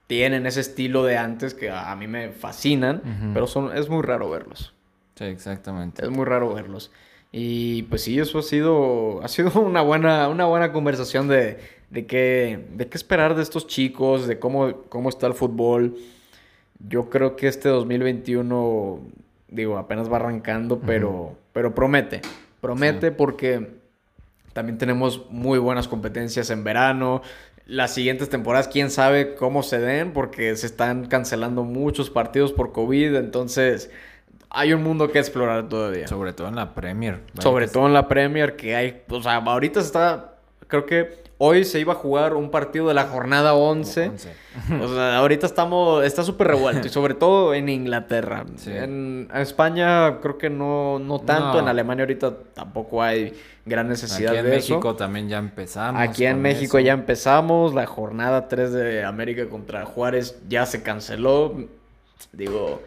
tienen 0.08 0.46
ese 0.46 0.60
estilo 0.62 1.04
de 1.04 1.18
antes 1.18 1.56
que 1.56 1.72
a 1.72 1.96
mí 1.96 2.06
me 2.06 2.30
fascinan, 2.30 3.32
pero 3.34 3.48
son, 3.48 3.76
es 3.76 3.89
muy 3.89 4.04
raro 4.04 4.30
verlos. 4.30 4.74
Sí, 5.16 5.24
exactamente. 5.24 6.04
Es 6.04 6.12
muy 6.12 6.26
raro 6.26 6.54
verlos. 6.54 6.91
Y 7.38 7.84
pues 7.84 8.04
sí, 8.04 8.18
eso 8.18 8.40
ha 8.40 8.44
sido, 8.44 9.22
ha 9.22 9.28
sido 9.28 9.52
una 9.60 9.82
buena, 9.82 10.30
una 10.30 10.46
buena 10.46 10.72
conversación 10.72 11.28
de, 11.28 11.58
de, 11.90 12.06
qué, 12.06 12.66
de 12.72 12.88
qué 12.88 12.98
esperar 12.98 13.36
de 13.36 13.44
estos 13.44 13.68
chicos, 13.68 14.26
de 14.26 14.40
cómo, 14.40 14.84
cómo 14.88 15.10
está 15.10 15.28
el 15.28 15.34
fútbol. 15.34 15.98
Yo 16.88 17.10
creo 17.10 17.36
que 17.36 17.50
este 17.50 17.68
2021, 17.68 19.02
digo, 19.50 19.78
apenas 19.78 20.10
va 20.10 20.16
arrancando, 20.16 20.80
pero, 20.80 21.36
pero 21.52 21.76
promete. 21.76 22.22
Promete 22.62 23.12
porque 23.12 23.68
también 24.54 24.78
tenemos 24.78 25.30
muy 25.30 25.60
buenas 25.60 25.90
competencias 25.90 26.50
en 26.52 26.64
verano. 26.64 27.22
Las 27.66 27.94
siguientes 27.94 28.30
temporadas, 28.30 28.70
quién 28.70 28.90
sabe 28.90 29.36
cómo 29.36 29.62
se 29.62 29.82
den, 29.82 30.14
porque 30.14 30.56
se 30.56 30.68
están 30.68 31.08
cancelando 31.08 31.66
muchos 31.66 32.10
partidos 32.10 32.54
por 32.54 32.72
COVID. 32.72 33.16
Entonces, 33.16 33.90
hay 34.56 34.74
un 34.74 34.82
mundo 34.84 35.12
que 35.12 35.20
explorar 35.20 35.68
todavía. 35.70 36.08
Sobre 36.08 36.34
todo 36.34 36.47
en 36.47 36.56
la 36.56 36.74
Premier. 36.74 37.20
Sobre 37.39 37.68
todo 37.68 37.86
en 37.88 37.93
la 37.93 38.08
Premier, 38.08 38.56
que 38.56 38.76
hay. 38.76 39.03
O 39.10 39.22
sea, 39.22 39.36
ahorita 39.36 39.82
se 39.82 39.88
está. 39.88 40.32
Creo 40.68 40.86
que 40.86 41.24
hoy 41.38 41.64
se 41.66 41.80
iba 41.80 41.93
a 41.93 41.95
jugar 41.95 42.34
un 42.34 42.49
partido 42.49 42.88
de 42.88 42.93
la 42.93 43.06
jornada 43.06 43.53
11. 43.53 44.08
once. 44.10 44.32
O 44.82 44.88
sea, 44.88 45.18
ahorita 45.18 45.45
estamos, 45.45 46.03
está 46.06 46.24
súper 46.24 46.47
revuelto 46.47 46.88
y 46.88 46.89
sobre 46.89 47.14
todo 47.14 47.53
en 47.53 47.68
Inglaterra. 47.70 48.45
Sí. 48.56 48.72
En 48.72 49.30
España 49.36 50.20
creo 50.22 50.38
que 50.38 50.49
no, 50.49 50.97
no 50.97 51.20
tanto, 51.20 51.53
No. 51.56 51.60
en 51.60 51.68
Alemania 51.68 52.03
ahorita 52.03 52.34
tampoco 52.53 53.03
hay 53.03 53.34
gran 53.66 53.89
necesidad 53.89 54.32
Aquí 54.32 54.39
en 54.39 54.45
de 54.45 54.51
México 54.51 54.80
eso. 54.80 54.95
también 54.95 55.28
ya 55.28 55.38
empezamos. 55.38 56.01
Aquí 56.01 56.26
en 56.26 56.41
México 56.41 56.78
eso. 56.78 56.86
ya 56.86 56.93
empezamos, 56.93 57.74
la 57.74 57.86
jornada 57.86 58.47
3 58.47 58.72
de 58.72 59.03
América 59.03 59.47
contra 59.49 59.86
Juárez 59.86 60.39
ya 60.47 60.66
se 60.66 60.82
canceló. 60.82 61.53
Digo, 62.32 62.82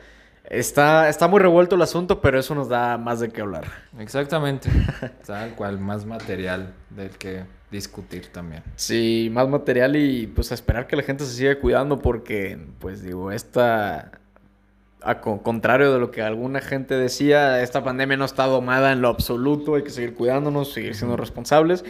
está, 0.51 1.09
está 1.09 1.29
muy 1.29 1.41
revuelto 1.41 1.77
el 1.77 1.83
asunto, 1.83 2.21
pero 2.21 2.39
eso 2.39 2.55
nos 2.55 2.69
da 2.69 2.99
más 2.99 3.21
de 3.21 3.31
qué 3.31 3.41
hablar. 3.43 3.65
Exactamente. 3.99 4.71
Tal 5.27 5.55
cual, 5.55 5.79
más 5.79 6.05
material 6.05 6.73
del 6.91 7.11
que 7.11 7.45
discutir 7.71 8.29
también. 8.29 8.63
Sí, 8.77 9.29
más 9.33 9.49
material 9.49 9.95
y 9.97 10.27
pues 10.27 10.51
a 10.51 10.55
esperar 10.55 10.87
que 10.87 10.97
la 10.97 11.03
gente 11.03 11.25
se 11.25 11.33
siga 11.35 11.59
cuidando 11.61 11.99
porque, 11.99 12.59
pues 12.79 13.03
digo, 13.03 13.31
esta, 13.31 14.13
a 15.03 15.21
co- 15.21 15.43
contrario 15.43 15.93
de 15.93 15.99
lo 15.99 16.11
que 16.11 16.23
alguna 16.23 16.61
gente 16.61 16.95
decía, 16.95 17.63
esta 17.63 17.85
pandemia 17.85 18.17
no 18.17 18.25
está 18.25 18.47
domada 18.47 18.93
en 18.93 19.03
lo 19.03 19.09
absoluto, 19.09 19.75
hay 19.75 19.83
que 19.83 19.91
seguir 19.91 20.15
cuidándonos, 20.15 20.73
seguir 20.73 20.95
siendo 20.95 21.17
responsables 21.19 21.85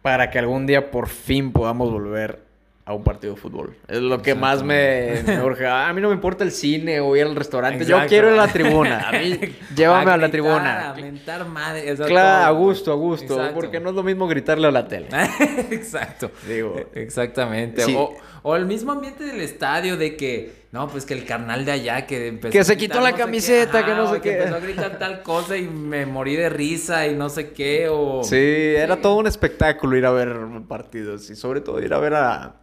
para 0.00 0.30
que 0.30 0.38
algún 0.38 0.66
día 0.66 0.90
por 0.90 1.08
fin 1.08 1.52
podamos 1.52 1.90
volver 1.90 2.40
a 2.86 2.92
un 2.92 3.02
partido 3.02 3.34
de 3.34 3.40
fútbol. 3.40 3.74
Es 3.88 3.98
lo 3.98 4.20
que 4.20 4.34
más 4.34 4.62
me, 4.62 5.22
me 5.26 5.42
urge. 5.42 5.66
A 5.66 5.90
mí 5.94 6.00
no 6.02 6.08
me 6.08 6.14
importa 6.14 6.44
el 6.44 6.52
cine 6.52 7.00
o 7.00 7.16
ir 7.16 7.24
al 7.24 7.34
restaurante, 7.34 7.84
yo 7.86 7.98
quiero 8.06 8.28
ir 8.28 8.34
a 8.34 8.46
la 8.46 8.52
tribuna. 8.52 9.08
A 9.08 9.12
mí, 9.12 9.38
llévame 9.76 10.10
a 10.10 10.16
la 10.18 10.30
tribuna. 10.30 10.90
A 10.90 10.94
mentar 10.94 11.46
madre. 11.46 11.94
Claro, 11.96 12.46
a 12.46 12.50
gusto, 12.50 12.92
a 12.92 12.94
gusto, 12.94 13.34
Exacto. 13.36 13.54
porque 13.54 13.80
no 13.80 13.90
es 13.90 13.96
lo 13.96 14.02
mismo 14.02 14.26
gritarle 14.28 14.68
a 14.68 14.70
la 14.70 14.86
tele. 14.86 15.08
Exacto. 15.70 16.30
Digo, 16.46 16.76
Exactamente. 16.94 17.82
Sí. 17.82 17.94
O, 17.96 18.14
o 18.42 18.56
el 18.56 18.66
mismo 18.66 18.92
ambiente 18.92 19.24
del 19.24 19.40
estadio 19.40 19.96
de 19.96 20.16
que 20.16 20.64
no, 20.70 20.88
pues 20.88 21.06
que 21.06 21.14
el 21.14 21.24
carnal 21.24 21.64
de 21.64 21.72
allá 21.72 22.04
que 22.04 22.26
empezó 22.26 22.52
Que 22.52 22.64
se 22.64 22.74
gritar 22.74 22.98
quitó 22.98 23.00
la 23.00 23.10
no 23.12 23.16
sé 23.16 23.16
qué, 23.16 23.22
camiseta, 23.22 23.86
que 23.86 23.94
no 23.94 24.12
sé 24.12 24.20
qué. 24.20 24.32
empezó 24.32 24.56
a 24.56 24.58
gritar 24.60 24.98
tal 24.98 25.22
cosa 25.22 25.56
y 25.56 25.68
me 25.68 26.04
morí 26.04 26.36
de 26.36 26.50
risa 26.50 27.06
y 27.06 27.14
no 27.14 27.30
sé 27.30 27.52
qué, 27.52 27.88
o... 27.88 28.24
Sí, 28.24 28.36
era 28.36 29.00
todo 29.00 29.16
un 29.16 29.28
espectáculo 29.28 29.96
ir 29.96 30.04
a 30.04 30.10
ver 30.10 30.36
partidos 30.68 31.30
y 31.30 31.36
sobre 31.36 31.60
todo 31.60 31.80
ir 31.80 31.94
a 31.94 31.98
ver 31.98 32.14
a, 32.14 32.56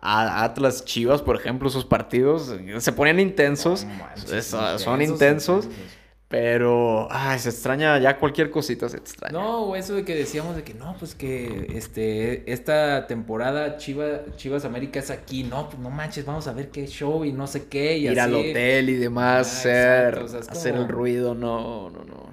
a 0.00 0.44
Atlas 0.44 0.84
Chivas, 0.84 1.22
por 1.22 1.36
ejemplo, 1.36 1.68
esos 1.68 1.84
partidos 1.84 2.54
se 2.78 2.92
ponían 2.92 3.20
intensos, 3.20 3.84
No 3.84 3.94
manches, 3.94 4.24
es- 4.32 4.52
intensos, 4.52 4.82
son 4.82 5.02
intensos, 5.02 5.64
intensos. 5.66 5.92
pero 6.28 7.08
ay, 7.10 7.38
se 7.38 7.48
extraña 7.48 7.98
ya 7.98 8.18
cualquier 8.18 8.50
cosita 8.50 8.88
se 8.88 8.98
extraña. 8.98 9.32
No, 9.32 9.74
eso 9.74 9.94
de 9.94 10.04
que 10.04 10.14
decíamos 10.14 10.54
de 10.56 10.62
que 10.62 10.74
no, 10.74 10.94
pues 10.98 11.14
que 11.14 11.72
este 11.74 12.50
esta 12.52 13.06
temporada 13.06 13.76
Chivas 13.78 14.20
Chivas 14.36 14.64
América 14.64 14.98
es 15.00 15.10
aquí, 15.10 15.42
no, 15.44 15.68
pues 15.68 15.78
no 15.78 15.90
manches, 15.90 16.24
vamos 16.26 16.46
a 16.46 16.52
ver 16.52 16.70
qué 16.70 16.86
show 16.86 17.24
y 17.24 17.32
no 17.32 17.46
sé 17.46 17.66
qué 17.66 17.96
y 17.98 18.08
ir 18.08 18.20
al 18.20 18.34
hotel 18.34 18.90
y 18.90 18.94
demás, 18.96 19.48
Ah, 19.48 19.58
hacer, 19.58 20.04
exacto, 20.14 20.24
o 20.24 20.28
sea, 20.28 20.40
es 20.40 20.48
hacer 20.48 20.74
el 20.76 20.88
ruido, 20.88 21.34
no, 21.34 21.90
no, 21.90 22.04
no. 22.04 22.28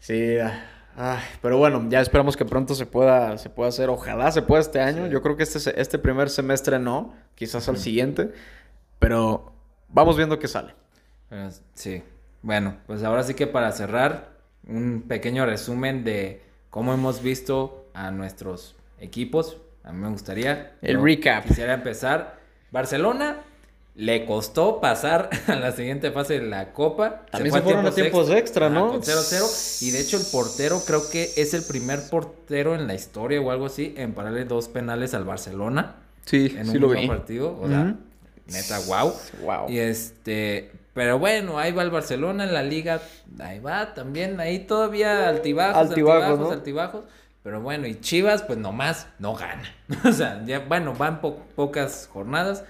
Sí, 0.00 0.36
ah, 0.38 0.64
ay, 0.96 1.22
pero 1.42 1.58
bueno, 1.58 1.86
ya 1.88 2.00
esperamos 2.00 2.36
que 2.36 2.44
pronto 2.44 2.74
se 2.74 2.86
pueda, 2.86 3.38
se 3.38 3.50
pueda 3.50 3.68
hacer, 3.68 3.88
ojalá 3.88 4.30
se 4.32 4.42
pueda 4.42 4.60
este 4.60 4.80
año. 4.80 5.06
Sí. 5.06 5.12
Yo 5.12 5.22
creo 5.22 5.36
que 5.36 5.42
este, 5.42 5.80
este 5.80 5.98
primer 5.98 6.30
semestre 6.30 6.78
no, 6.78 7.14
quizás 7.34 7.68
al 7.68 7.78
siguiente, 7.78 8.32
pero 8.98 9.52
vamos 9.88 10.16
viendo 10.16 10.38
qué 10.38 10.48
sale. 10.48 10.74
Sí. 11.74 12.02
Bueno, 12.42 12.76
pues 12.86 13.02
ahora 13.02 13.22
sí 13.22 13.34
que 13.34 13.46
para 13.46 13.72
cerrar, 13.72 14.34
un 14.66 15.02
pequeño 15.08 15.46
resumen 15.46 16.04
de 16.04 16.42
cómo 16.70 16.92
hemos 16.94 17.22
visto 17.22 17.88
a 17.94 18.10
nuestros 18.10 18.76
equipos. 18.98 19.58
A 19.82 19.92
mí 19.92 19.98
me 19.98 20.08
gustaría. 20.08 20.76
El 20.82 21.02
recap. 21.02 21.44
Quisiera 21.44 21.74
empezar. 21.74 22.38
Barcelona 22.70 23.42
le 23.96 24.26
costó 24.26 24.80
pasar 24.80 25.30
a 25.46 25.54
la 25.54 25.72
siguiente 25.72 26.10
fase 26.10 26.40
de 26.40 26.46
la 26.46 26.72
Copa. 26.72 27.26
También 27.30 27.50
fue 27.52 27.60
se 27.60 27.64
fueron 27.64 27.86
a 27.86 27.90
tiempos 27.92 28.30
extra, 28.30 28.66
Ajá, 28.66 28.74
¿no? 28.74 28.88
Con 28.92 29.02
0-0. 29.02 29.82
Y 29.82 29.90
de 29.90 30.00
hecho, 30.00 30.16
el 30.16 30.24
portero 30.32 30.82
creo 30.84 31.08
que 31.10 31.30
es 31.36 31.54
el 31.54 31.62
primer 31.62 32.00
portero 32.10 32.74
en 32.74 32.86
la 32.86 32.94
historia 32.94 33.40
o 33.40 33.50
algo 33.50 33.66
así 33.66 33.94
en 33.96 34.12
pararle 34.14 34.44
dos 34.44 34.68
penales 34.68 35.14
al 35.14 35.24
Barcelona 35.24 35.96
Sí, 36.24 36.54
en 36.58 36.68
un 36.70 36.90
mismo 36.90 37.06
partido. 37.06 37.58
O 37.60 37.68
sea, 37.68 37.80
Ujú. 37.82 37.96
neta, 38.46 38.78
wow. 38.86 39.12
Wow. 39.42 39.70
Y 39.70 39.78
este, 39.78 40.72
pero 40.94 41.18
bueno, 41.18 41.58
ahí 41.58 41.70
va 41.70 41.82
el 41.82 41.90
Barcelona 41.90 42.44
en 42.44 42.54
la 42.54 42.62
liga, 42.62 43.00
ahí 43.40 43.58
va 43.60 43.94
también, 43.94 44.40
ahí 44.40 44.60
todavía 44.60 45.28
altibajos, 45.28 45.76
Altibajos, 45.90 46.22
altibajos, 46.22 46.40
¿no? 46.40 46.50
altibajos. 46.50 47.04
Pero 47.42 47.60
bueno, 47.60 47.86
y 47.86 48.00
Chivas, 48.00 48.42
pues 48.42 48.58
nomás 48.58 49.06
no 49.18 49.34
gana. 49.34 49.70
o 50.04 50.12
sea, 50.12 50.42
ya, 50.46 50.60
bueno, 50.60 50.94
van 50.94 51.20
po- 51.20 51.40
pocas 51.54 52.08
jornadas, 52.10 52.64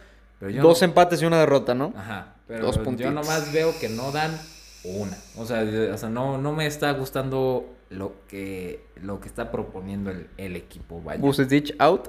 pero 0.44 0.56
yo 0.56 0.62
Dos 0.62 0.82
no- 0.82 0.84
empates 0.84 1.22
y 1.22 1.24
una 1.24 1.38
derrota, 1.38 1.74
¿no? 1.74 1.94
Ajá, 1.96 2.34
pero 2.46 2.66
dos 2.66 2.78
yo 2.98 3.10
nomás 3.10 3.50
veo 3.50 3.72
que 3.80 3.88
no 3.88 4.12
dan 4.12 4.38
una. 4.84 5.16
O 5.38 5.46
sea, 5.46 5.64
o 5.94 5.96
sea 5.96 6.10
no, 6.10 6.36
no 6.36 6.52
me 6.52 6.66
está 6.66 6.90
gustando 6.90 7.64
lo 7.88 8.12
que, 8.28 8.84
lo 9.00 9.20
que 9.20 9.28
está 9.28 9.50
proponiendo 9.50 10.10
el, 10.10 10.28
el 10.36 10.54
equipo, 10.56 11.00
vaya. 11.00 11.18
Vucetich 11.18 11.74
out. 11.78 12.08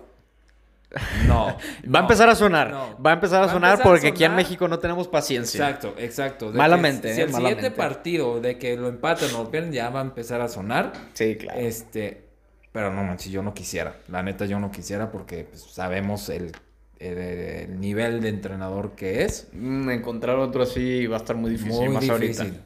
No. 1.26 1.58
Va 1.96 2.00
a 2.00 2.02
empezar 2.02 2.28
a 2.28 2.36
sonar. 2.36 2.72
no. 2.72 3.02
Va 3.02 3.12
a 3.12 3.14
empezar 3.14 3.38
a 3.38 3.46
Va 3.46 3.52
a 3.52 3.54
sonar 3.54 3.72
empezar 3.72 3.88
a 3.88 3.90
porque 3.90 4.08
aquí 4.10 4.26
en. 4.26 4.36
México 4.36 4.68
no 4.68 4.80
tenemos 4.80 5.08
paciencia. 5.08 5.70
Exacto, 5.70 5.96
exacto. 5.98 6.52
De 6.52 6.58
Malamente, 6.58 7.08
que 7.08 7.14
si 7.14 7.22
eh, 7.22 7.24
el 7.24 7.30
siguiente 7.30 7.56
malamente. 7.56 7.72
partido 7.78 8.42
de 8.42 8.58
que 8.58 8.76
lo 8.76 8.90
empatan 8.90 9.34
o 9.36 9.44
lo 9.44 9.50
pierden 9.50 9.72
ya 9.72 9.90
va 9.92 10.00
a 10.02 10.04
empezar 10.04 10.42
a 10.42 10.50
sonar. 10.50 10.92
Sí, 11.14 11.38
claro. 11.38 11.58
Este, 11.58 12.26
pero 12.74 12.92
no 12.92 13.02
manches, 13.02 13.32
yo 13.32 13.42
no 13.42 13.54
quisiera. 13.54 13.96
La 14.10 14.22
neta, 14.24 14.46
yo 14.46 14.60
no 14.60 14.72
quisiera 14.72 15.10
porque 15.10 15.46
pues, 15.46 15.62
sabemos 15.64 16.28
el, 16.28 16.52
el- 17.00 17.18
el 17.18 17.80
nivel 17.80 18.22
de 18.22 18.30
entrenador 18.30 18.96
que 18.96 19.24
es. 19.24 19.48
Mm, 19.54 19.90
encontrar 19.90 20.38
otro 20.38 20.64
así 20.64 21.08
va 21.08 21.18
a 21.18 21.20
estar 21.20 21.36
muy 21.36 21.52
difícil, 21.52 21.74
Muy 21.74 21.90
más 21.90 22.02
difícil. 22.04 22.42
ahorita. 22.42 22.62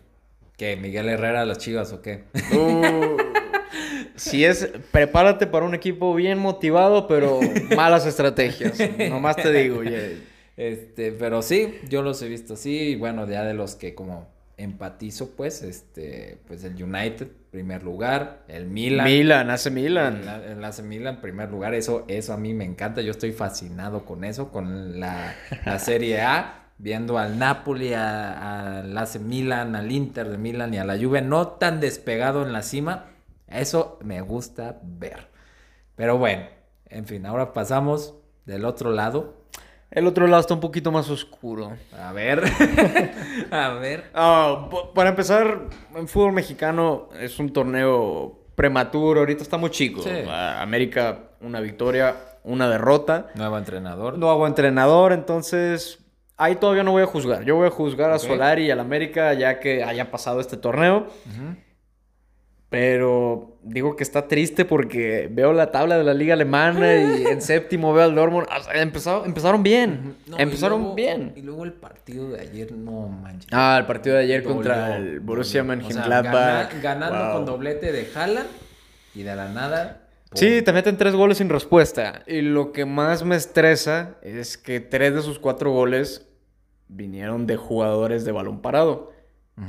¿Que 0.57 0.75
Miguel 0.75 1.07
Herrera 1.09 1.41
a 1.41 1.45
las 1.45 1.57
chivas 1.57 1.93
o 1.93 2.01
qué? 2.01 2.23
Uh, 2.53 3.17
si 4.15 4.43
es, 4.45 4.69
prepárate 4.91 5.47
para 5.47 5.65
un 5.65 5.73
equipo 5.73 6.13
bien 6.13 6.37
motivado, 6.37 7.07
pero 7.07 7.39
malas 7.75 8.05
estrategias. 8.05 8.77
Nomás 9.09 9.37
te 9.37 9.51
digo, 9.53 9.79
oye. 9.79 10.17
Este, 10.57 11.13
pero 11.13 11.41
sí, 11.41 11.75
yo 11.89 12.01
los 12.01 12.21
he 12.21 12.27
visto 12.27 12.55
así. 12.55 12.77
Y 12.89 12.95
bueno, 12.97 13.25
ya 13.29 13.43
de 13.45 13.53
los 13.53 13.75
que 13.75 13.95
como 13.95 14.27
empatizo, 14.59 15.31
pues, 15.31 15.63
este, 15.63 16.37
pues 16.45 16.63
el 16.65 16.81
United, 16.81 17.27
primer 17.49 17.83
lugar, 17.83 18.43
el 18.47 18.67
Milan. 18.67 19.05
Milan, 19.05 19.49
hace 19.49 19.71
Milan. 19.71 20.21
El, 20.27 20.57
el 20.57 20.63
AC 20.63 20.81
Milan, 20.83 21.21
primer 21.21 21.49
lugar, 21.49 21.73
eso, 21.73 22.03
eso 22.07 22.33
a 22.33 22.37
mí 22.37 22.53
me 22.53 22.65
encanta. 22.65 23.01
Yo 23.01 23.11
estoy 23.11 23.31
fascinado 23.31 24.05
con 24.05 24.23
eso, 24.23 24.51
con 24.51 24.99
la, 24.99 25.33
la 25.65 25.79
Serie 25.79 26.21
A, 26.21 26.71
viendo 26.77 27.17
al 27.17 27.39
Napoli, 27.39 27.93
al 27.93 28.95
AC 28.97 29.19
Milan, 29.19 29.75
al 29.75 29.91
Inter 29.91 30.29
de 30.29 30.37
Milan 30.37 30.73
y 30.73 30.77
a 30.77 30.83
la 30.83 30.97
Juve, 30.97 31.21
no 31.21 31.47
tan 31.47 31.79
despegado 31.79 32.45
en 32.45 32.51
la 32.51 32.61
cima. 32.61 33.05
Eso 33.47 33.97
me 34.03 34.21
gusta 34.21 34.79
ver. 34.83 35.29
Pero 35.95 36.17
bueno, 36.17 36.45
en 36.87 37.05
fin, 37.05 37.25
ahora 37.25 37.53
pasamos 37.53 38.15
del 38.45 38.65
otro 38.65 38.91
lado. 38.91 39.38
El 39.91 40.05
otro 40.05 40.27
lado 40.27 40.41
está 40.41 40.53
un 40.53 40.59
poquito 40.59 40.91
más 40.91 41.09
oscuro. 41.09 41.75
A 41.97 42.11
ver, 42.13 42.43
a 43.51 43.69
ver. 43.73 44.11
Ah, 44.13 44.69
para 44.93 45.09
empezar, 45.09 45.61
en 45.95 46.07
fútbol 46.07 46.33
mexicano 46.33 47.09
es 47.19 47.39
un 47.39 47.51
torneo 47.51 48.39
prematuro, 48.53 49.21
ahorita 49.21 49.41
está 49.41 49.57
muy 49.57 49.71
chico. 49.71 50.03
Sí. 50.03 50.11
América, 50.27 51.31
una 51.41 51.59
victoria, 51.59 52.15
una 52.43 52.69
derrota. 52.69 53.27
Nuevo 53.33 53.57
entrenador. 53.57 54.17
Nuevo 54.17 54.45
entrenador, 54.45 55.11
entonces 55.11 56.05
ahí 56.37 56.55
todavía 56.55 56.83
no 56.83 56.91
voy 56.91 57.03
a 57.03 57.07
juzgar. 57.07 57.43
Yo 57.43 57.55
voy 57.55 57.67
a 57.67 57.71
juzgar 57.71 58.11
a. 58.11 58.19
Solari 58.19 58.65
y 58.65 58.71
al 58.71 58.79
América 58.79 59.33
ya 59.33 59.59
que 59.59 59.83
haya 59.83 60.11
pasado 60.11 60.39
este 60.39 60.57
torneo. 60.57 61.07
Pero 62.69 63.48
digo 63.69 63.95
que 63.95 64.03
está 64.03 64.27
triste 64.27 64.65
porque 64.65 65.29
veo 65.31 65.53
la 65.53 65.71
tabla 65.71 65.97
de 65.97 66.03
la 66.03 66.13
liga 66.13 66.33
alemana 66.33 66.95
y 66.95 67.25
en 67.31 67.41
séptimo 67.41 67.93
veo 67.93 68.03
al 68.05 68.15
Dortmund. 68.15 68.47
O 68.47 68.63
sea, 68.63 68.81
empezaron, 68.81 69.25
empezaron 69.25 69.63
bien. 69.63 70.15
No, 70.27 70.37
y 70.37 70.41
empezaron 70.41 70.79
luego- 70.81 70.95
bien. 70.95 71.33
Y 71.35 71.41
luego 71.41 71.63
el 71.63 71.73
partido 71.73 72.29
de 72.29 72.41
ayer, 72.41 72.71
no 72.71 73.07
manches. 73.07 73.47
Ah, 73.51 73.77
el 73.79 73.85
partido 73.85 74.15
de 74.15 74.23
ayer 74.23 74.41
Dolió, 74.43 74.55
contra 74.55 74.97
el 74.97 75.19
Borussia 75.19 75.63
dolió. 75.63 75.73
O 75.87 75.89
sea, 75.91 76.01
Mönchengladbach. 76.03 76.71
gana- 76.73 76.81
ganando 76.81 77.23
Wow. 77.25 77.33
con 77.33 77.45
doblete 77.45 77.91
de 77.91 78.07
Haaland 78.15 78.47
y 79.15 79.23
de 79.23 79.35
la 79.35 79.49
nada. 79.49 80.01
¡pum! 80.29 80.37
Sí, 80.39 80.61
te 80.61 80.73
meten 80.73 80.97
tres 80.97 81.13
goles 81.15 81.37
sin 81.37 81.49
respuesta. 81.49 82.23
Y 82.27 82.41
lo 82.41 82.71
que 82.71 82.85
más 82.85 83.23
me 83.23 83.35
estresa 83.35 84.15
es 84.21 84.57
que 84.57 84.79
tres 84.79 85.15
de 85.15 85.21
sus 85.21 85.39
cuatro 85.39 85.71
goles 85.71 86.27
vinieron 86.87 87.45
de 87.47 87.55
jugadores 87.55 88.25
de 88.25 88.31
balón 88.31 88.61
parado. 88.61 89.11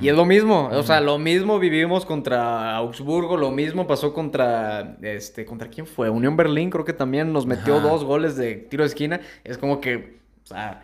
Y 0.00 0.08
es 0.08 0.14
lo 0.14 0.24
mismo, 0.24 0.68
o 0.72 0.82
sea, 0.82 1.00
lo 1.00 1.18
mismo 1.18 1.58
vivimos 1.58 2.06
contra 2.06 2.76
Augsburgo, 2.76 3.36
lo 3.36 3.50
mismo 3.50 3.86
pasó 3.86 4.14
contra, 4.14 4.96
este, 5.02 5.44
¿contra 5.44 5.68
quién 5.68 5.86
fue? 5.86 6.08
Unión 6.10 6.36
Berlín, 6.36 6.70
creo 6.70 6.84
que 6.84 6.92
también 6.92 7.32
nos 7.32 7.46
metió 7.46 7.78
Ajá. 7.78 7.88
dos 7.88 8.04
goles 8.04 8.36
de 8.36 8.54
tiro 8.54 8.84
de 8.84 8.88
esquina. 8.88 9.20
Es 9.42 9.58
como 9.58 9.80
que, 9.80 10.20
o 10.44 10.46
sea, 10.46 10.82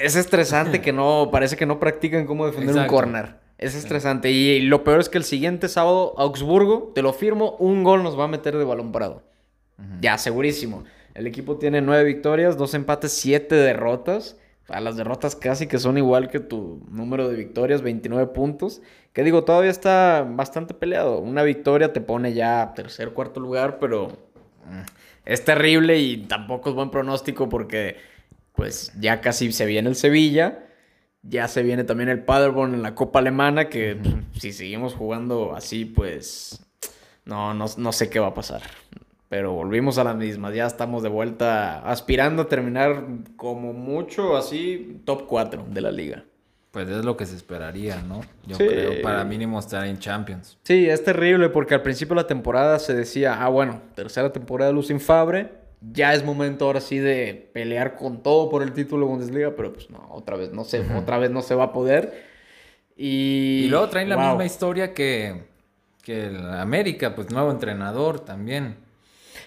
es 0.00 0.16
estresante 0.16 0.80
que 0.80 0.92
no, 0.92 1.30
parece 1.32 1.56
que 1.56 1.66
no 1.66 1.80
practican 1.80 2.26
cómo 2.26 2.46
defender 2.46 2.74
Exacto. 2.74 2.92
un 2.92 3.00
corner. 3.00 3.36
Es 3.58 3.74
estresante. 3.74 4.30
Y, 4.30 4.60
lo 4.62 4.84
peor 4.84 5.00
es 5.00 5.08
que 5.08 5.18
el 5.18 5.24
siguiente 5.24 5.68
sábado, 5.68 6.14
Augsburgo, 6.18 6.92
te 6.94 7.02
lo 7.02 7.12
firmo, 7.12 7.56
un 7.58 7.84
gol 7.84 8.02
nos 8.02 8.18
va 8.18 8.24
a 8.24 8.28
meter 8.28 8.56
de 8.56 8.64
balón 8.64 8.92
parado. 8.92 9.22
Ya, 10.00 10.18
segurísimo. 10.18 10.84
El 11.14 11.26
equipo 11.26 11.56
tiene 11.56 11.80
nueve 11.80 12.04
victorias, 12.04 12.56
dos 12.56 12.74
empates, 12.74 13.12
siete 13.12 13.54
derrotas. 13.54 14.36
Sea, 14.66 14.80
las 14.80 14.96
derrotas 14.96 15.36
casi 15.36 15.66
que 15.66 15.78
son 15.78 15.98
igual 15.98 16.28
que 16.28 16.40
tu 16.40 16.80
número 16.90 17.28
de 17.28 17.36
victorias, 17.36 17.82
29 17.82 18.32
puntos. 18.32 18.80
Que 19.12 19.22
digo, 19.22 19.44
todavía 19.44 19.70
está 19.70 20.26
bastante 20.28 20.72
peleado. 20.72 21.18
Una 21.18 21.42
victoria 21.42 21.92
te 21.92 22.00
pone 22.00 22.32
ya 22.32 22.72
tercer, 22.74 23.10
cuarto 23.10 23.40
lugar, 23.40 23.78
pero 23.78 24.08
mm, 24.08 24.82
es 25.26 25.44
terrible 25.44 25.98
y 25.98 26.16
tampoco 26.16 26.70
es 26.70 26.74
buen 26.74 26.90
pronóstico 26.90 27.48
porque 27.48 27.96
pues 28.54 28.92
ya 28.98 29.20
casi 29.20 29.52
se 29.52 29.66
viene 29.66 29.88
el 29.88 29.96
Sevilla. 29.96 30.66
Ya 31.22 31.48
se 31.48 31.62
viene 31.62 31.84
también 31.84 32.08
el 32.08 32.22
Paderborn 32.22 32.74
en 32.74 32.82
la 32.82 32.94
Copa 32.94 33.18
Alemana, 33.18 33.68
que 33.68 33.98
si 34.38 34.52
seguimos 34.52 34.94
jugando 34.94 35.54
así, 35.54 35.86
pues 35.86 36.66
no, 37.24 37.54
no, 37.54 37.66
no 37.78 37.92
sé 37.92 38.10
qué 38.10 38.20
va 38.20 38.28
a 38.28 38.34
pasar. 38.34 38.62
Pero 39.34 39.52
volvimos 39.52 39.98
a 39.98 40.04
las 40.04 40.14
mismas. 40.14 40.54
Ya 40.54 40.64
estamos 40.64 41.02
de 41.02 41.08
vuelta 41.08 41.80
aspirando 41.90 42.42
a 42.42 42.48
terminar 42.48 43.04
como 43.34 43.72
mucho 43.72 44.36
así 44.36 45.00
top 45.04 45.26
4 45.26 45.66
de 45.70 45.80
la 45.80 45.90
liga. 45.90 46.22
Pues 46.70 46.88
es 46.88 47.04
lo 47.04 47.16
que 47.16 47.26
se 47.26 47.34
esperaría, 47.34 48.00
¿no? 48.00 48.20
Yo 48.46 48.54
Sí. 48.54 48.64
creo, 48.64 49.02
para 49.02 49.24
mínimo 49.24 49.58
estar 49.58 49.84
en 49.88 49.98
Champions. 49.98 50.56
Sí, 50.62 50.88
es 50.88 51.02
terrible 51.02 51.48
porque 51.48 51.74
al 51.74 51.82
principio 51.82 52.14
de 52.14 52.22
la 52.22 52.28
temporada 52.28 52.78
se 52.78 52.94
decía, 52.94 53.42
ah, 53.42 53.48
bueno, 53.48 53.82
tercera 53.96 54.30
temporada 54.30 54.70
de 54.70 54.74
Lucien 54.76 55.00
Fabre, 55.00 55.50
ya 55.80 56.14
es 56.14 56.24
momento 56.24 56.66
ahora 56.66 56.80
sí 56.80 56.98
de 56.98 57.50
pelear 57.52 57.96
con 57.96 58.22
todo 58.22 58.48
por 58.48 58.62
el 58.62 58.72
título 58.72 59.04
de 59.06 59.10
Bundesliga, 59.14 59.56
pero 59.56 59.72
pues 59.72 59.90
no, 59.90 60.06
otra 60.12 60.36
vez 60.36 60.52
no 60.52 60.62
se, 60.62 60.78
otra 60.96 61.18
vez 61.18 61.32
no 61.32 61.42
se 61.42 61.56
va 61.56 61.64
a 61.64 61.72
poder. 61.72 62.22
Y, 62.96 63.64
Y 63.64 63.68
luego 63.68 63.88
traen 63.88 64.08
la 64.08 64.16
misma 64.16 64.44
historia 64.44 64.94
que, 64.94 65.42
que 66.04 66.26
el 66.26 66.50
América, 66.52 67.16
pues 67.16 67.32
nuevo 67.32 67.50
entrenador 67.50 68.20
también. 68.20 68.83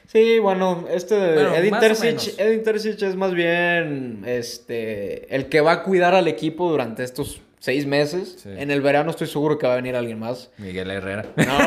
Sí, 0.07 0.39
bueno, 0.39 0.85
este 0.89 1.15
Bueno, 1.33 1.55
Edin 1.55 1.79
Terzic, 1.79 2.05
menos. 2.05 2.33
Edin 2.39 2.63
Terzic 2.63 3.01
es 3.01 3.15
más 3.15 3.33
bien 3.33 4.23
este 4.25 5.33
el 5.35 5.47
que 5.49 5.61
va 5.61 5.71
a 5.73 5.83
cuidar 5.83 6.15
al 6.15 6.27
equipo 6.27 6.69
durante 6.69 7.03
estos 7.03 7.41
seis 7.59 7.85
meses. 7.85 8.37
Sí. 8.41 8.49
En 8.57 8.71
el 8.71 8.81
verano 8.81 9.11
estoy 9.11 9.27
seguro 9.27 9.57
que 9.57 9.67
va 9.67 9.73
a 9.73 9.77
venir 9.77 9.95
alguien 9.95 10.19
más. 10.19 10.49
Miguel 10.57 10.89
Herrera. 10.91 11.25
No, 11.35 11.59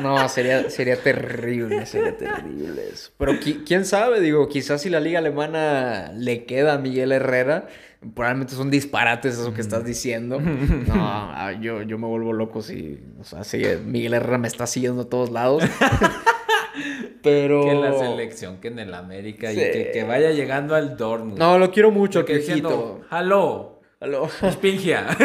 no 0.16 0.28
sería, 0.28 0.70
sería 0.70 0.96
terrible, 0.96 1.84
sería 1.86 2.16
terrible 2.16 2.82
eso. 2.92 3.10
Pero 3.18 3.32
qui- 3.34 3.64
quién 3.66 3.84
sabe, 3.84 4.20
digo, 4.20 4.48
quizás 4.48 4.82
si 4.82 4.90
la 4.90 5.00
liga 5.00 5.18
alemana 5.18 6.12
le 6.14 6.44
queda 6.44 6.74
a 6.74 6.78
Miguel 6.78 7.12
Herrera, 7.12 7.66
probablemente 8.14 8.54
son 8.54 8.70
disparates 8.70 9.34
eso 9.34 9.52
que 9.54 9.60
estás 9.60 9.84
diciendo. 9.84 10.40
No, 10.86 11.52
yo, 11.60 11.82
yo 11.82 11.98
me 11.98 12.06
vuelvo 12.06 12.32
loco 12.32 12.62
si, 12.62 13.00
o 13.20 13.24
sea, 13.24 13.44
si 13.44 13.62
Miguel 13.84 14.14
Herrera 14.14 14.38
me 14.38 14.48
está 14.48 14.66
siguiendo 14.66 15.02
a 15.02 15.08
todos 15.08 15.30
lados. 15.30 15.62
Pero... 17.22 17.62
Que 17.62 17.70
en 17.70 17.80
la 17.80 17.98
selección, 17.98 18.60
que 18.60 18.68
en 18.68 18.78
el 18.78 18.94
América 18.94 19.52
y 19.52 19.56
que, 19.56 19.90
que 19.92 20.04
vaya 20.04 20.30
llegando 20.30 20.74
al 20.74 20.96
Dortmund. 20.96 21.38
No, 21.38 21.58
lo 21.58 21.70
quiero 21.70 21.90
mucho, 21.90 22.24
que 22.24 22.34
Piojito. 22.34 22.54
diciendo, 22.54 23.00
hello, 23.10 23.76
Aló. 24.00 24.28
Spingia. 24.50 25.06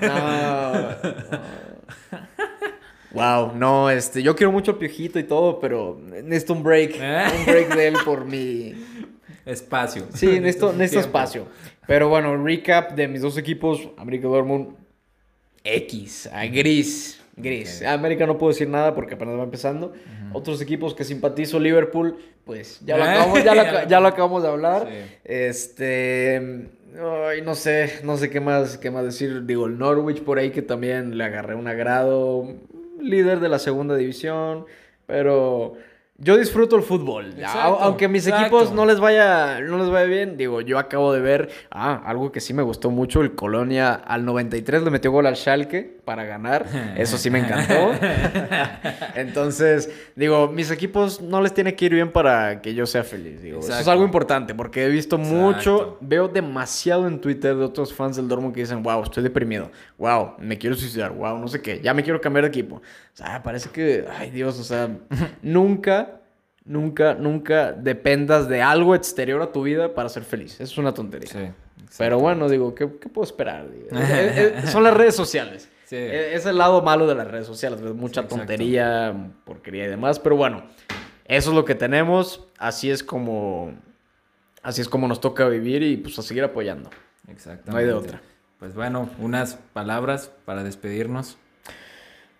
No. 0.00 1.10
Wow, 3.12 3.56
no, 3.56 3.90
este, 3.90 4.22
yo 4.22 4.36
quiero 4.36 4.52
mucho 4.52 4.70
al 4.70 4.78
Piojito 4.78 5.18
y 5.18 5.24
todo, 5.24 5.58
pero 5.58 6.00
necesito 6.00 6.52
un 6.52 6.62
break, 6.62 6.92
¿Eh? 6.94 7.24
un 7.40 7.44
break 7.44 7.74
de 7.74 7.88
él 7.88 7.96
por 8.04 8.24
mi... 8.24 8.72
Espacio. 9.44 10.06
Sí, 10.14 10.38
necesito, 10.38 10.72
necesito 10.72 11.00
espacio. 11.00 11.48
Pero 11.90 12.08
bueno, 12.08 12.36
recap 12.36 12.92
de 12.92 13.08
mis 13.08 13.20
dos 13.20 13.36
equipos, 13.36 13.88
América 13.96 14.28
Dortmund, 14.28 14.76
X, 15.64 16.30
a 16.32 16.46
gris, 16.46 17.20
gris. 17.34 17.80
Ok. 17.80 17.88
América 17.88 18.26
no 18.26 18.38
puedo 18.38 18.52
decir 18.52 18.68
nada 18.68 18.94
porque 18.94 19.14
apenas 19.14 19.36
va 19.36 19.42
empezando. 19.42 19.92
Otros 20.32 20.62
equipos 20.62 20.94
que 20.94 21.02
simpatizo, 21.02 21.58
Liverpool, 21.58 22.16
pues 22.44 22.78
ya 22.86 22.96
lo 22.96 23.04
¿Eh? 23.04 23.08
acabamos, 23.08 23.42
ya 23.42 23.54
lo, 23.56 23.88
ya 23.88 23.98
lo 23.98 24.06
acabamos 24.06 24.42
de 24.44 24.48
hablar. 24.48 24.88
Sí. 24.88 25.16
Este, 25.24 26.68
ay, 27.26 27.42
no 27.42 27.56
sé, 27.56 27.98
no 28.04 28.16
sé 28.16 28.30
qué 28.30 28.38
más, 28.38 28.78
qué 28.78 28.92
más 28.92 29.02
decir. 29.02 29.44
Digo, 29.44 29.66
el 29.66 29.76
Norwich 29.76 30.22
por 30.22 30.38
ahí 30.38 30.50
que 30.52 30.62
también 30.62 31.18
le 31.18 31.24
agarré 31.24 31.56
un 31.56 31.66
agrado, 31.66 32.54
líder 33.02 33.40
de 33.40 33.48
la 33.48 33.58
segunda 33.58 33.96
división, 33.96 34.64
pero 35.06 35.74
yo 36.20 36.36
disfruto 36.36 36.76
el 36.76 36.82
fútbol. 36.82 37.32
Exacto, 37.36 37.78
Aunque 37.80 38.06
mis 38.08 38.26
exacto. 38.26 38.46
equipos 38.56 38.72
no 38.74 38.84
les 38.84 39.00
vaya, 39.00 39.60
no 39.60 39.78
les 39.78 39.88
vaya 39.88 40.06
bien, 40.06 40.36
digo, 40.36 40.60
yo 40.60 40.78
acabo 40.78 41.12
de 41.12 41.20
ver, 41.20 41.50
ah, 41.70 42.02
algo 42.04 42.30
que 42.30 42.40
sí 42.40 42.52
me 42.54 42.62
gustó 42.62 42.90
mucho, 42.90 43.22
el 43.22 43.34
Colonia 43.34 43.94
al 43.94 44.24
93 44.24 44.82
le 44.82 44.90
metió 44.90 45.10
gol 45.10 45.26
al 45.26 45.36
Schalke 45.36 45.99
para 46.10 46.24
ganar, 46.24 46.66
eso 46.96 47.16
sí 47.16 47.30
me 47.30 47.38
encantó. 47.38 47.92
Entonces, 49.14 49.88
digo, 50.16 50.48
mis 50.48 50.72
equipos 50.72 51.20
no 51.20 51.40
les 51.40 51.54
tiene 51.54 51.76
que 51.76 51.84
ir 51.84 51.94
bien 51.94 52.10
para 52.10 52.60
que 52.60 52.74
yo 52.74 52.84
sea 52.84 53.04
feliz, 53.04 53.40
digo, 53.40 53.60
eso 53.60 53.78
es 53.78 53.86
algo 53.86 54.02
importante 54.02 54.52
porque 54.52 54.86
he 54.86 54.88
visto 54.88 55.14
Exacto. 55.14 55.36
mucho, 55.36 55.98
veo 56.00 56.26
demasiado 56.26 57.06
en 57.06 57.20
Twitter 57.20 57.54
de 57.54 57.64
otros 57.64 57.94
fans 57.94 58.16
del 58.16 58.26
Dortmund 58.26 58.52
que 58.52 58.62
dicen, 58.62 58.82
wow, 58.82 59.04
estoy 59.04 59.22
deprimido, 59.22 59.70
wow, 59.98 60.32
me 60.40 60.58
quiero 60.58 60.74
suicidar, 60.74 61.12
wow, 61.12 61.38
no 61.38 61.46
sé 61.46 61.62
qué, 61.62 61.80
ya 61.80 61.94
me 61.94 62.02
quiero 62.02 62.20
cambiar 62.20 62.42
de 62.42 62.48
equipo. 62.48 62.78
O 62.78 62.82
sea, 63.16 63.40
parece 63.40 63.70
que, 63.70 64.04
ay 64.18 64.32
Dios, 64.32 64.58
o 64.58 64.64
sea, 64.64 64.90
nunca, 65.42 66.22
nunca, 66.64 67.14
nunca 67.14 67.70
dependas 67.70 68.48
de 68.48 68.62
algo 68.62 68.96
exterior 68.96 69.40
a 69.42 69.52
tu 69.52 69.62
vida 69.62 69.94
para 69.94 70.08
ser 70.08 70.24
feliz. 70.24 70.54
Eso 70.54 70.64
es 70.64 70.78
una 70.78 70.92
tontería. 70.92 71.30
Sí. 71.30 71.52
Pero 71.98 72.18
bueno, 72.18 72.48
digo, 72.48 72.74
¿qué, 72.74 72.88
qué 73.00 73.08
puedo 73.08 73.24
esperar? 73.24 73.70
Digo, 73.70 73.88
eh, 73.92 74.54
eh, 74.56 74.66
son 74.66 74.84
las 74.84 74.94
redes 74.94 75.14
sociales. 75.14 75.68
Sí. 75.90 75.96
Eh, 75.96 76.36
Es 76.36 76.46
el 76.46 76.56
lado 76.56 76.82
malo 76.82 77.08
de 77.08 77.16
las 77.16 77.26
redes 77.26 77.48
sociales, 77.48 77.80
mucha 77.80 78.20
exacto. 78.20 78.36
tontería, 78.36 79.12
porquería 79.44 79.86
y 79.86 79.88
demás, 79.88 80.20
pero 80.20 80.36
bueno, 80.36 80.62
eso 81.24 81.50
es 81.50 81.56
lo 81.56 81.64
que 81.64 81.74
tenemos, 81.74 82.46
así 82.58 82.92
es 82.92 83.02
como 83.02 83.74
así 84.62 84.82
es 84.82 84.88
como 84.88 85.08
nos 85.08 85.20
toca 85.20 85.48
vivir 85.48 85.82
y 85.82 85.96
pues 85.96 86.16
a 86.20 86.22
seguir 86.22 86.44
apoyando. 86.44 86.90
Exactamente. 87.26 87.72
No 87.72 87.76
hay 87.76 87.86
de 87.86 87.92
otra. 87.92 88.22
Pues 88.60 88.76
bueno, 88.76 89.10
unas 89.18 89.56
palabras 89.72 90.30
para 90.44 90.62
despedirnos. 90.62 91.38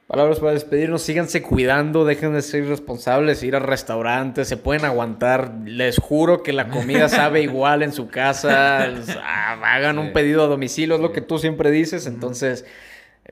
Palabras 0.07 0.38
para 0.38 0.53
despedirnos, 0.53 1.03
síganse 1.03 1.42
cuidando, 1.42 2.05
dejen 2.05 2.32
de 2.34 2.42
ser 2.42 2.62
irresponsables, 2.62 3.42
ir 3.42 3.57
a 3.57 3.59
restaurantes, 3.59 4.46
se 4.46 4.57
pueden 4.57 4.84
aguantar, 4.84 5.55
les 5.64 5.98
juro 5.98 6.44
que 6.44 6.53
la 6.53 6.68
comida 6.68 7.09
sabe 7.09 7.42
igual 7.42 7.82
en 7.82 7.92
su 7.92 8.07
casa, 8.07 8.84
ah, 9.24 9.61
hagan 9.74 9.98
un 9.98 10.12
pedido 10.12 10.44
a 10.44 10.46
domicilio, 10.46 10.94
es 10.94 11.01
lo 11.01 11.11
que 11.11 11.20
tú 11.20 11.40
siempre 11.40 11.72
dices, 11.72 12.07
entonces 12.07 12.64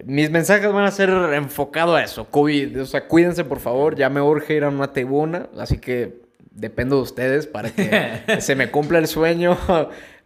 mis 0.05 0.31
mensajes 0.31 0.73
van 0.73 0.85
a 0.85 0.91
ser 0.91 1.11
enfocados 1.35 1.97
a 1.99 2.03
eso, 2.05 2.27
COVID, 2.31 2.83
o 2.83 2.87
sea, 2.87 3.07
cuídense 3.09 3.45
por 3.45 3.59
favor, 3.61 3.97
ya 3.97 4.09
me 4.11 4.21
urge 4.21 4.55
ir 4.55 4.65
a 4.65 4.69
una 4.69 4.93
tribuna, 4.93 5.49
así 5.59 5.79
que 5.79 6.23
dependo 6.51 6.97
de 6.97 7.03
ustedes 7.03 7.47
para 7.47 7.71
que 7.71 8.21
se 8.41 8.55
me 8.55 8.71
cumpla 8.71 8.99
el 8.99 9.07
sueño 9.07 9.57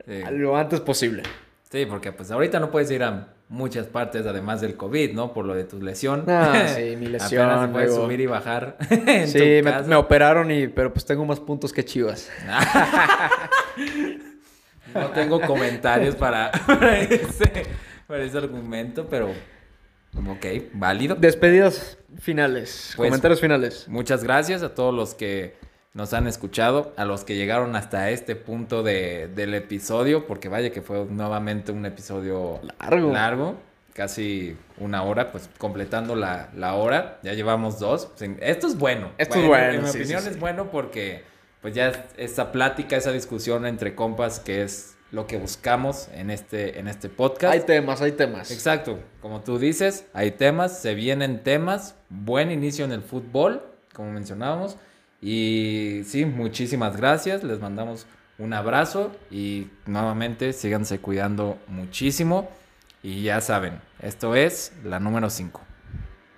Sí. 0.07 0.21
lo 0.33 0.57
antes 0.57 0.81
posible. 0.81 1.23
Sí, 1.71 1.87
porque 1.87 2.11
pues 2.13 2.31
ahorita 2.33 2.59
no 2.59 2.71
puedes 2.73 2.91
ir 2.91 3.05
a 3.05 3.29
muchas 3.49 3.87
partes 3.87 4.27
además 4.27 4.61
del 4.61 4.77
COVID, 4.77 5.13
¿no? 5.13 5.33
Por 5.33 5.45
lo 5.47 5.55
de 5.55 5.63
tu 5.65 5.81
lesión. 5.81 6.25
Ah, 6.29 6.67
sí, 6.75 6.97
mi 6.99 7.07
lesión, 7.07 7.49
Apenas 7.49 7.71
puedes 7.71 7.89
luego- 7.91 8.05
subir 8.07 8.21
y 8.21 8.27
bajar 8.27 8.77
en 8.91 9.29
Sí, 9.29 9.39
tu 9.39 9.65
me, 9.69 9.83
me 9.87 9.95
operaron 9.95 10.51
y, 10.51 10.67
pero 10.67 10.93
pues 10.93 11.05
tengo 11.07 11.25
más 11.25 11.39
puntos 11.39 11.73
que 11.73 11.85
Chivas. 11.85 12.29
No 14.95 15.09
tengo 15.11 15.41
comentarios 15.41 16.15
para, 16.17 16.51
para, 16.67 16.99
ese, 17.01 17.63
para 18.07 18.25
ese 18.25 18.39
argumento, 18.39 19.07
pero 19.09 19.31
ok, 20.17 20.47
válido. 20.75 21.15
Despedidas 21.17 21.99
finales, 22.21 22.93
Pues- 22.97 23.09
comentarios 23.09 23.41
finales. 23.41 23.87
Muchas 23.89 24.23
gracias 24.25 24.63
a 24.63 24.75
todos 24.75 24.95
los 24.95 25.15
que 25.15 25.57
nos 25.95 26.13
han 26.15 26.27
escuchado, 26.27 26.93
a 26.97 27.05
los 27.05 27.25
que 27.25 27.37
llegaron 27.37 27.77
hasta 27.77 28.11
este 28.11 28.35
punto 28.37 28.83
de- 28.83 29.29
del 29.35 29.55
episodio, 29.55 30.27
porque 30.27 30.49
vaya 30.49 30.71
que 30.71 30.81
fue 30.83 31.05
nuevamente 31.05 31.71
un 31.73 31.85
episodio 31.85 32.61
Largo. 32.81 33.13
largo, 33.13 33.55
casi 33.93 34.57
una 34.79 35.03
hora, 35.03 35.31
pues 35.33 35.51
completando 35.59 36.17
la, 36.17 36.49
la 36.57 36.75
hora, 36.75 37.19
ya 37.23 37.35
llevamos 37.35 37.79
dos. 37.79 38.09
Sí, 38.17 38.35
Esto 38.41 38.67
es 38.69 38.79
bueno. 38.79 39.11
Esto 39.19 39.39
es 39.39 39.47
bueno, 39.47 39.75
En 39.75 39.83
mi 39.83 39.89
sí, 39.89 39.99
opinión 39.99 40.21
sí, 40.23 40.29
sí. 40.29 40.35
es 40.35 40.41
bueno 40.41 40.71
porque 40.71 41.25
pues 41.61 41.75
ya 41.75 41.89
es- 41.89 41.99
esa 42.17 42.53
plática, 42.53 42.97
esa 42.97 43.13
discusión 43.13 43.67
entre 43.67 43.95
compas 43.95 44.41
que 44.41 44.63
es 44.63 44.92
lo 45.13 45.27
que 45.27 45.37
buscamos 45.37 46.09
en 46.15 46.31
este, 46.31 46.81
en 46.81 46.89
este 46.89 47.09
podcast. 47.09 47.53
Hay 47.53 47.61
temas, 47.61 48.01
hay 48.01 48.13
temas. 48.13 48.51
Exacto, 48.51 48.99
como 49.21 49.43
tú 49.43 49.59
dices, 49.59 50.07
hay 50.15 50.33
temas, 50.33 50.81
se 50.81 50.95
vienen 50.95 51.45
temas, 51.45 51.95
buen 52.09 52.51
inicio 52.51 52.85
en 52.85 52.93
el 52.93 53.03
fútbol, 53.03 53.63
como 53.93 54.11
mencionábamos, 54.11 54.77
y 55.21 56.03
sí, 56.07 56.25
muchísimas 56.25 56.97
gracias, 56.97 57.45
les 57.45 57.61
mandamos 57.61 58.07
un 58.39 58.55
abrazo 58.55 59.13
y 59.31 59.69
nuevamente 59.87 60.53
síganse 60.55 60.99
cuidando 60.99 61.59
muchísimo 61.69 62.49
y 63.03 63.23
ya 63.23 63.41
saben, 63.41 63.81
esto 64.01 64.35
es 64.35 64.73
la 64.83 64.99
número 64.99 65.29
5. 65.29 65.72